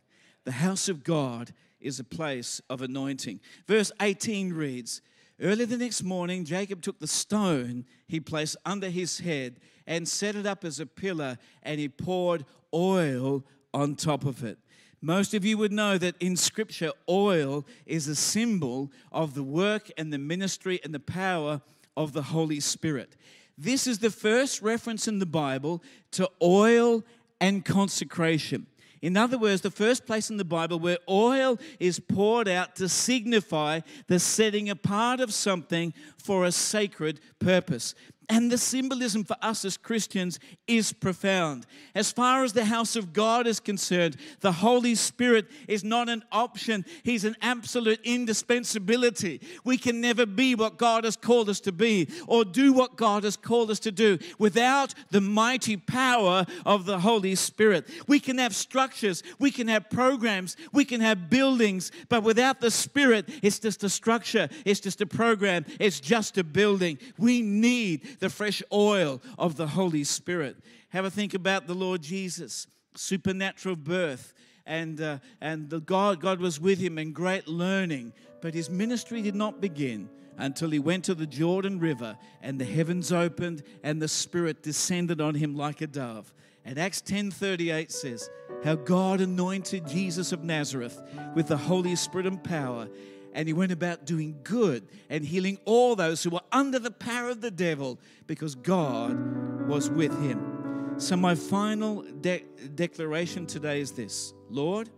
The 0.44 0.52
house 0.52 0.90
of 0.90 1.02
God 1.02 1.54
is 1.80 1.98
a 1.98 2.04
place 2.04 2.60
of 2.70 2.82
anointing. 2.82 3.40
Verse 3.70 3.90
18 4.02 4.52
reads 4.52 5.02
Early 5.40 5.64
the 5.64 5.78
next 5.78 6.04
morning, 6.04 6.44
Jacob 6.44 6.82
took 6.82 7.00
the 7.00 7.08
stone 7.08 7.86
he 8.06 8.20
placed 8.20 8.58
under 8.66 8.90
his 8.90 9.20
head 9.20 9.62
and 9.88 10.06
set 10.06 10.36
it 10.36 10.46
up 10.46 10.66
as 10.66 10.82
a 10.82 10.86
pillar, 10.86 11.38
and 11.64 11.80
he 11.80 11.88
poured 11.88 12.44
oil 12.74 13.46
on 13.74 13.96
top 13.96 14.26
of 14.26 14.44
it. 14.44 14.60
Most 15.02 15.34
of 15.34 15.46
you 15.46 15.58
would 15.58 15.72
know 15.72 15.98
that 15.98 16.16
in 16.20 16.36
Scripture, 16.36 16.92
oil 17.08 17.66
is 17.86 18.10
a 18.10 18.16
symbol 18.16 18.92
of 19.10 19.36
the 19.36 19.44
work 19.44 19.90
and 19.98 20.12
the 20.12 20.20
ministry 20.20 20.82
and 20.84 20.94
the 20.94 21.00
power 21.00 21.62
of 21.96 22.12
the 22.12 22.24
Holy 22.24 22.60
Spirit. 22.60 23.16
This 23.64 23.86
is 23.86 24.00
the 24.00 24.10
first 24.10 24.64
reference 24.64 25.08
in 25.08 25.20
the 25.20 25.26
Bible 25.28 25.84
to 26.14 26.28
oil 26.42 27.04
and 27.40 27.64
consecration. 27.64 28.66
In 29.04 29.16
other 29.16 29.38
words, 29.38 29.62
the 29.62 29.70
first 29.70 30.08
place 30.08 30.32
in 30.32 30.38
the 30.38 30.44
Bible 30.44 30.80
where 30.80 30.98
oil 31.08 31.60
is 31.80 32.00
poured 32.00 32.48
out 32.48 32.76
to 32.78 32.90
signify 32.90 33.82
the 34.08 34.18
setting 34.18 34.68
apart 34.68 35.20
of 35.20 35.32
something 35.32 35.94
for 36.18 36.44
a 36.44 36.52
sacred 36.52 37.20
purpose. 37.38 37.94
And 38.30 38.50
the 38.52 38.58
symbolism 38.58 39.24
for 39.24 39.36
us 39.42 39.66
as 39.66 39.76
Christians 39.76 40.40
is 40.66 40.94
profound. 40.94 41.66
As 41.94 42.12
far 42.12 42.44
as 42.44 42.54
the 42.54 42.64
house 42.64 42.96
of 42.96 43.14
God 43.14 43.46
is 43.46 43.60
concerned, 43.60 44.16
the 44.40 44.54
Holy 44.54 44.96
Spirit 44.96 45.48
is 45.68 45.84
not 45.84 46.08
an 46.08 46.24
option, 46.32 46.86
He's 47.04 47.26
an 47.26 47.36
absolute 47.42 48.00
indispensability. 48.04 49.42
We 49.66 49.78
can 49.78 50.00
never 50.00 50.26
be 50.26 50.56
what 50.56 50.78
God 50.78 51.04
has 51.04 51.18
called 51.18 51.50
us 51.50 51.60
to 51.62 51.72
be 51.72 52.08
or 52.28 52.46
do 52.46 52.72
what 52.72 52.96
God 52.96 53.24
has 53.24 53.36
called 53.36 53.70
us 53.70 53.80
to 53.80 53.92
do 53.92 54.18
without 54.38 54.94
the 55.10 55.22
mighty 55.22 55.76
power 55.76 56.46
of 56.66 56.86
the 56.86 57.00
Holy 57.00 57.36
Spirit. 57.36 57.90
We 58.08 58.20
can 58.20 58.38
have 58.38 58.56
structures, 58.56 59.24
we 59.40 59.52
can 59.52 59.68
have 59.68 59.90
programs, 59.90 60.56
we 60.72 60.86
can 60.86 61.02
have 61.02 61.30
buildings, 61.30 61.92
but 62.08 62.24
without 62.24 62.62
the 62.62 62.72
Spirit, 62.72 63.28
it's 63.42 63.60
just 63.60 63.84
a 63.84 63.90
structure, 63.90 64.48
it's 64.64 64.80
just 64.80 65.02
a 65.02 65.06
program, 65.06 65.66
it's 65.80 66.00
just 66.00 66.38
a 66.38 66.44
building. 66.44 66.98
We 67.18 67.42
need 67.42 68.21
the 68.22 68.30
fresh 68.30 68.64
oil 68.72 69.22
of 69.38 69.58
the 69.58 69.68
Holy 69.68 70.06
Spirit. 70.06 70.56
Have 70.90 71.04
a 71.04 71.12
think 71.12 71.34
about 71.34 71.68
the 71.68 71.74
Lord 71.74 72.02
Jesus, 72.02 72.68
supernatural 72.96 73.76
birth. 73.76 74.34
And, 74.66 75.02
uh, 75.02 75.18
and 75.42 75.70
the 75.70 75.82
God, 75.82 76.22
God 76.22 76.40
was 76.40 76.60
with 76.60 76.80
him 76.80 76.98
in 76.98 77.12
great 77.12 77.48
learning, 77.48 78.14
but 78.42 78.54
his 78.54 78.70
ministry 78.70 79.22
did 79.24 79.36
not 79.36 79.60
begin 79.60 80.08
until 80.38 80.70
he 80.70 80.80
went 80.80 81.04
to 81.06 81.16
the 81.16 81.26
Jordan 81.26 81.80
River 81.80 82.16
and 82.42 82.60
the 82.60 82.66
heavens 82.66 83.12
opened 83.12 83.64
and 83.84 84.00
the 84.00 84.08
Spirit 84.08 84.62
descended 84.62 85.20
on 85.20 85.36
him 85.36 85.56
like 85.56 85.82
a 85.82 85.88
dove. 85.88 86.32
And 86.64 86.78
Acts 86.78 87.02
10:38 87.02 87.92
says, 87.92 88.30
"How 88.64 88.76
God 88.76 89.20
anointed 89.20 89.88
Jesus 89.88 90.32
of 90.32 90.44
Nazareth 90.44 91.02
with 91.36 91.48
the 91.48 91.58
Holy 91.58 91.96
Spirit 91.96 92.28
and 92.28 92.44
power, 92.44 92.88
and 93.34 93.48
he 93.48 93.54
went 93.54 93.72
about 93.72 94.06
doing 94.06 94.40
good 94.44 94.88
and 95.10 95.24
healing 95.24 95.60
all 95.66 95.96
those 95.96 96.24
who 96.24 96.30
were 96.30 96.42
under 96.52 96.80
the 96.80 96.92
power 96.92 97.30
of 97.30 97.42
the 97.42 97.52
devil 97.52 98.00
because 98.28 98.56
God 98.56 99.68
was 99.68 99.90
with 99.90 100.12
him. 100.22 100.96
So, 100.98 101.16
my 101.16 101.36
final 101.36 102.04
de- 102.04 102.44
declaration 102.76 103.46
today 103.46 103.82
is 103.82 103.92
this 103.92 104.34
Lord, 104.50 104.90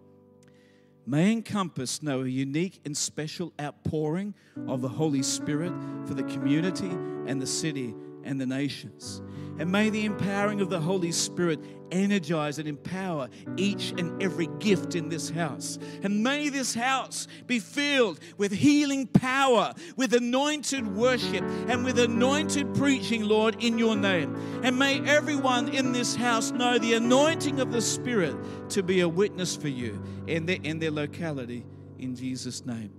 may 1.06 1.32
Encompass 1.32 2.02
know 2.02 2.22
a 2.22 2.28
unique 2.28 2.80
and 2.86 2.96
special 2.96 3.54
outpouring 3.62 4.34
of 4.68 4.82
the 4.82 4.90
Holy 4.90 5.24
Spirit 5.24 5.74
for 6.06 6.14
the 6.14 6.24
community 6.24 6.90
and 7.28 7.42
the 7.42 7.48
city 7.48 7.94
and 8.24 8.40
the 8.40 8.46
nations. 8.46 9.22
And 9.60 9.72
may 9.72 9.90
the 9.92 10.06
empowering 10.06 10.62
of 10.62 10.70
the 10.70 10.80
Holy 10.80 11.12
Spirit 11.12 11.60
energize 11.92 12.58
and 12.58 12.68
empower 12.68 13.30
each 13.56 13.92
and 13.98 14.22
every 14.22 14.48
gift 14.60 14.96
in 14.96 15.10
this 15.10 15.30
house. 15.30 15.78
And 16.02 16.24
may 16.24 16.50
this 16.50 16.74
house 16.74 17.28
be 17.46 17.60
filled 17.60 18.20
with 18.38 18.52
healing 18.52 19.06
power, 19.06 19.74
with 19.96 20.14
anointed 20.16 20.96
worship, 20.96 21.44
and 21.68 21.86
with 21.86 22.00
anointed 22.00 22.74
preaching, 22.74 23.24
Lord, 23.24 23.64
in 23.64 23.78
your 23.78 23.96
name. 23.96 24.36
And 24.64 24.80
may 24.80 25.02
everyone 25.08 25.70
in 25.70 25.92
this 25.92 26.16
house 26.16 26.52
know 26.52 26.80
the 26.80 26.96
anointing 26.96 27.60
of 27.60 27.72
the 27.72 27.82
Spirit 27.82 28.36
to 28.70 28.82
be 28.82 29.02
a 29.02 29.10
witness 29.10 29.56
for 29.56 29.70
you 29.70 30.02
in 30.26 30.48
their, 30.48 30.58
in 30.64 30.80
their 30.80 30.92
locality, 30.92 31.64
in 32.00 32.16
Jesus' 32.16 32.66
name. 32.66 32.92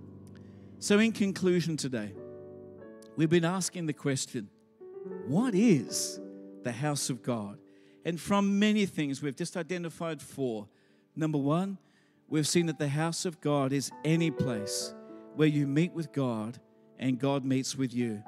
So, 0.78 0.98
in 0.98 1.12
conclusion 1.12 1.76
today, 1.76 2.12
we've 3.16 3.30
been 3.30 3.44
asking 3.44 3.86
the 3.86 3.92
question 3.92 4.50
what 5.26 5.54
is 5.54 6.20
the 6.62 6.72
house 6.72 7.10
of 7.10 7.22
God? 7.22 7.58
And 8.04 8.20
from 8.20 8.58
many 8.58 8.86
things, 8.86 9.22
we've 9.22 9.36
just 9.36 9.56
identified 9.56 10.20
four. 10.20 10.68
Number 11.16 11.38
one, 11.38 11.78
we've 12.28 12.48
seen 12.48 12.66
that 12.66 12.78
the 12.78 12.88
house 12.88 13.24
of 13.24 13.40
God 13.40 13.72
is 13.72 13.90
any 14.04 14.30
place 14.30 14.94
where 15.34 15.48
you 15.48 15.66
meet 15.66 15.92
with 15.92 16.12
God 16.12 16.58
and 16.98 17.18
God 17.18 17.44
meets 17.44 17.76
with 17.76 17.94
you. 17.94 18.22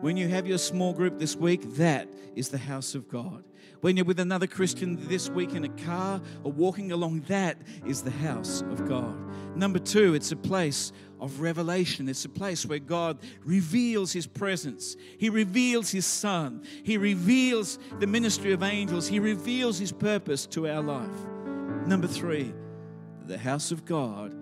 When 0.00 0.16
you 0.16 0.28
have 0.28 0.46
your 0.46 0.58
small 0.58 0.92
group 0.92 1.18
this 1.18 1.36
week, 1.36 1.74
that 1.76 2.08
is 2.34 2.48
the 2.48 2.58
house 2.58 2.94
of 2.94 3.08
God. 3.08 3.44
When 3.80 3.96
you're 3.96 4.06
with 4.06 4.20
another 4.20 4.46
Christian 4.46 4.98
this 5.08 5.30
week 5.30 5.54
in 5.54 5.64
a 5.64 5.68
car 5.84 6.20
or 6.42 6.52
walking 6.52 6.92
along, 6.92 7.20
that 7.28 7.56
is 7.86 8.02
the 8.02 8.10
house 8.10 8.62
of 8.62 8.86
God. 8.88 9.16
Number 9.56 9.78
two, 9.78 10.14
it's 10.14 10.32
a 10.32 10.36
place 10.36 10.92
of 11.20 11.40
revelation. 11.40 12.08
It's 12.08 12.24
a 12.24 12.30
place 12.30 12.64
where 12.64 12.78
God 12.78 13.18
reveals 13.44 14.12
His 14.12 14.26
presence. 14.26 14.96
He 15.18 15.30
reveals 15.30 15.90
His 15.90 16.06
Son. 16.06 16.64
He 16.82 16.96
reveals 16.96 17.78
the 17.98 18.06
ministry 18.06 18.52
of 18.52 18.62
angels. 18.62 19.06
He 19.06 19.20
reveals 19.20 19.78
His 19.78 19.92
purpose 19.92 20.46
to 20.46 20.68
our 20.68 20.82
life. 20.82 21.26
Number 21.86 22.06
three, 22.06 22.52
the 23.26 23.38
house 23.38 23.70
of 23.70 23.84
God 23.84 24.34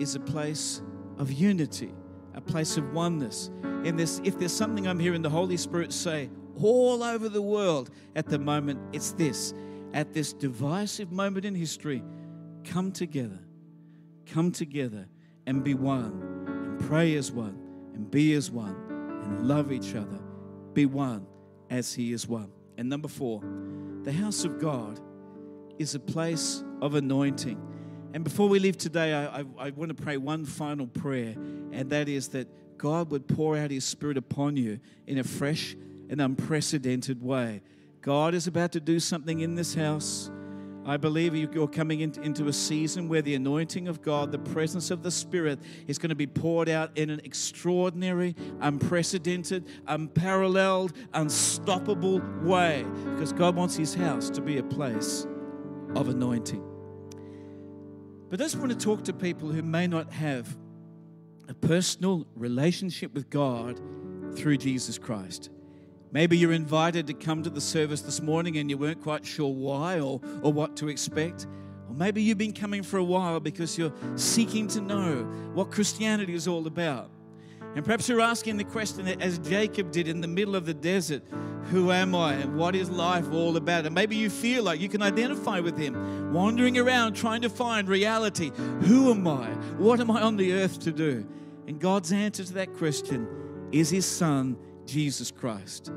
is 0.00 0.14
a 0.14 0.20
place 0.20 0.80
of 1.18 1.32
unity, 1.32 1.92
a 2.34 2.40
place 2.40 2.76
of 2.76 2.92
oneness. 2.92 3.50
And 3.62 3.98
this, 3.98 4.20
if 4.24 4.38
there's 4.38 4.52
something 4.52 4.86
I'm 4.86 4.98
hearing 4.98 5.22
the 5.22 5.30
Holy 5.30 5.56
Spirit 5.56 5.92
say 5.92 6.30
all 6.60 7.02
over 7.02 7.28
the 7.28 7.42
world 7.42 7.90
at 8.14 8.26
the 8.26 8.38
moment, 8.38 8.80
it's 8.92 9.12
this. 9.12 9.54
At 9.92 10.14
this 10.14 10.32
divisive 10.32 11.12
moment 11.12 11.44
in 11.44 11.54
history, 11.54 12.02
come 12.64 12.92
together. 12.92 13.40
Come 14.26 14.52
together 14.52 15.08
and 15.46 15.62
be 15.64 15.74
one, 15.74 16.44
and 16.46 16.80
pray 16.88 17.14
as 17.16 17.32
one, 17.32 17.58
and 17.94 18.10
be 18.10 18.34
as 18.34 18.50
one, 18.50 18.76
and 19.24 19.48
love 19.48 19.72
each 19.72 19.94
other. 19.94 20.20
Be 20.72 20.86
one 20.86 21.26
as 21.70 21.94
He 21.94 22.12
is 22.12 22.26
one. 22.26 22.50
And 22.76 22.88
number 22.88 23.08
four, 23.08 23.42
the 24.02 24.12
house 24.12 24.44
of 24.44 24.60
God 24.60 25.00
is 25.78 25.94
a 25.94 26.00
place 26.00 26.62
of 26.80 26.94
anointing. 26.94 27.60
And 28.14 28.24
before 28.24 28.48
we 28.48 28.58
leave 28.58 28.76
today, 28.76 29.14
I, 29.14 29.40
I, 29.40 29.44
I, 29.58 29.70
want 29.70 29.96
to 29.96 30.02
pray 30.02 30.16
one 30.16 30.44
final 30.44 30.86
prayer, 30.86 31.34
and 31.72 31.90
that 31.90 32.08
is 32.08 32.28
that 32.28 32.48
God 32.78 33.10
would 33.10 33.26
pour 33.26 33.56
out 33.56 33.70
His 33.70 33.84
Spirit 33.84 34.16
upon 34.16 34.56
you 34.56 34.80
in 35.06 35.18
a 35.18 35.24
fresh 35.24 35.76
an 36.12 36.20
unprecedented 36.20 37.22
way. 37.22 37.62
God 38.02 38.34
is 38.34 38.46
about 38.46 38.72
to 38.72 38.80
do 38.80 39.00
something 39.00 39.40
in 39.40 39.54
this 39.54 39.74
house. 39.74 40.30
I 40.84 40.96
believe 40.96 41.34
you're 41.34 41.68
coming 41.68 42.00
into 42.00 42.48
a 42.48 42.52
season 42.52 43.08
where 43.08 43.22
the 43.22 43.34
anointing 43.34 43.86
of 43.86 44.02
God, 44.02 44.32
the 44.32 44.38
presence 44.38 44.90
of 44.90 45.02
the 45.02 45.12
Spirit, 45.12 45.60
is 45.86 45.98
going 45.98 46.10
to 46.10 46.16
be 46.16 46.26
poured 46.26 46.68
out 46.68 46.90
in 46.96 47.08
an 47.08 47.20
extraordinary, 47.24 48.34
unprecedented, 48.60 49.66
unparalleled, 49.86 50.92
unstoppable 51.14 52.20
way 52.42 52.84
because 53.04 53.32
God 53.32 53.54
wants 53.54 53.76
His 53.76 53.94
house 53.94 54.28
to 54.30 54.40
be 54.40 54.58
a 54.58 54.62
place 54.62 55.26
of 55.94 56.08
anointing. 56.08 56.64
But 58.28 58.40
I 58.40 58.44
just 58.44 58.56
want 58.56 58.70
to 58.70 58.78
talk 58.78 59.04
to 59.04 59.12
people 59.12 59.50
who 59.50 59.62
may 59.62 59.86
not 59.86 60.12
have 60.12 60.56
a 61.48 61.54
personal 61.54 62.26
relationship 62.34 63.14
with 63.14 63.30
God 63.30 63.80
through 64.34 64.56
Jesus 64.56 64.98
Christ. 64.98 65.50
Maybe 66.12 66.36
you're 66.36 66.52
invited 66.52 67.06
to 67.06 67.14
come 67.14 67.42
to 67.42 67.48
the 67.48 67.60
service 67.60 68.02
this 68.02 68.20
morning 68.20 68.58
and 68.58 68.68
you 68.68 68.76
weren't 68.76 69.02
quite 69.02 69.24
sure 69.24 69.48
why 69.48 69.98
or, 69.98 70.20
or 70.42 70.52
what 70.52 70.76
to 70.76 70.88
expect. 70.88 71.46
Or 71.88 71.94
maybe 71.94 72.22
you've 72.22 72.36
been 72.36 72.52
coming 72.52 72.82
for 72.82 72.98
a 72.98 73.04
while 73.04 73.40
because 73.40 73.78
you're 73.78 73.94
seeking 74.16 74.68
to 74.68 74.82
know 74.82 75.22
what 75.54 75.70
Christianity 75.70 76.34
is 76.34 76.46
all 76.46 76.66
about. 76.66 77.10
And 77.74 77.82
perhaps 77.82 78.10
you're 78.10 78.20
asking 78.20 78.58
the 78.58 78.64
question 78.64 79.08
as 79.22 79.38
Jacob 79.38 79.90
did 79.90 80.06
in 80.06 80.20
the 80.20 80.28
middle 80.28 80.54
of 80.54 80.66
the 80.66 80.74
desert 80.74 81.22
Who 81.70 81.90
am 81.90 82.14
I 82.14 82.34
and 82.34 82.58
what 82.58 82.74
is 82.74 82.90
life 82.90 83.32
all 83.32 83.56
about? 83.56 83.86
And 83.86 83.94
maybe 83.94 84.14
you 84.14 84.28
feel 84.28 84.62
like 84.64 84.80
you 84.80 84.90
can 84.90 85.00
identify 85.00 85.60
with 85.60 85.78
him, 85.78 86.34
wandering 86.34 86.76
around 86.76 87.14
trying 87.14 87.40
to 87.40 87.48
find 87.48 87.88
reality. 87.88 88.50
Who 88.82 89.10
am 89.10 89.26
I? 89.26 89.48
What 89.78 89.98
am 89.98 90.10
I 90.10 90.20
on 90.20 90.36
the 90.36 90.52
earth 90.52 90.80
to 90.80 90.92
do? 90.92 91.26
And 91.66 91.80
God's 91.80 92.12
answer 92.12 92.44
to 92.44 92.52
that 92.52 92.74
question 92.74 93.26
is 93.72 93.88
his 93.88 94.04
son, 94.04 94.58
Jesus 94.92 95.30
Christ. 95.30 95.90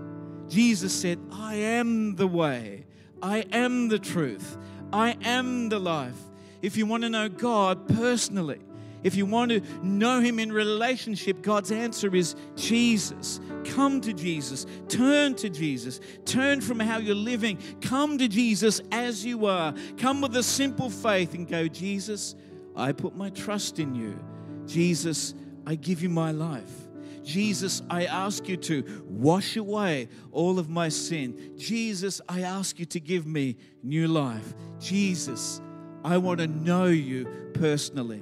Jesus 0.47 0.93
said, 0.93 1.19
I 1.29 1.55
am 1.55 2.15
the 2.15 2.27
way, 2.27 2.85
I 3.21 3.39
am 3.51 3.89
the 3.89 3.99
truth, 3.99 4.57
I 4.93 5.17
am 5.21 5.67
the 5.67 5.79
life. 5.79 6.17
If 6.61 6.77
you 6.77 6.85
want 6.85 7.03
to 7.03 7.09
know 7.09 7.27
God 7.27 7.89
personally, 7.89 8.61
if 9.03 9.15
you 9.15 9.25
want 9.25 9.51
to 9.51 9.59
know 9.83 10.21
Him 10.21 10.39
in 10.39 10.49
relationship, 10.49 11.41
God's 11.41 11.73
answer 11.73 12.15
is 12.15 12.37
Jesus. 12.55 13.41
Come 13.65 13.99
to 13.99 14.13
Jesus. 14.13 14.65
Turn 14.87 15.35
to 15.35 15.49
Jesus. 15.49 15.99
Turn 16.23 16.61
from 16.61 16.79
how 16.79 16.97
you're 16.97 17.15
living. 17.15 17.59
Come 17.81 18.17
to 18.17 18.29
Jesus 18.29 18.79
as 18.93 19.25
you 19.25 19.45
are. 19.45 19.73
Come 19.97 20.21
with 20.21 20.35
a 20.37 20.43
simple 20.43 20.89
faith 20.89 21.33
and 21.33 21.45
go, 21.47 21.67
Jesus, 21.67 22.33
I 22.77 22.93
put 22.93 23.15
my 23.15 23.29
trust 23.29 23.77
in 23.77 23.93
you. 23.93 24.17
Jesus, 24.65 25.33
I 25.67 25.75
give 25.75 26.01
you 26.01 26.09
my 26.09 26.31
life. 26.31 26.84
Jesus, 27.25 27.81
I 27.89 28.05
ask 28.05 28.47
you 28.47 28.55
to 28.57 29.03
wash 29.09 29.57
away 29.57 30.09
all 30.31 30.59
of 30.59 30.69
my 30.69 30.89
sin. 30.89 31.53
Jesus, 31.57 32.21
I 32.29 32.41
ask 32.41 32.77
you 32.77 32.85
to 32.85 32.99
give 32.99 33.25
me 33.25 33.57
new 33.81 34.07
life. 34.07 34.53
Jesus, 34.79 35.59
I 36.03 36.17
want 36.19 36.39
to 36.39 36.47
know 36.47 36.85
you 36.85 37.27
personally. 37.55 38.21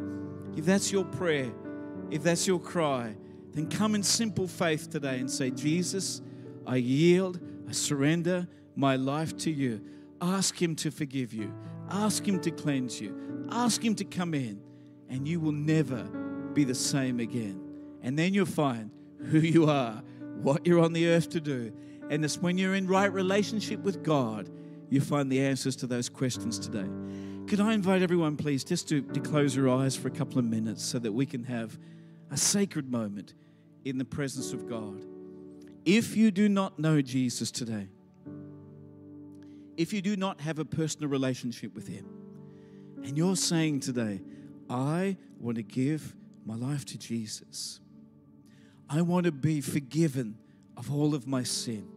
If 0.56 0.66
that's 0.66 0.92
your 0.92 1.04
prayer, 1.04 1.52
if 2.12 2.24
that's 2.24 2.48
your 2.48 2.60
cry, 2.60 3.16
then 3.52 3.70
come 3.70 3.94
in 3.94 4.04
simple 4.04 4.48
faith 4.48 4.90
today 4.90 5.20
and 5.20 5.30
say, 5.30 5.52
Jesus, 5.52 6.22
I 6.66 6.78
yield, 6.78 7.40
I 7.68 7.74
surrender 7.74 8.48
my 8.76 8.96
life 8.96 9.36
to 9.40 9.52
you. 9.52 9.82
Ask 10.22 10.62
Him 10.62 10.76
to 10.78 10.92
forgive 10.92 11.34
you, 11.34 11.54
ask 11.90 12.26
Him 12.26 12.40
to 12.40 12.52
cleanse 12.52 13.02
you, 13.02 13.48
ask 13.52 13.84
Him 13.84 13.96
to 13.96 14.06
come 14.06 14.34
in, 14.34 14.62
and 15.10 15.28
you 15.28 15.42
will 15.42 15.52
never 15.52 16.04
be 16.54 16.64
the 16.64 16.76
same 16.76 17.20
again. 17.20 17.63
And 18.04 18.20
then 18.20 18.34
you'll 18.34 18.46
find 18.46 18.92
who 19.32 19.40
you 19.40 19.70
are, 19.70 20.04
what 20.42 20.68
you're 20.68 20.82
on 20.82 20.94
the 20.94 21.08
earth 21.08 21.30
to 21.32 21.40
do. 21.40 21.74
And 22.10 22.24
it's 22.24 22.38
when 22.38 22.58
you're 22.58 22.76
in 22.76 22.86
right 22.86 23.12
relationship 23.12 23.80
with 23.80 24.04
God, 24.04 24.50
you 24.90 25.02
find 25.02 25.32
the 25.32 25.42
answers 25.42 25.76
to 25.78 25.88
those 25.88 26.10
questions 26.10 26.60
today. 26.60 26.88
Could 27.48 27.60
I 27.60 27.74
invite 27.74 28.02
everyone, 28.02 28.38
please, 28.38 28.64
just 28.64 28.88
to, 28.90 29.02
to 29.02 29.20
close 29.20 29.56
your 29.56 29.70
eyes 29.70 29.96
for 29.96 30.08
a 30.08 30.12
couple 30.12 30.38
of 30.38 30.46
minutes 30.46 30.84
so 30.84 31.00
that 31.00 31.12
we 31.12 31.26
can 31.26 31.44
have 31.46 31.78
a 32.30 32.38
sacred 32.38 32.92
moment 32.92 33.34
in 33.86 33.98
the 33.98 34.06
presence 34.06 34.54
of 34.54 34.70
God? 34.70 35.06
If 35.86 36.16
you 36.16 36.32
do 36.32 36.48
not 36.48 36.80
know 36.80 37.02
Jesus 37.02 37.52
today, 37.52 37.88
if 39.76 39.92
you 39.92 40.02
do 40.02 40.16
not 40.16 40.42
have 40.42 40.60
a 40.60 40.66
personal 40.66 41.10
relationship 41.10 41.74
with 41.74 41.88
Him, 41.88 42.06
and 43.04 43.18
you're 43.18 43.36
saying 43.36 43.82
today, 43.82 44.22
I 44.70 45.18
want 45.40 45.58
to 45.58 45.64
give 45.64 46.16
my 46.46 46.56
life 46.56 46.86
to 46.86 46.98
Jesus. 46.98 47.80
I 48.90 49.02
want 49.02 49.26
to 49.26 49.32
be 49.32 49.62
forgiven 49.62 50.38
of 50.78 50.94
all 50.94 51.16
of 51.16 51.28
my 51.28 51.44
sin. 51.44 51.88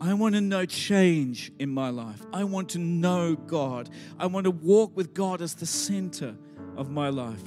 I 0.00 0.12
want 0.14 0.34
to 0.34 0.40
know 0.40 0.66
change 0.66 1.50
in 1.58 1.70
my 1.70 1.88
life. 1.88 2.20
I 2.32 2.44
want 2.44 2.70
to 2.70 2.78
know 2.78 3.34
God. 3.34 3.88
I 4.18 4.26
want 4.26 4.44
to 4.44 4.50
walk 4.50 4.94
with 4.94 5.14
God 5.14 5.40
as 5.40 5.54
the 5.54 5.66
center 5.66 6.36
of 6.76 6.90
my 6.90 7.08
life. 7.08 7.42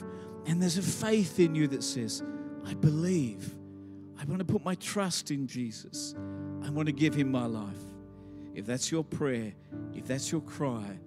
And 0.48 0.62
there's 0.62 0.78
a 0.78 0.82
faith 0.82 1.40
in 1.40 1.54
you 1.54 1.68
that 1.68 1.84
says, 1.84 2.24
I 2.66 2.74
believe. 2.74 3.56
I 4.20 4.26
want 4.26 4.40
to 4.40 4.46
put 4.46 4.66
my 4.66 4.76
trust 4.76 5.32
in 5.32 5.48
Jesus. 5.48 6.16
I 6.64 6.70
want 6.72 6.88
to 6.88 6.92
give 6.92 7.14
him 7.14 7.32
my 7.32 7.46
life. 7.46 7.78
If 8.56 8.66
that's 8.66 8.92
your 8.92 9.04
prayer, 9.04 9.54
if 9.94 10.08
that's 10.08 10.32
your 10.32 10.42
cry, 10.42 11.00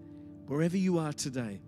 wherever 0.47 0.76
you 0.76 0.99
are 0.99 1.12
today, 1.12 1.61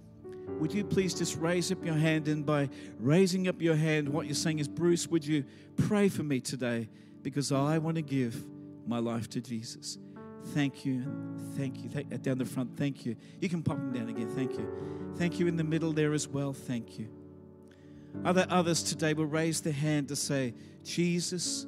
would 0.46 0.72
you 0.72 0.84
please 0.84 1.14
just 1.14 1.36
raise 1.38 1.70
up 1.72 1.84
your 1.84 1.94
hand? 1.94 2.28
And 2.28 2.44
by 2.44 2.68
raising 2.98 3.48
up 3.48 3.60
your 3.60 3.76
hand, 3.76 4.08
what 4.08 4.26
you're 4.26 4.34
saying 4.34 4.58
is, 4.58 4.68
Bruce, 4.68 5.08
would 5.08 5.26
you 5.26 5.44
pray 5.76 6.08
for 6.08 6.22
me 6.22 6.40
today? 6.40 6.88
Because 7.22 7.52
I 7.52 7.78
want 7.78 7.96
to 7.96 8.02
give 8.02 8.44
my 8.86 8.98
life 8.98 9.28
to 9.30 9.40
Jesus. 9.40 9.98
Thank 10.48 10.84
you. 10.84 11.04
Thank 11.56 11.82
you. 11.82 11.88
Thank, 11.88 12.22
down 12.22 12.38
the 12.38 12.44
front, 12.44 12.76
thank 12.76 13.06
you. 13.06 13.16
You 13.40 13.48
can 13.48 13.62
pop 13.62 13.76
them 13.76 13.92
down 13.92 14.08
again. 14.08 14.28
Thank 14.34 14.52
you. 14.52 14.68
Thank 15.16 15.38
you 15.38 15.46
in 15.46 15.56
the 15.56 15.64
middle 15.64 15.92
there 15.92 16.12
as 16.12 16.28
well. 16.28 16.52
Thank 16.52 16.98
you. 16.98 17.08
Other 18.24 18.46
others 18.48 18.82
today 18.82 19.14
will 19.14 19.26
raise 19.26 19.60
their 19.60 19.72
hand 19.72 20.08
to 20.08 20.16
say, 20.16 20.54
Jesus, 20.84 21.66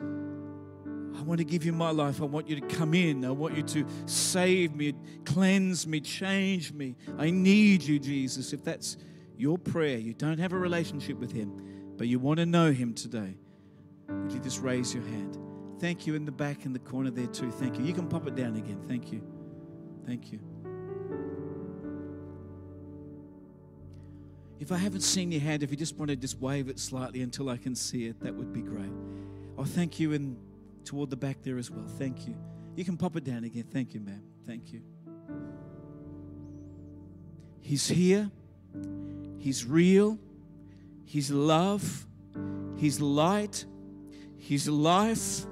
want 1.26 1.38
to 1.38 1.44
give 1.44 1.64
you 1.64 1.72
my 1.72 1.90
life. 1.90 2.22
I 2.22 2.24
want 2.24 2.48
you 2.48 2.60
to 2.60 2.66
come 2.76 2.94
in. 2.94 3.24
I 3.24 3.30
want 3.30 3.56
you 3.56 3.62
to 3.62 3.86
save 4.06 4.74
me, 4.74 4.94
cleanse 5.24 5.86
me, 5.86 6.00
change 6.00 6.72
me. 6.72 6.96
I 7.18 7.30
need 7.30 7.82
you, 7.82 7.98
Jesus. 7.98 8.52
If 8.52 8.64
that's 8.64 8.96
your 9.36 9.58
prayer, 9.58 9.98
you 9.98 10.14
don't 10.14 10.38
have 10.38 10.52
a 10.52 10.58
relationship 10.58 11.18
with 11.18 11.32
Him, 11.32 11.94
but 11.96 12.08
you 12.08 12.18
want 12.18 12.38
to 12.38 12.46
know 12.46 12.72
Him 12.72 12.94
today, 12.94 13.36
would 14.08 14.32
you 14.32 14.40
just 14.40 14.62
raise 14.62 14.94
your 14.94 15.04
hand? 15.04 15.38
Thank 15.78 16.06
you 16.06 16.14
in 16.14 16.24
the 16.24 16.32
back 16.32 16.64
in 16.64 16.72
the 16.72 16.78
corner 16.78 17.10
there, 17.10 17.26
too. 17.26 17.50
Thank 17.50 17.78
you. 17.78 17.84
You 17.84 17.92
can 17.92 18.08
pop 18.08 18.26
it 18.26 18.34
down 18.34 18.56
again. 18.56 18.80
Thank 18.88 19.12
you. 19.12 19.20
Thank 20.06 20.32
you. 20.32 20.40
If 24.58 24.72
I 24.72 24.78
haven't 24.78 25.02
seen 25.02 25.30
your 25.30 25.42
hand, 25.42 25.62
if 25.62 25.70
you 25.70 25.76
just 25.76 25.96
want 25.96 26.08
to 26.08 26.16
just 26.16 26.40
wave 26.40 26.68
it 26.70 26.78
slightly 26.78 27.20
until 27.20 27.50
I 27.50 27.58
can 27.58 27.74
see 27.74 28.06
it, 28.06 28.20
that 28.20 28.34
would 28.34 28.54
be 28.54 28.62
great. 28.62 28.90
Oh, 29.58 29.64
thank 29.64 30.00
you 30.00 30.12
in 30.12 30.38
toward 30.86 31.10
the 31.10 31.16
back 31.16 31.42
there 31.42 31.58
as 31.58 31.70
well. 31.70 31.86
Thank 31.86 32.26
you. 32.26 32.34
You 32.74 32.84
can 32.84 32.96
pop 32.96 33.16
it 33.16 33.24
down 33.24 33.44
again. 33.44 33.64
Thank 33.70 33.94
you, 33.94 34.00
ma'am. 34.00 34.22
Thank 34.46 34.72
you. 34.72 34.82
He's 37.60 37.88
here. 37.88 38.30
He's 39.38 39.64
real. 39.64 40.18
He's 41.04 41.30
love. 41.30 42.06
He's 42.76 43.00
light. 43.00 43.64
He's 44.36 44.68
life. 44.68 45.46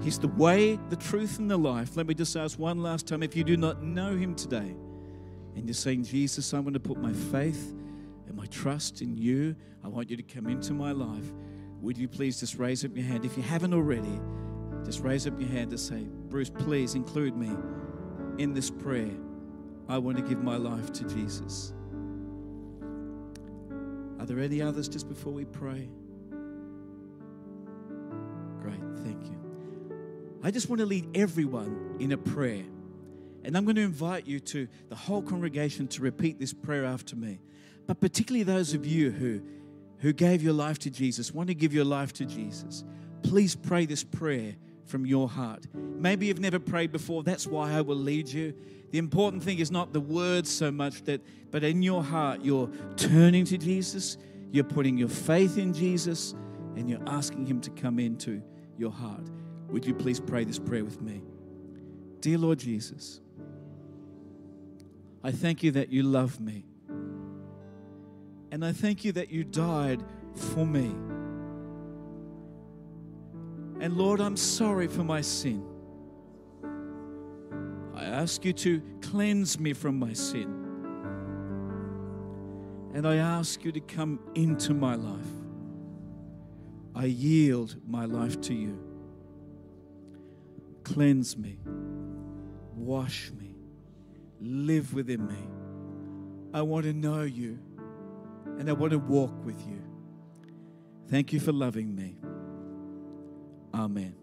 He's 0.00 0.18
the 0.18 0.28
way, 0.28 0.78
the 0.90 0.96
truth, 0.96 1.38
and 1.38 1.50
the 1.50 1.56
life. 1.56 1.96
Let 1.96 2.06
me 2.06 2.14
just 2.14 2.36
ask 2.36 2.58
one 2.58 2.82
last 2.82 3.06
time 3.06 3.22
if 3.22 3.34
you 3.34 3.44
do 3.44 3.56
not 3.56 3.82
know 3.82 4.14
Him 4.14 4.34
today, 4.34 4.74
and 5.54 5.64
you're 5.64 5.74
saying, 5.74 6.04
Jesus, 6.04 6.52
I'm 6.52 6.62
going 6.62 6.74
to 6.74 6.80
put 6.80 6.98
my 6.98 7.12
faith 7.12 7.74
and 8.26 8.36
my 8.36 8.46
trust 8.46 9.00
in 9.00 9.16
you, 9.16 9.56
I 9.82 9.88
want 9.88 10.10
you 10.10 10.16
to 10.16 10.22
come 10.22 10.48
into 10.48 10.72
my 10.72 10.92
life. 10.92 11.32
Would 11.80 11.96
you 11.96 12.08
please 12.08 12.40
just 12.40 12.56
raise 12.56 12.84
up 12.84 12.96
your 12.96 13.06
hand? 13.06 13.24
If 13.24 13.36
you 13.36 13.42
haven't 13.42 13.72
already, 13.72 14.20
just 14.86 15.02
raise 15.02 15.26
up 15.26 15.38
your 15.40 15.48
hand 15.48 15.72
to 15.72 15.78
say, 15.78 16.06
Bruce, 16.28 16.48
please 16.48 16.94
include 16.94 17.36
me 17.36 17.50
in 18.38 18.54
this 18.54 18.70
prayer. 18.70 19.10
I 19.88 19.98
want 19.98 20.16
to 20.16 20.22
give 20.22 20.40
my 20.40 20.56
life 20.56 20.92
to 20.92 21.04
Jesus. 21.04 21.72
Are 24.20 24.26
there 24.26 24.38
any 24.38 24.62
others 24.62 24.88
just 24.88 25.08
before 25.08 25.32
we 25.32 25.44
pray? 25.44 25.88
Great, 28.60 28.78
thank 29.02 29.24
you. 29.24 29.36
I 30.44 30.52
just 30.52 30.68
want 30.68 30.78
to 30.78 30.86
lead 30.86 31.16
everyone 31.16 31.96
in 31.98 32.12
a 32.12 32.16
prayer. 32.16 32.64
And 33.42 33.56
I'm 33.56 33.64
going 33.64 33.76
to 33.76 33.82
invite 33.82 34.28
you 34.28 34.38
to, 34.38 34.68
the 34.88 34.94
whole 34.94 35.20
congregation, 35.20 35.88
to 35.88 36.02
repeat 36.02 36.38
this 36.38 36.52
prayer 36.52 36.84
after 36.84 37.16
me. 37.16 37.40
But 37.88 38.00
particularly 38.00 38.44
those 38.44 38.72
of 38.72 38.86
you 38.86 39.10
who, 39.10 39.42
who 39.98 40.12
gave 40.12 40.44
your 40.44 40.52
life 40.52 40.78
to 40.80 40.90
Jesus, 40.90 41.34
want 41.34 41.48
to 41.48 41.54
give 41.56 41.74
your 41.74 41.84
life 41.84 42.12
to 42.14 42.24
Jesus, 42.24 42.84
please 43.24 43.56
pray 43.56 43.84
this 43.84 44.04
prayer 44.04 44.54
from 44.86 45.04
your 45.04 45.28
heart. 45.28 45.66
Maybe 45.74 46.26
you've 46.26 46.40
never 46.40 46.58
prayed 46.58 46.92
before, 46.92 47.22
that's 47.22 47.46
why 47.46 47.72
I 47.72 47.80
will 47.80 47.96
lead 47.96 48.28
you. 48.28 48.54
The 48.90 48.98
important 48.98 49.42
thing 49.42 49.58
is 49.58 49.70
not 49.70 49.92
the 49.92 50.00
words 50.00 50.50
so 50.50 50.70
much 50.70 51.02
that 51.04 51.20
but 51.50 51.64
in 51.64 51.82
your 51.82 52.02
heart 52.02 52.42
you're 52.42 52.70
turning 52.96 53.44
to 53.46 53.58
Jesus, 53.58 54.16
you're 54.52 54.64
putting 54.64 54.96
your 54.96 55.08
faith 55.08 55.58
in 55.58 55.72
Jesus 55.72 56.34
and 56.76 56.88
you're 56.88 57.06
asking 57.06 57.46
him 57.46 57.60
to 57.62 57.70
come 57.70 57.98
into 57.98 58.42
your 58.78 58.90
heart. 58.90 59.28
Would 59.68 59.84
you 59.84 59.94
please 59.94 60.20
pray 60.20 60.44
this 60.44 60.58
prayer 60.58 60.84
with 60.84 61.00
me? 61.00 61.22
Dear 62.20 62.38
Lord 62.38 62.58
Jesus, 62.58 63.20
I 65.24 65.32
thank 65.32 65.62
you 65.62 65.72
that 65.72 65.90
you 65.90 66.02
love 66.02 66.40
me. 66.40 66.64
And 68.52 68.64
I 68.64 68.72
thank 68.72 69.04
you 69.04 69.12
that 69.12 69.30
you 69.30 69.44
died 69.44 70.04
for 70.34 70.64
me. 70.64 70.94
And 73.80 73.96
Lord, 73.96 74.20
I'm 74.20 74.36
sorry 74.36 74.88
for 74.88 75.04
my 75.04 75.20
sin. 75.20 75.64
I 77.94 78.04
ask 78.04 78.44
you 78.44 78.52
to 78.52 78.82
cleanse 79.02 79.58
me 79.58 79.72
from 79.72 79.98
my 79.98 80.12
sin. 80.12 80.62
And 82.94 83.06
I 83.06 83.16
ask 83.16 83.64
you 83.64 83.72
to 83.72 83.80
come 83.80 84.18
into 84.34 84.72
my 84.72 84.94
life. 84.94 85.26
I 86.94 87.04
yield 87.04 87.76
my 87.86 88.06
life 88.06 88.40
to 88.42 88.54
you. 88.54 88.78
Cleanse 90.82 91.36
me, 91.36 91.58
wash 92.74 93.30
me, 93.38 93.54
live 94.40 94.94
within 94.94 95.26
me. 95.26 95.48
I 96.54 96.62
want 96.62 96.84
to 96.84 96.94
know 96.94 97.22
you 97.22 97.58
and 98.58 98.70
I 98.70 98.72
want 98.72 98.92
to 98.92 98.98
walk 98.98 99.44
with 99.44 99.60
you. 99.66 99.82
Thank 101.08 101.32
you 101.34 101.40
for 101.40 101.52
loving 101.52 101.94
me. 101.94 102.16
Amen. 103.76 104.14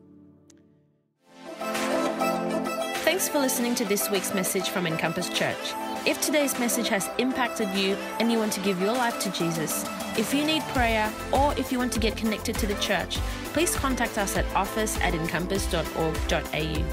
Thanks 3.05 3.29
for 3.29 3.37
listening 3.39 3.75
to 3.75 3.85
this 3.85 4.09
week's 4.09 4.33
message 4.33 4.69
from 4.69 4.87
Encompass 4.87 5.29
Church. 5.29 5.73
If 6.05 6.19
today's 6.21 6.57
message 6.59 6.89
has 6.89 7.09
impacted 7.19 7.69
you 7.75 7.95
and 8.19 8.31
you 8.31 8.39
want 8.39 8.51
to 8.53 8.59
give 8.61 8.81
your 8.81 8.93
life 8.93 9.19
to 9.19 9.31
Jesus, 9.31 9.85
if 10.17 10.33
you 10.33 10.43
need 10.43 10.63
prayer, 10.73 11.11
or 11.31 11.53
if 11.57 11.71
you 11.71 11.77
want 11.77 11.93
to 11.93 11.99
get 11.99 12.17
connected 12.17 12.55
to 12.57 12.67
the 12.67 12.75
church, 12.75 13.17
please 13.53 13.75
contact 13.75 14.17
us 14.17 14.35
at 14.35 14.45
office 14.55 14.99
at 15.01 15.13
encompass.org.au. 15.13 16.85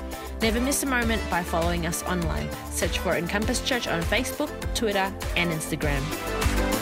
Never 0.42 0.60
miss 0.60 0.82
a 0.82 0.86
moment 0.86 1.22
by 1.30 1.42
following 1.42 1.86
us 1.86 2.02
online. 2.02 2.48
Search 2.70 2.98
for 2.98 3.16
Encompass 3.16 3.62
Church 3.62 3.88
on 3.88 4.02
Facebook, 4.02 4.50
Twitter, 4.74 5.12
and 5.36 5.50
Instagram. 5.50 6.79